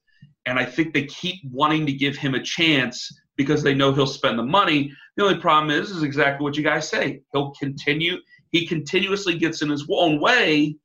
and 0.48 0.58
I 0.58 0.66
think 0.66 0.94
they 0.94 1.06
keep 1.06 1.42
wanting 1.52 1.86
to 1.86 1.92
give 1.92 2.16
him 2.16 2.34
a 2.34 2.42
chance 2.42 3.12
because 3.36 3.62
they 3.62 3.76
know 3.76 3.92
he'll 3.92 4.08
spend 4.08 4.40
the 4.40 4.44
money. 4.44 4.92
The 5.18 5.26
only 5.26 5.40
problem 5.40 5.70
is, 5.70 5.92
is 5.92 6.04
exactly 6.04 6.44
what 6.44 6.56
you 6.56 6.64
guys 6.64 6.88
say. 6.88 7.22
He'll 7.34 7.52
continue. 7.52 8.18
He 8.52 8.66
continuously 8.66 9.38
gets 9.38 9.62
in 9.62 9.70
his 9.70 9.86
own 9.92 10.22
way 10.22 10.78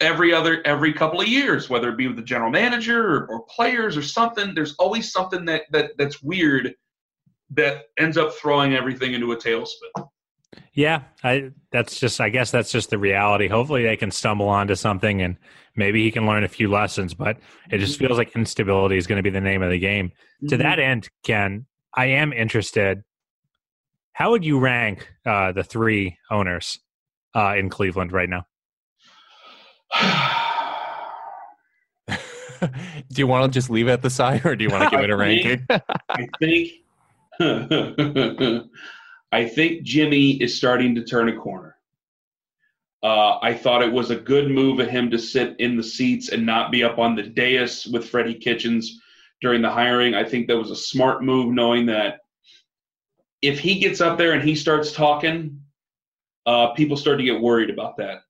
every 0.00 0.32
other 0.32 0.64
every 0.64 0.92
couple 0.92 1.20
of 1.20 1.26
years, 1.26 1.68
whether 1.68 1.88
it 1.88 1.98
be 1.98 2.06
with 2.06 2.16
the 2.16 2.22
general 2.22 2.52
manager 2.52 3.04
or, 3.04 3.26
or 3.26 3.42
players 3.46 3.96
or 3.96 4.02
something. 4.02 4.54
There's 4.54 4.76
always 4.78 5.10
something 5.10 5.44
that, 5.46 5.62
that 5.72 5.90
that's 5.98 6.22
weird 6.22 6.72
that 7.50 7.86
ends 7.98 8.16
up 8.16 8.34
throwing 8.34 8.74
everything 8.74 9.14
into 9.14 9.32
a 9.32 9.36
tailspin. 9.36 10.08
Yeah, 10.72 11.02
I. 11.24 11.50
That's 11.72 11.98
just. 11.98 12.20
I 12.20 12.28
guess 12.28 12.50
that's 12.50 12.70
just 12.70 12.90
the 12.90 12.98
reality. 12.98 13.48
Hopefully, 13.48 13.82
they 13.82 13.96
can 13.96 14.10
stumble 14.10 14.48
onto 14.48 14.74
something, 14.74 15.20
and 15.22 15.36
maybe 15.76 16.02
he 16.02 16.10
can 16.10 16.26
learn 16.26 16.44
a 16.44 16.48
few 16.48 16.70
lessons. 16.70 17.14
But 17.14 17.38
it 17.70 17.78
just 17.78 17.98
feels 17.98 18.16
like 18.16 18.34
instability 18.34 18.96
is 18.96 19.06
going 19.06 19.18
to 19.18 19.22
be 19.22 19.30
the 19.30 19.40
name 19.40 19.62
of 19.62 19.70
the 19.70 19.78
game. 19.78 20.12
To 20.48 20.56
that 20.58 20.78
end, 20.78 21.08
Ken, 21.24 21.66
I 21.94 22.06
am 22.06 22.32
interested. 22.32 23.02
How 24.12 24.30
would 24.30 24.44
you 24.44 24.58
rank 24.58 25.08
uh, 25.26 25.52
the 25.52 25.64
three 25.64 26.16
owners 26.30 26.78
uh, 27.34 27.54
in 27.56 27.68
Cleveland 27.70 28.12
right 28.12 28.28
now? 28.28 28.46
do 32.60 32.68
you 33.16 33.26
want 33.26 33.52
to 33.52 33.56
just 33.56 33.70
leave 33.70 33.88
it 33.88 33.92
at 33.92 34.02
the 34.02 34.10
side, 34.10 34.44
or 34.46 34.56
do 34.56 34.64
you 34.64 34.70
want 34.70 34.84
to 34.84 34.90
give 34.96 35.00
it 35.00 35.10
a 35.10 35.16
ranking? 35.16 35.66
I 35.70 36.26
think 36.40 36.70
I 39.30 39.46
think 39.46 39.82
Jimmy 39.82 40.32
is 40.42 40.56
starting 40.56 40.94
to 40.94 41.04
turn 41.04 41.28
a 41.28 41.36
corner. 41.36 41.76
Uh, 43.02 43.38
I 43.40 43.54
thought 43.54 43.82
it 43.82 43.92
was 43.92 44.10
a 44.10 44.16
good 44.16 44.50
move 44.50 44.80
of 44.80 44.88
him 44.88 45.10
to 45.10 45.18
sit 45.18 45.54
in 45.60 45.76
the 45.76 45.82
seats 45.82 46.30
and 46.30 46.44
not 46.44 46.72
be 46.72 46.82
up 46.82 46.98
on 46.98 47.14
the 47.14 47.22
dais 47.22 47.86
with 47.86 48.08
Freddie 48.08 48.34
Kitchens 48.34 49.00
during 49.40 49.62
the 49.62 49.70
hiring. 49.70 50.14
I 50.14 50.24
think 50.24 50.48
that 50.48 50.56
was 50.56 50.72
a 50.72 50.76
smart 50.76 51.22
move, 51.22 51.52
knowing 51.52 51.86
that 51.86 52.20
if 53.40 53.60
he 53.60 53.78
gets 53.78 54.00
up 54.00 54.18
there 54.18 54.32
and 54.32 54.42
he 54.42 54.56
starts 54.56 54.90
talking, 54.90 55.60
uh, 56.46 56.72
people 56.72 56.96
start 56.96 57.18
to 57.18 57.24
get 57.24 57.40
worried 57.40 57.70
about 57.70 57.96
that. 57.98 58.22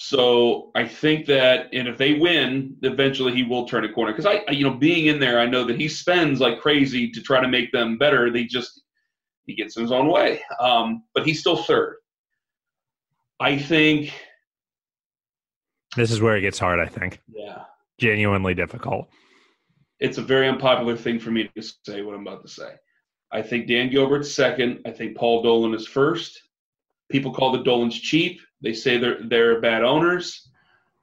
So 0.00 0.70
I 0.76 0.86
think 0.86 1.26
that, 1.26 1.70
and 1.72 1.88
if 1.88 1.98
they 1.98 2.14
win, 2.14 2.76
eventually 2.82 3.34
he 3.34 3.42
will 3.42 3.66
turn 3.66 3.84
a 3.84 3.92
corner. 3.92 4.12
Because 4.12 4.26
I, 4.26 4.48
you 4.52 4.62
know, 4.62 4.72
being 4.74 5.06
in 5.06 5.18
there, 5.18 5.40
I 5.40 5.46
know 5.46 5.64
that 5.64 5.74
he 5.76 5.88
spends 5.88 6.38
like 6.40 6.60
crazy 6.60 7.10
to 7.10 7.20
try 7.20 7.40
to 7.40 7.48
make 7.48 7.72
them 7.72 7.98
better. 7.98 8.30
They 8.30 8.44
just 8.44 8.82
he 9.46 9.56
gets 9.56 9.76
in 9.76 9.82
his 9.82 9.90
own 9.90 10.06
way. 10.06 10.40
Um, 10.60 11.02
but 11.14 11.26
he's 11.26 11.40
still 11.40 11.56
third. 11.56 11.96
I 13.40 13.58
think, 13.58 14.12
This 15.96 16.12
is 16.12 16.20
where 16.20 16.36
it 16.36 16.42
gets 16.42 16.60
hard. 16.60 16.78
I 16.78 16.86
think 16.86 17.20
yeah, 17.26 17.62
genuinely 17.98 18.54
difficult. 18.54 19.08
it's 19.98 20.18
a 20.18 20.22
very 20.22 20.46
unpopular 20.48 20.96
thing 20.96 21.18
for 21.18 21.32
me 21.32 21.50
to 21.56 21.62
say 21.84 22.02
what 22.02 22.14
I'm 22.14 22.24
about 22.24 22.42
to 22.42 22.48
say. 22.48 22.70
I 23.32 23.42
think 23.42 23.66
Dan 23.66 23.90
Gilbert's 23.90 24.32
second. 24.32 24.78
I 24.86 24.92
think 24.92 25.16
Paul 25.16 25.42
Dolan 25.42 25.74
is 25.74 25.88
first. 25.88 26.40
People 27.10 27.32
call 27.32 27.52
the 27.52 27.62
Dolans 27.62 27.98
cheap. 27.98 28.40
They 28.62 28.72
say 28.72 28.98
they're 28.98 29.22
they're 29.28 29.60
bad 29.60 29.84
owners. 29.84 30.48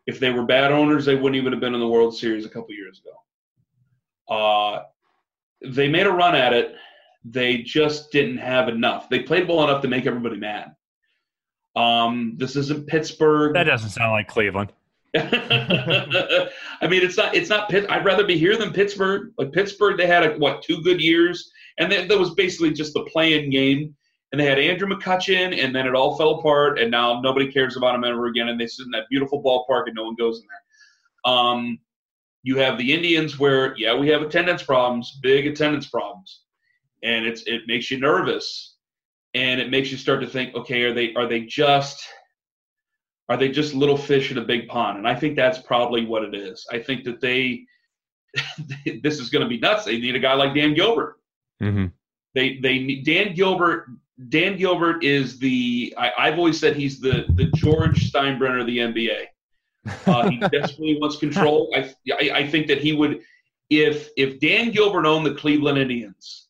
If 0.08 0.20
they 0.20 0.32
were 0.32 0.45
bad 0.45 0.72
owners, 0.72 1.06
they 1.06 1.16
wouldn't 1.16 1.36
even 1.36 1.51
have 1.51 1.62
been 1.62 1.74
in 1.74 1.80
the 1.80 1.88
World 1.88 2.16
Series 2.16 2.45
a 2.45 2.49
couple 2.49 2.74
years 2.74 3.01
ago. 3.01 4.36
Uh, 4.36 4.84
they 5.68 5.88
made 5.88 6.06
a 6.06 6.12
run 6.12 6.36
at 6.36 6.53
it. 6.53 6.76
They 7.24 7.58
just 7.58 8.12
didn't 8.12 8.38
have 8.38 8.70
enough. 8.70 9.10
They 9.10 9.22
played 9.22 9.47
well 9.47 9.64
enough 9.64 9.82
to 9.82 9.88
make 9.88 10.06
everybody 10.06 10.38
mad. 10.38 10.76
Um, 11.76 12.36
this 12.38 12.56
isn't 12.56 12.88
Pittsburgh. 12.88 13.53
That 13.53 13.64
doesn't 13.64 13.89
sound 13.89 14.12
like 14.12 14.28
Cleveland. 14.28 14.72
I 15.18 16.49
mean, 16.89 17.01
it's 17.01 17.18
not. 17.18 17.34
It's 17.34 17.49
not. 17.49 17.70
Pitt. 17.70 17.89
I'd 17.89 18.06
rather 18.06 18.26
be 18.26 18.38
here 18.38 18.58
than 18.58 18.74
Pittsburgh. 18.74 19.32
Like 19.38 19.53
Pittsburgh, 19.53 19.97
they 19.97 20.08
had 20.08 20.26
a, 20.26 20.38
what 20.38 20.62
two 20.62 20.82
good 20.84 21.01
years, 21.01 21.51
and 21.78 21.91
then 21.91 22.08
that 22.08 22.20
was 22.20 22.34
basically 22.36 22.72
just 22.72 22.93
the 22.93 23.03
playing 23.06 23.49
game. 23.49 23.95
And 24.36 24.42
they 24.42 24.48
had 24.48 24.60
Andrew 24.60 24.90
McCutchen, 24.90 25.64
and 25.64 25.74
then 25.74 25.88
it 25.88 25.96
all 25.96 26.18
fell 26.18 26.32
apart, 26.32 26.78
and 26.78 26.92
now 26.92 27.22
nobody 27.22 27.50
cares 27.50 27.78
about 27.78 27.96
him 27.96 28.04
ever 28.04 28.26
again. 28.26 28.50
And 28.50 28.60
they 28.60 28.68
sit 28.68 28.84
in 28.84 28.92
that 28.92 29.06
beautiful 29.10 29.42
ballpark, 29.42 29.84
and 29.86 29.96
no 29.96 30.04
one 30.04 30.16
goes 30.16 30.42
in 30.42 30.48
there. 30.50 31.34
Um, 31.34 31.80
you 32.44 32.58
have 32.58 32.78
the 32.78 32.94
Indians 32.94 33.40
where, 33.40 33.74
yeah, 33.78 33.96
we 33.96 34.10
have 34.10 34.22
attendance 34.24 34.62
problems, 34.62 35.20
big 35.24 35.48
attendance 35.48 35.88
problems, 35.88 36.42
and 37.02 37.26
it's 37.26 37.44
it 37.44 37.62
makes 37.68 37.90
you 37.90 37.98
nervous, 37.98 38.76
and 39.36 39.62
it 39.62 39.72
makes 39.72 39.90
you 39.90 39.96
start 39.96 40.20
to 40.20 40.28
think, 40.28 40.54
okay, 40.54 40.82
are 40.82 40.94
they 40.94 41.14
are 41.14 41.28
they 41.28 41.46
just 41.46 42.06
are 43.30 43.38
they 43.38 43.48
just 43.48 43.74
little 43.74 43.96
fish 43.96 44.32
in 44.32 44.38
a 44.38 44.44
big 44.44 44.68
pond? 44.68 44.98
And 44.98 45.08
I 45.08 45.16
think 45.16 45.38
that's 45.38 45.60
probably 45.60 46.06
what 46.06 46.26
it 46.26 46.36
is. 46.36 46.68
I 46.74 46.80
think 46.80 47.06
that 47.06 47.22
they 47.22 47.64
this 49.02 49.18
is 49.18 49.30
going 49.30 49.44
to 49.44 49.50
be 49.50 49.60
nuts. 49.60 49.86
They 49.86 49.98
need 49.98 50.18
a 50.18 50.20
guy 50.20 50.34
like 50.34 50.54
Dan 50.54 50.74
Gilbert. 50.74 51.22
Mm-hmm. 51.64 51.86
They 52.34 52.60
they 52.62 52.80
need 52.80 53.06
Dan 53.06 53.34
Gilbert. 53.34 53.88
Dan 54.30 54.57
Gilbert 54.57 55.03
is 55.03 55.38
the 55.39 55.93
I, 55.97 56.30
have 56.30 56.38
always 56.38 56.59
said 56.59 56.76
he's 56.76 56.99
the 56.99 57.26
the 57.36 57.45
George 57.55 58.11
Steinbrenner 58.11 58.61
of 58.61 58.68
the 58.68 58.78
NBA. 58.78 59.26
Uh, 60.05 60.30
he 60.30 60.38
desperately 60.51 60.97
wants 60.99 61.18
control. 61.18 61.70
I, 61.76 61.93
I 62.11 62.32
I 62.39 62.47
think 62.47 62.68
that 62.68 62.80
he 62.80 62.93
would 62.93 63.22
if 63.70 64.09
if 64.16 64.39
Dan 64.39 64.72
Gilbert 64.72 65.05
owned 65.05 65.26
the 65.26 65.36
Cleveland 65.36 65.78
Indians, 65.78 66.47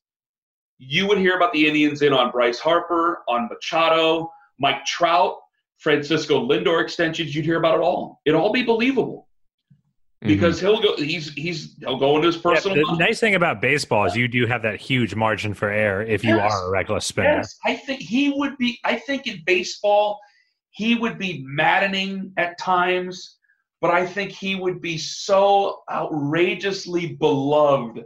you 0.77 1.07
would 1.07 1.17
hear 1.17 1.35
about 1.35 1.53
the 1.53 1.65
Indians 1.67 2.01
in 2.03 2.13
on 2.13 2.31
Bryce 2.31 2.59
Harper, 2.59 3.23
on 3.27 3.49
Machado, 3.49 4.31
Mike 4.59 4.85
Trout, 4.85 5.37
Francisco 5.77 6.47
Lindor 6.47 6.83
extensions. 6.83 7.33
You'd 7.33 7.45
hear 7.45 7.57
about 7.57 7.79
it 7.79 7.81
all. 7.81 8.21
It'd 8.25 8.39
all 8.39 8.53
be 8.53 8.63
believable 8.63 9.24
because 10.25 10.57
mm-hmm. 10.57 10.67
he'll 10.67 10.81
go. 10.81 10.95
He's 10.97 11.33
he's 11.33 11.75
he'll 11.79 11.97
go 11.97 12.15
into 12.15 12.27
his 12.27 12.37
personal. 12.37 12.77
Yeah, 12.77 12.83
the 12.91 12.97
nice 12.97 13.19
thing 13.19 13.35
about 13.35 13.61
baseball 13.61 14.05
is 14.05 14.15
you 14.15 14.27
do 14.27 14.45
have 14.45 14.61
that 14.63 14.79
huge 14.79 15.15
margin 15.15 15.53
for 15.53 15.69
error 15.69 16.03
if 16.03 16.23
you 16.23 16.39
are 16.39 16.67
a 16.67 16.69
reckless 16.69 17.05
spinner. 17.05 17.37
Yes, 17.37 17.57
I 17.65 17.75
think 17.75 18.01
he 18.01 18.29
would 18.29 18.57
be. 18.57 18.79
I 18.83 18.95
think 18.95 19.27
in 19.27 19.41
baseball, 19.45 20.19
he 20.71 20.95
would 20.95 21.17
be 21.17 21.43
maddening 21.47 22.33
at 22.37 22.57
times, 22.57 23.37
but 23.79 23.91
I 23.91 24.05
think 24.05 24.31
he 24.31 24.55
would 24.55 24.81
be 24.81 24.97
so 24.97 25.83
outrageously 25.89 27.13
beloved. 27.15 28.03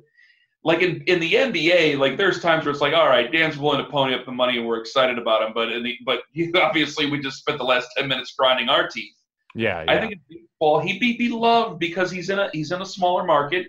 Like 0.64 0.82
in, 0.82 1.02
in 1.08 1.20
the 1.20 1.34
NBA, 1.34 1.98
like 1.98 2.18
there's 2.18 2.42
times 2.42 2.66
where 2.66 2.72
it's 2.72 2.82
like, 2.82 2.94
all 2.94 3.08
right, 3.08 3.32
Dan's 3.32 3.58
willing 3.58 3.84
to 3.84 3.90
pony 3.90 4.14
up 4.14 4.26
the 4.26 4.32
money 4.32 4.58
and 4.58 4.68
we're 4.68 4.80
excited 4.80 5.18
about 5.18 5.42
him, 5.42 5.52
but 5.54 5.72
in 5.72 5.84
the, 5.84 5.98
but 6.06 6.22
obviously 6.56 7.10
we 7.10 7.20
just 7.20 7.38
spent 7.38 7.58
the 7.58 7.64
last 7.64 7.88
ten 7.98 8.08
minutes 8.08 8.36
grinding 8.38 8.70
our 8.70 8.88
teeth. 8.88 9.16
Yeah, 9.56 9.84
yeah. 9.84 9.92
I 9.92 10.00
think 10.00 10.14
in 10.14 10.20
baseball 10.30 10.80
he'd 10.80 11.00
be 11.00 11.18
beloved 11.18 11.80
because 11.80 12.12
he's 12.12 12.30
in 12.30 12.40
a 12.40 12.50
he's 12.54 12.72
in 12.72 12.82
a 12.82 12.86
smaller 12.86 13.24
market 13.24 13.68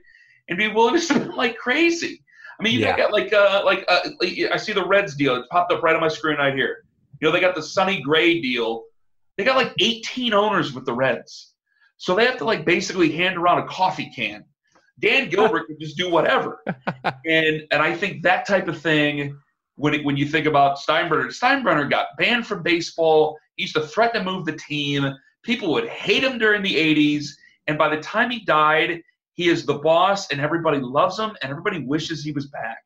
and 0.49 0.59
be 0.59 0.69
willing 0.69 0.95
to 0.95 1.01
spend 1.01 1.35
like 1.35 1.57
crazy. 1.57 2.23
I 2.59 2.63
mean, 2.63 2.75
you 2.75 2.81
yeah. 2.81 2.97
got 2.97 3.13
like 3.13 3.33
uh 3.33 3.63
like 3.65 3.85
uh, 3.89 4.11
I 4.53 4.57
see 4.59 4.73
the 4.73 4.85
Reds 4.85 5.17
deal. 5.17 5.37
It 5.37 5.49
popped 5.51 5.73
up 5.73 5.83
right 5.83 5.95
on 5.95 6.01
my 6.01 6.09
screen 6.09 6.37
right 6.37 6.55
here. 6.55 6.85
You 7.21 7.29
know, 7.29 7.33
they 7.33 7.41
got 7.41 7.55
the 7.55 7.63
Sonny 7.63 8.01
Gray 8.03 8.41
deal. 8.41 8.85
They 9.37 9.45
got 9.45 9.57
like 9.57 9.73
18 9.79 10.35
owners 10.35 10.75
with 10.75 10.85
the 10.85 10.93
Reds, 10.93 11.55
so 11.97 12.15
they 12.15 12.27
have 12.27 12.37
to 12.39 12.45
like 12.45 12.67
basically 12.67 13.11
hand 13.11 13.39
around 13.39 13.59
a 13.59 13.67
coffee 13.67 14.11
can. 14.15 14.45
Dan 14.99 15.29
Gilbert 15.31 15.69
can 15.69 15.79
just 15.81 15.97
do 15.97 16.11
whatever, 16.11 16.63
and 17.27 17.63
and 17.71 17.83
I 17.83 17.95
think 17.97 18.23
that 18.23 18.47
type 18.47 18.69
of 18.69 18.81
thing. 18.81 19.39
When, 19.77 19.95
it, 19.95 20.05
when 20.05 20.19
you 20.19 20.27
think 20.27 20.45
about 20.45 20.77
Steinbrenner, 20.77 21.29
Steinbrenner 21.29 21.89
got 21.89 22.09
banned 22.19 22.47
from 22.47 22.63
baseball. 22.63 23.39
He 23.57 23.63
used 23.63 23.75
to 23.77 23.81
threaten 23.81 24.27
to 24.27 24.31
move 24.31 24.45
the 24.45 24.53
team. 24.53 25.11
People 25.43 25.73
would 25.73 25.89
hate 25.89 26.25
him 26.25 26.39
during 26.39 26.63
the 26.63 26.75
80s. 26.75 27.29
And 27.67 27.79
by 27.79 27.95
the 27.95 28.01
time 28.01 28.31
he 28.31 28.45
died, 28.45 29.03
he 29.35 29.49
is 29.49 29.65
the 29.65 29.75
boss 29.75 30.31
and 30.31 30.41
everybody 30.41 30.79
loves 30.79 31.19
him 31.19 31.31
and 31.43 31.51
everybody 31.51 31.83
wishes 31.85 32.23
he 32.23 32.33
was 32.33 32.49
back. 32.49 32.79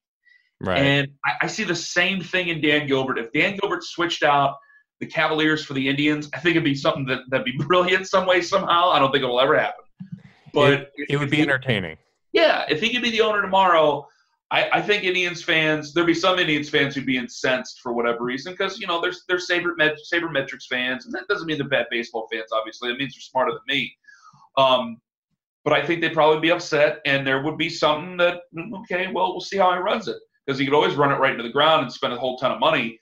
Right. 0.60 0.78
And 0.78 1.08
I, 1.24 1.32
I 1.42 1.46
see 1.46 1.64
the 1.64 1.74
same 1.74 2.22
thing 2.22 2.48
in 2.48 2.60
Dan 2.60 2.86
Gilbert. 2.86 3.18
If 3.18 3.32
Dan 3.32 3.56
Gilbert 3.56 3.82
switched 3.82 4.22
out 4.22 4.56
the 5.00 5.06
Cavaliers 5.06 5.64
for 5.64 5.74
the 5.74 5.88
Indians, 5.88 6.28
I 6.32 6.38
think 6.38 6.52
it'd 6.52 6.64
be 6.64 6.74
something 6.74 7.04
that, 7.06 7.20
that'd 7.30 7.44
be 7.44 7.56
brilliant 7.66 8.06
some 8.08 8.26
way, 8.26 8.40
somehow. 8.40 8.90
I 8.90 8.98
don't 8.98 9.10
think 9.10 9.24
it'll 9.24 9.40
ever 9.40 9.58
happen. 9.58 9.84
But 10.52 10.72
it, 10.72 10.92
it 11.10 11.16
would 11.16 11.30
be 11.30 11.42
entertaining. 11.42 11.96
Yeah. 12.32 12.64
If 12.68 12.80
he 12.80 12.90
could 12.90 13.02
be 13.02 13.10
the 13.10 13.20
owner 13.22 13.42
tomorrow, 13.42 14.06
I, 14.54 14.68
I, 14.74 14.82
think 14.82 15.02
Indians 15.02 15.42
fans, 15.42 15.92
there'd 15.92 16.06
be 16.06 16.14
some 16.14 16.38
Indians 16.38 16.70
fans 16.70 16.94
who'd 16.94 17.04
be 17.04 17.16
incensed 17.16 17.80
for 17.80 17.92
whatever 17.92 18.22
reason 18.22 18.52
because 18.52 18.78
you 18.78 18.86
know 18.86 19.00
there's 19.00 19.24
there's 19.28 19.48
saber 19.48 19.74
sabermetrics 19.76 20.66
fans, 20.70 21.06
and 21.06 21.14
that 21.14 21.26
doesn't 21.28 21.48
mean 21.48 21.58
they're 21.58 21.68
bad 21.68 21.86
baseball 21.90 22.28
fans. 22.32 22.52
Obviously, 22.52 22.92
it 22.92 22.96
means 22.96 23.14
they're 23.14 23.20
smarter 23.20 23.50
than 23.50 23.62
me. 23.66 23.92
Um, 24.56 24.98
but 25.64 25.72
I 25.72 25.84
think 25.84 26.00
they'd 26.00 26.12
probably 26.12 26.40
be 26.40 26.52
upset, 26.52 27.00
and 27.04 27.26
there 27.26 27.42
would 27.42 27.58
be 27.58 27.68
something 27.68 28.16
that 28.18 28.42
okay, 28.82 29.08
well, 29.12 29.32
we'll 29.32 29.40
see 29.40 29.56
how 29.56 29.72
he 29.72 29.78
runs 29.78 30.06
it 30.06 30.18
because 30.46 30.56
he 30.56 30.64
could 30.64 30.74
always 30.74 30.94
run 30.94 31.10
it 31.10 31.18
right 31.18 31.32
into 31.32 31.42
the 31.42 31.50
ground 31.50 31.82
and 31.82 31.92
spend 31.92 32.12
a 32.12 32.16
whole 32.16 32.38
ton 32.38 32.52
of 32.52 32.60
money. 32.60 33.00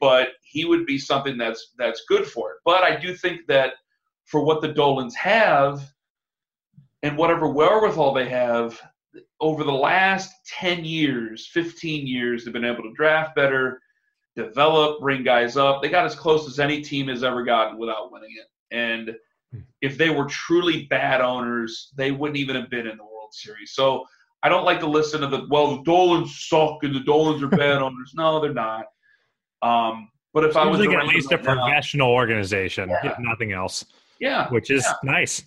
But 0.00 0.30
he 0.42 0.64
would 0.64 0.84
be 0.84 0.98
something 0.98 1.38
that's 1.38 1.74
that's 1.78 2.02
good 2.08 2.26
for 2.26 2.50
it. 2.50 2.56
But 2.64 2.82
I 2.82 2.98
do 2.98 3.14
think 3.14 3.42
that 3.46 3.74
for 4.24 4.44
what 4.44 4.62
the 4.62 4.72
Dolans 4.72 5.14
have 5.14 5.80
and 7.04 7.16
whatever 7.16 7.48
wherewithal 7.48 8.14
they 8.14 8.28
have, 8.28 8.82
over 9.40 9.64
the 9.64 9.72
last 9.72 10.32
10 10.46 10.84
years, 10.84 11.48
15 11.52 12.06
years, 12.06 12.44
they've 12.44 12.52
been 12.52 12.64
able 12.64 12.82
to 12.82 12.92
draft 12.94 13.34
better, 13.34 13.80
develop, 14.36 15.00
bring 15.00 15.22
guys 15.22 15.56
up. 15.56 15.82
They 15.82 15.88
got 15.88 16.04
as 16.04 16.14
close 16.14 16.48
as 16.48 16.60
any 16.60 16.80
team 16.80 17.08
has 17.08 17.24
ever 17.24 17.42
gotten 17.44 17.78
without 17.78 18.12
winning 18.12 18.34
it. 18.38 18.76
And 18.76 19.16
if 19.80 19.96
they 19.96 20.10
were 20.10 20.26
truly 20.26 20.86
bad 20.86 21.20
owners, 21.20 21.92
they 21.96 22.10
wouldn't 22.10 22.36
even 22.36 22.56
have 22.56 22.70
been 22.70 22.86
in 22.86 22.96
the 22.96 23.04
World 23.04 23.32
Series. 23.32 23.72
So 23.72 24.04
I 24.42 24.48
don't 24.48 24.64
like 24.64 24.80
to 24.80 24.86
listen 24.86 25.20
to 25.22 25.26
the, 25.26 25.46
well, 25.50 25.76
the 25.76 25.82
Dolans 25.82 26.46
suck 26.48 26.78
and 26.82 26.94
the 26.94 27.00
Dolans 27.00 27.42
are 27.42 27.48
bad 27.48 27.82
owners. 27.82 28.12
No, 28.14 28.40
they're 28.40 28.52
not. 28.52 28.86
Um, 29.62 30.10
but 30.34 30.44
if 30.44 30.52
Seems 30.52 30.66
I 30.66 30.68
was 30.68 30.80
like 30.80 30.90
at 30.90 31.06
least 31.06 31.32
a 31.32 31.38
professional 31.38 32.08
now, 32.08 32.14
organization, 32.14 32.90
yeah. 32.90 33.12
if 33.12 33.18
nothing 33.18 33.52
else. 33.52 33.84
Yeah. 34.20 34.48
Which 34.50 34.70
is 34.70 34.84
yeah. 34.84 34.92
nice. 35.02 35.42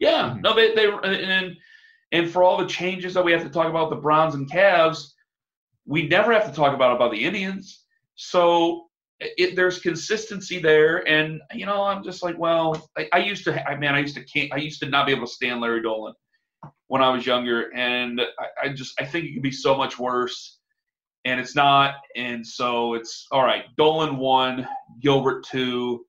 Yeah. 0.00 0.36
No, 0.40 0.54
they, 0.54 0.74
they, 0.74 0.90
and, 0.90 1.56
and 2.12 2.30
for 2.30 2.42
all 2.42 2.58
the 2.58 2.66
changes 2.66 3.14
that 3.14 3.24
we 3.24 3.32
have 3.32 3.42
to 3.42 3.50
talk 3.50 3.68
about 3.68 3.90
the 3.90 3.96
Browns 3.96 4.34
and 4.34 4.50
Cavs, 4.50 5.12
we 5.86 6.06
never 6.06 6.32
have 6.32 6.46
to 6.46 6.52
talk 6.52 6.74
about 6.74 6.94
about 6.94 7.10
the 7.10 7.24
Indians. 7.24 7.84
So 8.14 8.86
it, 9.18 9.56
there's 9.56 9.78
consistency 9.80 10.58
there, 10.58 11.06
and 11.08 11.40
you 11.54 11.66
know 11.66 11.82
I'm 11.82 12.04
just 12.04 12.22
like, 12.22 12.38
well, 12.38 12.88
I, 12.96 13.08
I 13.12 13.18
used 13.18 13.44
to, 13.44 13.68
I 13.68 13.76
man, 13.76 13.94
I 13.94 14.00
used 14.00 14.14
to 14.16 14.24
can't, 14.24 14.52
I 14.52 14.58
used 14.58 14.80
to 14.80 14.88
not 14.88 15.06
be 15.06 15.12
able 15.12 15.26
to 15.26 15.32
stand 15.32 15.60
Larry 15.60 15.82
Dolan 15.82 16.14
when 16.88 17.02
I 17.02 17.08
was 17.08 17.24
younger, 17.24 17.74
and 17.74 18.20
I, 18.20 18.66
I 18.66 18.68
just 18.68 19.00
I 19.00 19.04
think 19.04 19.24
it 19.24 19.34
could 19.34 19.42
be 19.42 19.50
so 19.50 19.76
much 19.76 19.98
worse, 19.98 20.58
and 21.24 21.40
it's 21.40 21.56
not, 21.56 21.94
and 22.16 22.46
so 22.46 22.94
it's 22.94 23.26
all 23.32 23.44
right. 23.44 23.64
Dolan 23.76 24.18
one, 24.18 24.68
Gilbert 25.00 25.46
two, 25.46 26.04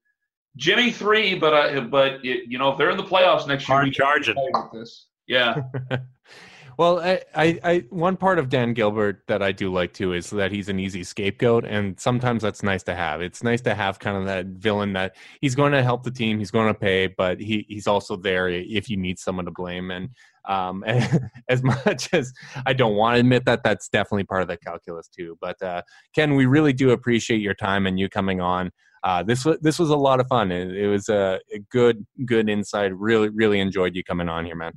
Jimmy 0.57 0.91
three, 0.91 1.35
but 1.35 1.53
I, 1.53 1.79
but 1.79 2.25
it, 2.25 2.49
you 2.49 2.57
know 2.57 2.71
if 2.71 2.77
they're 2.77 2.91
in 2.91 2.97
the 2.97 3.03
playoffs 3.03 3.47
next 3.47 3.69
year, 3.69 3.77
hard 3.77 3.93
charging. 3.93 4.35
This. 4.73 5.07
Yeah. 5.27 5.61
well, 6.77 6.99
I, 6.99 7.21
I, 7.35 7.59
I, 7.63 7.85
one 7.89 8.17
part 8.17 8.39
of 8.39 8.49
Dan 8.49 8.73
Gilbert 8.73 9.23
that 9.27 9.41
I 9.41 9.51
do 9.51 9.71
like 9.71 9.93
too 9.93 10.13
is 10.13 10.29
that 10.31 10.51
he's 10.51 10.69
an 10.69 10.79
easy 10.79 11.03
scapegoat, 11.03 11.65
and 11.65 11.99
sometimes 11.99 12.41
that's 12.41 12.63
nice 12.63 12.83
to 12.83 12.95
have. 12.95 13.21
It's 13.21 13.43
nice 13.43 13.61
to 13.61 13.75
have 13.75 13.99
kind 13.99 14.17
of 14.17 14.25
that 14.25 14.47
villain 14.47 14.93
that 14.93 15.15
he's 15.41 15.55
going 15.55 15.71
to 15.73 15.83
help 15.83 16.03
the 16.03 16.11
team, 16.11 16.39
he's 16.39 16.51
going 16.51 16.67
to 16.67 16.79
pay, 16.79 17.07
but 17.07 17.39
he 17.39 17.65
he's 17.69 17.87
also 17.87 18.15
there 18.15 18.49
if 18.49 18.89
you 18.89 18.97
need 18.97 19.19
someone 19.19 19.45
to 19.45 19.51
blame. 19.51 19.91
And 19.91 20.09
um, 20.45 20.83
as 21.49 21.63
much 21.63 22.13
as 22.13 22.33
I 22.65 22.73
don't 22.73 22.95
want 22.95 23.15
to 23.15 23.19
admit 23.19 23.45
that, 23.45 23.63
that's 23.63 23.89
definitely 23.89 24.25
part 24.25 24.41
of 24.41 24.47
the 24.47 24.57
calculus 24.57 25.07
too. 25.07 25.37
But 25.39 25.61
uh, 25.61 25.83
Ken, 26.15 26.35
we 26.35 26.45
really 26.45 26.73
do 26.73 26.91
appreciate 26.91 27.41
your 27.41 27.55
time 27.55 27.87
and 27.87 27.99
you 27.99 28.09
coming 28.09 28.41
on. 28.41 28.71
Uh, 29.03 29.21
this 29.21 29.43
was 29.43 29.57
this 29.59 29.77
was 29.79 29.89
a 29.89 29.97
lot 29.97 30.21
of 30.21 30.27
fun. 30.27 30.51
It, 30.51 30.75
it 30.75 30.87
was 30.87 31.09
a, 31.09 31.39
a, 31.53 31.59
good 31.69 32.05
good 32.25 32.49
insight. 32.49 32.95
Really 32.97 33.27
really 33.29 33.59
enjoyed 33.59 33.95
you 33.95 34.03
coming 34.03 34.29
on 34.29 34.45
here, 34.45 34.55
man. 34.55 34.73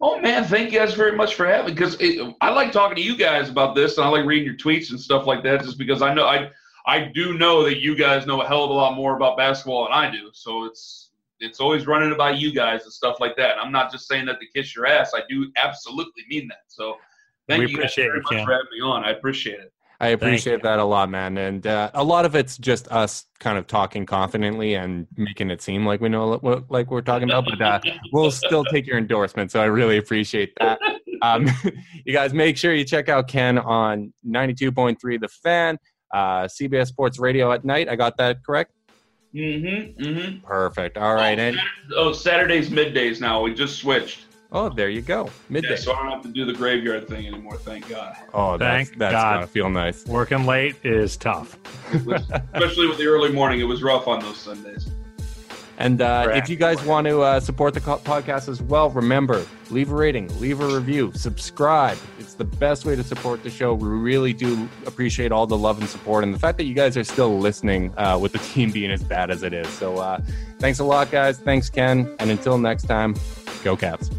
Oh 0.00 0.20
man, 0.20 0.44
thank 0.44 0.70
you 0.72 0.78
guys 0.78 0.94
very 0.94 1.16
much 1.16 1.34
for 1.34 1.46
having. 1.46 1.74
Because 1.74 1.96
I 2.40 2.50
like 2.50 2.70
talking 2.70 2.96
to 2.96 3.02
you 3.02 3.16
guys 3.16 3.50
about 3.50 3.74
this, 3.74 3.98
and 3.98 4.06
I 4.06 4.08
like 4.08 4.24
reading 4.24 4.46
your 4.46 4.56
tweets 4.56 4.90
and 4.90 5.00
stuff 5.00 5.26
like 5.26 5.42
that, 5.42 5.62
just 5.62 5.78
because 5.78 6.02
I 6.02 6.14
know 6.14 6.24
I 6.24 6.50
I 6.86 7.10
do 7.14 7.36
know 7.36 7.64
that 7.64 7.80
you 7.80 7.96
guys 7.96 8.26
know 8.26 8.40
a 8.40 8.46
hell 8.46 8.64
of 8.64 8.70
a 8.70 8.74
lot 8.74 8.94
more 8.94 9.16
about 9.16 9.36
basketball 9.36 9.84
than 9.84 9.92
I 9.92 10.10
do. 10.10 10.30
So 10.32 10.64
it's 10.64 11.10
it's 11.40 11.60
always 11.60 11.86
running 11.86 12.12
about 12.12 12.38
you 12.38 12.52
guys 12.52 12.84
and 12.84 12.92
stuff 12.92 13.16
like 13.20 13.36
that. 13.36 13.52
And 13.52 13.60
I'm 13.60 13.72
not 13.72 13.92
just 13.92 14.08
saying 14.08 14.26
that 14.26 14.40
to 14.40 14.46
kiss 14.54 14.74
your 14.74 14.86
ass. 14.86 15.12
I 15.14 15.22
do 15.28 15.50
absolutely 15.56 16.24
mean 16.28 16.48
that. 16.48 16.62
So 16.68 16.96
thank 17.48 17.60
we 17.60 17.70
you 17.70 17.78
guys 17.78 17.94
very 17.94 18.20
much 18.20 18.44
for 18.44 18.52
having 18.52 18.66
me 18.72 18.80
on. 18.82 19.04
I 19.04 19.10
appreciate 19.10 19.60
it. 19.60 19.72
I 20.00 20.08
appreciate 20.08 20.62
that 20.62 20.78
a 20.78 20.84
lot, 20.84 21.10
man. 21.10 21.36
And 21.36 21.66
uh, 21.66 21.90
a 21.92 22.04
lot 22.04 22.24
of 22.24 22.36
it's 22.36 22.56
just 22.56 22.86
us 22.88 23.24
kind 23.40 23.58
of 23.58 23.66
talking 23.66 24.06
confidently 24.06 24.74
and 24.74 25.08
making 25.16 25.50
it 25.50 25.60
seem 25.60 25.84
like 25.84 26.00
we 26.00 26.08
know 26.08 26.36
what, 26.36 26.70
like 26.70 26.90
we're 26.90 27.00
talking 27.00 27.28
about, 27.28 27.46
but 27.46 27.60
uh, 27.60 27.80
we'll 28.12 28.30
still 28.30 28.64
take 28.64 28.86
your 28.86 28.96
endorsement. 28.96 29.50
So 29.50 29.60
I 29.60 29.64
really 29.64 29.98
appreciate 29.98 30.52
that. 30.60 30.78
Um, 31.20 31.48
you 32.04 32.12
guys 32.12 32.32
make 32.32 32.56
sure 32.56 32.72
you 32.72 32.84
check 32.84 33.08
out 33.08 33.26
Ken 33.26 33.58
on 33.58 34.12
92.3 34.24 35.20
The 35.20 35.28
Fan, 35.42 35.78
uh, 36.14 36.44
CBS 36.44 36.86
Sports 36.86 37.18
Radio 37.18 37.50
at 37.50 37.64
night. 37.64 37.88
I 37.88 37.96
got 37.96 38.16
that 38.18 38.44
correct? 38.44 38.70
Mm-hmm. 39.34 40.00
Mm-hmm. 40.00 40.46
Perfect. 40.46 40.96
All 40.96 41.14
right. 41.14 41.38
Oh, 41.38 41.42
and, 41.42 41.58
oh, 41.96 42.12
Saturdays 42.12 42.70
middays 42.70 43.20
now. 43.20 43.42
We 43.42 43.52
just 43.52 43.78
switched. 43.78 44.26
Oh, 44.50 44.70
there 44.70 44.88
you 44.88 45.02
go. 45.02 45.28
Midday. 45.50 45.70
Yeah, 45.70 45.76
so 45.76 45.92
I 45.92 46.02
don't 46.02 46.10
have 46.10 46.22
to 46.22 46.28
do 46.28 46.46
the 46.46 46.54
graveyard 46.54 47.06
thing 47.06 47.26
anymore. 47.26 47.56
Thank 47.58 47.88
God. 47.88 48.16
Oh, 48.32 48.56
that's, 48.56 48.88
Thank 48.88 48.98
that's 48.98 49.12
God. 49.12 49.34
gonna 49.34 49.46
feel 49.46 49.68
nice. 49.68 50.06
Working 50.06 50.46
late 50.46 50.76
is 50.84 51.18
tough, 51.18 51.58
especially 51.92 52.88
with 52.88 52.96
the 52.96 53.06
early 53.06 53.30
morning. 53.30 53.60
It 53.60 53.64
was 53.64 53.82
rough 53.82 54.08
on 54.08 54.20
those 54.20 54.38
Sundays. 54.38 54.88
And 55.80 56.02
uh, 56.02 56.30
if 56.34 56.48
you 56.48 56.56
guys 56.56 56.82
want 56.84 57.06
to 57.06 57.20
uh, 57.20 57.38
support 57.38 57.72
the 57.72 57.80
co- 57.80 57.98
podcast 57.98 58.48
as 58.48 58.60
well, 58.60 58.90
remember 58.90 59.46
leave 59.70 59.92
a 59.92 59.94
rating, 59.94 60.26
leave 60.40 60.60
a 60.60 60.66
review, 60.66 61.12
subscribe. 61.14 61.96
It's 62.18 62.34
the 62.34 62.44
best 62.44 62.84
way 62.84 62.96
to 62.96 63.04
support 63.04 63.44
the 63.44 63.50
show. 63.50 63.74
We 63.74 63.86
really 63.86 64.32
do 64.32 64.68
appreciate 64.86 65.30
all 65.30 65.46
the 65.46 65.56
love 65.58 65.78
and 65.78 65.88
support, 65.88 66.24
and 66.24 66.34
the 66.34 66.38
fact 66.38 66.58
that 66.58 66.64
you 66.64 66.74
guys 66.74 66.96
are 66.96 67.04
still 67.04 67.38
listening 67.38 67.92
uh, 67.96 68.18
with 68.20 68.32
the 68.32 68.38
team 68.38 68.72
being 68.72 68.90
as 68.90 69.04
bad 69.04 69.30
as 69.30 69.44
it 69.44 69.52
is. 69.52 69.68
So, 69.68 69.98
uh, 69.98 70.20
thanks 70.58 70.80
a 70.80 70.84
lot, 70.84 71.12
guys. 71.12 71.38
Thanks, 71.38 71.70
Ken. 71.70 72.12
And 72.18 72.30
until 72.30 72.58
next 72.58 72.84
time, 72.84 73.14
go 73.62 73.76
Caps. 73.76 74.10